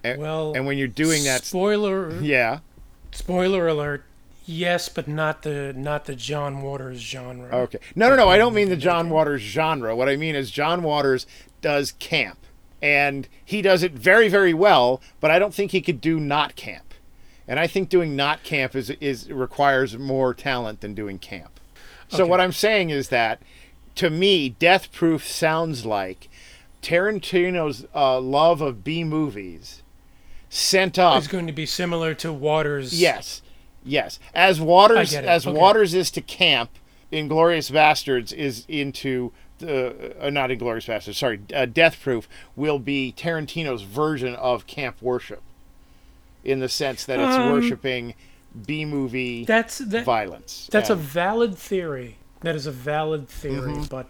And, 0.05 0.21
Well, 0.21 0.53
and 0.55 0.67
when 0.67 0.79
you're 0.79 0.89
doing 0.89 1.25
that, 1.25 1.45
spoiler 1.45 2.21
yeah. 2.21 2.61
spoiler 3.13 3.69
alert. 3.69 4.05
Yes, 4.45 4.89
but 4.89 5.07
not 5.07 5.43
the 5.43 5.73
not 5.77 6.07
the 6.07 6.17
John 6.17 6.63
Waters 6.63 7.01
genre. 7.01 7.49
Okay. 7.55 7.79
No, 7.95 8.11
no, 8.11 8.17
no. 8.17 8.29
I 8.29 8.37
don't 8.37 8.55
mean 8.55 8.69
the 8.69 8.77
John 8.77 9.09
Waters 9.09 9.41
genre. 9.41 9.95
What 9.95 10.09
I 10.09 10.17
mean 10.17 10.35
is 10.35 10.51
John 10.51 10.83
Waters 10.83 11.27
does 11.61 11.93
camp, 11.93 12.39
and 12.83 13.29
he 13.45 13.63
does 13.63 13.83
it 13.83 13.93
very, 13.93 14.29
very 14.29 14.53
well. 14.53 15.01
But 15.21 15.31
I 15.31 15.39
don't 15.39 15.55
think 15.55 15.71
he 15.71 15.81
could 15.81 16.01
do 16.01 16.19
not 16.21 16.57
camp, 16.57 16.93
and 17.49 17.59
I 17.61 17.67
think 17.67 17.89
doing 17.89 18.15
not 18.17 18.43
camp 18.43 18.75
is 18.75 18.91
is 19.01 19.31
requires 19.31 19.97
more 19.97 20.35
talent 20.35 20.81
than 20.83 20.93
doing 20.95 21.19
camp. 21.19 21.61
So 22.09 22.25
Okay. 22.25 22.31
what 22.31 22.41
I'm 22.43 22.53
saying 22.53 22.91
is 22.91 23.09
that, 23.09 23.41
to 23.95 24.11
me, 24.11 24.51
Death 24.51 24.93
Proof 24.93 25.27
sounds 25.27 25.87
like 25.87 26.29
Tarantino's 26.83 27.87
uh, 27.95 28.21
love 28.21 28.61
of 28.61 28.85
B 28.85 29.05
movies 29.05 29.83
sent 30.51 30.99
up 30.99 31.17
It's 31.19 31.27
going 31.29 31.47
to 31.47 31.53
be 31.53 31.65
similar 31.65 32.13
to 32.15 32.33
Waters. 32.33 33.01
Yes, 33.01 33.41
yes. 33.85 34.19
As 34.35 34.61
Waters 34.61 35.15
I 35.15 35.17
get 35.19 35.25
it. 35.25 35.29
as 35.29 35.47
Okay. 35.47 35.57
Waters 35.57 35.95
is 35.95 36.11
to 36.11 36.21
camp, 36.21 36.71
Inglourious 37.11 37.71
Basterds 37.71 38.33
is 38.33 38.65
into 38.69 39.33
uh, 39.63 40.31
not 40.31 40.51
Inglourious 40.51 40.87
Basterds. 40.87 41.15
Sorry, 41.15 41.41
uh, 41.55 41.67
Death 41.67 42.01
Proof 42.03 42.29
will 42.57 42.79
be 42.79 43.15
Tarantino's 43.17 43.83
version 43.83 44.35
of 44.35 44.67
camp 44.67 44.97
worship, 45.01 45.43
in 46.45 46.61
the 46.61 46.69
sense 46.69 47.05
that 47.05 47.19
it's 47.21 47.37
Um, 47.37 47.53
worshiping 47.53 48.15
B 48.67 48.85
movie 48.85 49.45
That's 49.45 49.79
that, 49.79 50.05
violence. 50.05 50.69
That's 50.71 50.91
a 50.91 50.95
valid 50.97 51.57
theory. 51.57 52.19
That 52.41 52.55
is 52.57 52.67
a 52.67 52.73
valid 52.73 53.29
theory, 53.29 53.77
but 53.89 54.09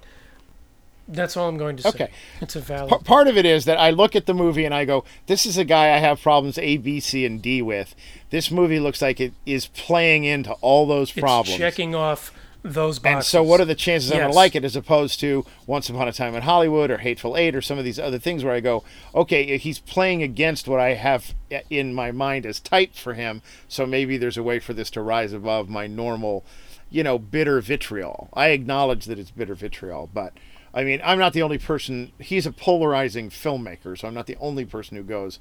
that's 1.06 1.36
all 1.36 1.48
I'm 1.48 1.58
going 1.58 1.76
to 1.76 1.82
say. 1.82 1.88
Mm-hmm. 1.90 2.02
Okay. 2.04 2.12
It's 2.40 2.56
a 2.56 2.60
valid. 2.60 2.90
P- 2.90 3.04
part 3.04 3.28
of 3.28 3.36
it 3.36 3.44
is 3.44 3.66
that 3.66 3.78
I 3.78 3.90
look 3.90 4.16
at 4.16 4.26
the 4.26 4.34
movie 4.34 4.64
and 4.64 4.74
I 4.74 4.84
go, 4.84 5.04
"This 5.26 5.44
is 5.44 5.58
a 5.58 5.64
guy 5.64 5.94
I 5.94 5.98
have 5.98 6.20
problems 6.22 6.56
A, 6.58 6.76
B, 6.78 6.98
C, 7.00 7.26
and 7.26 7.42
D 7.42 7.60
with." 7.60 7.94
This 8.30 8.50
movie 8.50 8.80
looks 8.80 9.02
like 9.02 9.20
it 9.20 9.34
is 9.44 9.66
playing 9.66 10.24
into 10.24 10.52
all 10.62 10.86
those 10.86 11.10
it's 11.10 11.20
problems. 11.20 11.58
checking 11.58 11.94
off 11.94 12.32
those 12.62 12.98
boxes. 12.98 13.14
And 13.14 13.24
so, 13.24 13.42
what 13.42 13.60
are 13.60 13.64
the 13.64 13.74
chances 13.74 14.10
I'm 14.10 14.18
going 14.18 14.30
to 14.30 14.36
like 14.36 14.54
it 14.54 14.64
as 14.64 14.76
opposed 14.76 15.20
to 15.20 15.44
Once 15.66 15.88
Upon 15.88 16.08
a 16.08 16.12
Time 16.12 16.34
in 16.34 16.42
Hollywood 16.42 16.90
or 16.90 16.98
Hateful 16.98 17.36
Eight 17.36 17.54
or 17.54 17.62
some 17.62 17.78
of 17.78 17.84
these 17.84 17.98
other 17.98 18.18
things 18.18 18.44
where 18.44 18.54
I 18.54 18.60
go, 18.60 18.84
okay, 19.14 19.56
he's 19.58 19.80
playing 19.80 20.22
against 20.22 20.68
what 20.68 20.80
I 20.80 20.94
have 20.94 21.34
in 21.70 21.92
my 21.92 22.12
mind 22.12 22.46
as 22.46 22.60
type 22.60 22.94
for 22.94 23.14
him. 23.14 23.42
So 23.68 23.86
maybe 23.86 24.16
there's 24.16 24.36
a 24.36 24.42
way 24.42 24.58
for 24.60 24.74
this 24.74 24.90
to 24.90 25.02
rise 25.02 25.32
above 25.32 25.68
my 25.68 25.86
normal, 25.86 26.44
you 26.90 27.02
know, 27.02 27.18
bitter 27.18 27.60
vitriol. 27.60 28.28
I 28.32 28.48
acknowledge 28.48 29.06
that 29.06 29.18
it's 29.18 29.30
bitter 29.30 29.54
vitriol, 29.54 30.08
but 30.12 30.34
I 30.74 30.84
mean, 30.84 31.00
I'm 31.04 31.18
not 31.18 31.32
the 31.32 31.42
only 31.42 31.58
person. 31.58 32.12
He's 32.18 32.46
a 32.46 32.52
polarizing 32.52 33.30
filmmaker, 33.30 33.98
so 33.98 34.08
I'm 34.08 34.14
not 34.14 34.26
the 34.26 34.38
only 34.40 34.64
person 34.64 34.96
who 34.96 35.02
goes, 35.02 35.38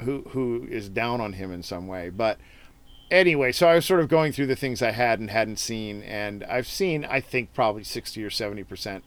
who 0.00 0.22
who 0.30 0.66
is 0.68 0.88
down 0.88 1.20
on 1.20 1.34
him 1.34 1.52
in 1.52 1.62
some 1.62 1.86
way, 1.86 2.10
but 2.10 2.38
anyway, 3.10 3.52
so 3.52 3.68
I 3.68 3.74
was 3.74 3.84
sort 3.84 4.00
of 4.00 4.08
going 4.08 4.32
through 4.32 4.46
the 4.46 4.56
things 4.56 4.82
I 4.82 4.90
had 4.92 5.20
and 5.20 5.30
hadn't 5.30 5.58
seen, 5.58 6.02
and 6.02 6.44
I've 6.44 6.66
seen, 6.66 7.04
I 7.04 7.20
think, 7.20 7.52
probably 7.54 7.84
60 7.84 8.22
or 8.24 8.30
70 8.30 8.64
percent 8.64 9.04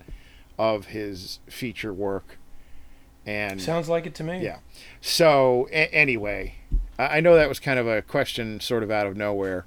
of 0.57 0.87
his 0.87 1.39
feature 1.47 1.93
work. 1.93 2.37
And 3.25 3.61
Sounds 3.61 3.89
like 3.89 4.05
it 4.05 4.15
to 4.15 4.23
me. 4.23 4.41
yeah, 4.43 4.59
so 5.01 5.67
a- 5.71 5.93
anyway, 5.93 6.55
I-, 6.97 7.17
I 7.17 7.19
know 7.19 7.35
that 7.35 7.49
was 7.49 7.59
kind 7.59 7.77
of 7.79 7.87
a 7.87 8.01
question, 8.01 8.59
sort 8.61 8.83
of 8.83 8.89
out 8.91 9.05
of 9.05 9.17
nowhere, 9.17 9.65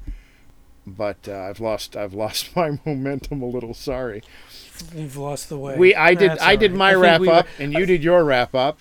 but 0.87 1.29
uh, 1.29 1.33
I've 1.43 1.61
lost, 1.61 1.95
I've 1.97 2.15
lost 2.15 2.57
my 2.57 2.79
momentum 2.87 3.43
a 3.43 3.47
little. 3.47 3.75
Sorry. 3.75 4.23
You've 4.95 5.19
lost 5.19 5.51
the 5.51 5.59
way. 5.59 5.77
We, 5.77 5.95
I 5.95 6.15
did, 6.15 6.31
That's 6.31 6.43
I 6.43 6.57
did 6.57 6.71
right. 6.73 6.79
my 6.79 6.91
think 6.93 7.03
wrap 7.03 7.21
we 7.21 7.29
up, 7.29 7.47
and 7.59 7.73
you 7.75 7.85
did 7.85 8.03
your 8.03 8.25
wrap 8.25 8.55
up. 8.55 8.79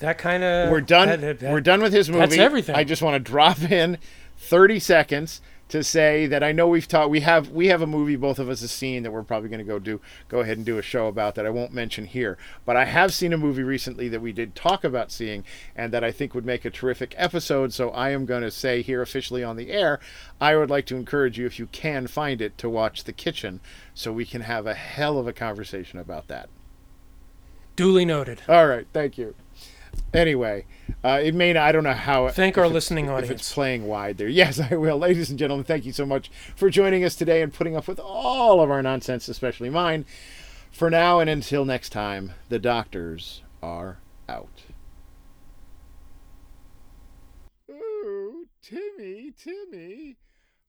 That 0.00 0.18
kind 0.18 0.42
of. 0.42 0.70
we're 0.70 0.80
done. 0.80 1.20
we're 1.42 1.60
done 1.60 1.80
with 1.82 1.92
his 1.92 2.08
movie. 2.08 2.20
that's 2.20 2.38
everything. 2.38 2.74
I 2.74 2.82
just 2.84 3.02
want 3.02 3.14
to 3.14 3.30
drop 3.30 3.60
in 3.70 3.98
30 4.40 4.80
seconds 4.80 5.40
to 5.68 5.84
say 5.84 6.26
that 6.26 6.42
I 6.42 6.50
know 6.50 6.66
we've 6.66 6.88
talked. 6.88 7.10
We 7.10 7.20
have 7.20 7.50
we 7.50 7.68
have 7.68 7.82
a 7.82 7.86
movie 7.86 8.16
both 8.16 8.40
of 8.40 8.48
us 8.48 8.62
have 8.62 8.70
seen 8.70 9.04
that 9.04 9.12
we're 9.12 9.22
probably 9.22 9.48
going 9.48 9.60
to 9.60 9.64
go 9.64 9.78
do 9.78 10.00
go 10.28 10.40
ahead 10.40 10.56
and 10.56 10.66
do 10.66 10.78
a 10.78 10.82
show 10.82 11.06
about 11.06 11.36
that 11.36 11.46
I 11.46 11.50
won't 11.50 11.72
mention 11.72 12.06
here. 12.06 12.36
But 12.64 12.76
I 12.76 12.86
have 12.86 13.14
seen 13.14 13.32
a 13.32 13.38
movie 13.38 13.62
recently 13.62 14.08
that 14.08 14.20
we 14.20 14.32
did 14.32 14.56
talk 14.56 14.82
about 14.82 15.12
seeing 15.12 15.44
and 15.76 15.92
that 15.92 16.02
I 16.02 16.10
think 16.10 16.34
would 16.34 16.44
make 16.44 16.64
a 16.64 16.70
terrific 16.70 17.14
episode. 17.16 17.72
So 17.72 17.90
I 17.90 18.10
am 18.10 18.26
going 18.26 18.42
to 18.42 18.50
say 18.50 18.82
here 18.82 19.00
officially 19.00 19.44
on 19.44 19.56
the 19.56 19.70
air, 19.70 20.00
I 20.40 20.56
would 20.56 20.70
like 20.70 20.86
to 20.86 20.96
encourage 20.96 21.38
you 21.38 21.46
if 21.46 21.58
you 21.60 21.66
can 21.66 22.08
find 22.08 22.40
it 22.40 22.58
to 22.58 22.68
watch 22.68 23.04
The 23.04 23.12
Kitchen, 23.12 23.60
so 23.94 24.12
we 24.12 24.24
can 24.24 24.40
have 24.40 24.66
a 24.66 24.74
hell 24.74 25.18
of 25.18 25.28
a 25.28 25.32
conversation 25.32 26.00
about 26.00 26.26
that. 26.26 26.48
Duly 27.76 28.04
noted. 28.04 28.42
All 28.48 28.66
right, 28.66 28.86
thank 28.92 29.16
you. 29.16 29.34
Anyway, 30.12 30.66
uh, 31.04 31.20
it 31.22 31.34
may 31.34 31.52
not, 31.52 31.62
I 31.62 31.72
don't 31.72 31.84
know 31.84 31.92
how. 31.92 32.28
Thank 32.28 32.58
our 32.58 32.68
listening 32.68 33.08
If 33.08 33.30
it's 33.30 33.52
playing 33.52 33.86
wide 33.86 34.18
there. 34.18 34.28
Yes, 34.28 34.58
I 34.70 34.74
will. 34.74 34.98
Ladies 34.98 35.30
and 35.30 35.38
gentlemen, 35.38 35.64
thank 35.64 35.84
you 35.84 35.92
so 35.92 36.04
much 36.04 36.30
for 36.56 36.68
joining 36.68 37.04
us 37.04 37.14
today 37.14 37.42
and 37.42 37.52
putting 37.52 37.76
up 37.76 37.86
with 37.86 38.00
all 38.00 38.60
of 38.60 38.70
our 38.70 38.82
nonsense, 38.82 39.28
especially 39.28 39.70
mine. 39.70 40.04
For 40.72 40.90
now 40.90 41.20
and 41.20 41.30
until 41.30 41.64
next 41.64 41.90
time, 41.90 42.32
the 42.48 42.58
doctors 42.58 43.42
are 43.62 43.98
out. 44.28 44.62
Ooh, 47.70 48.46
Timmy, 48.62 49.32
Timmy. 49.36 50.16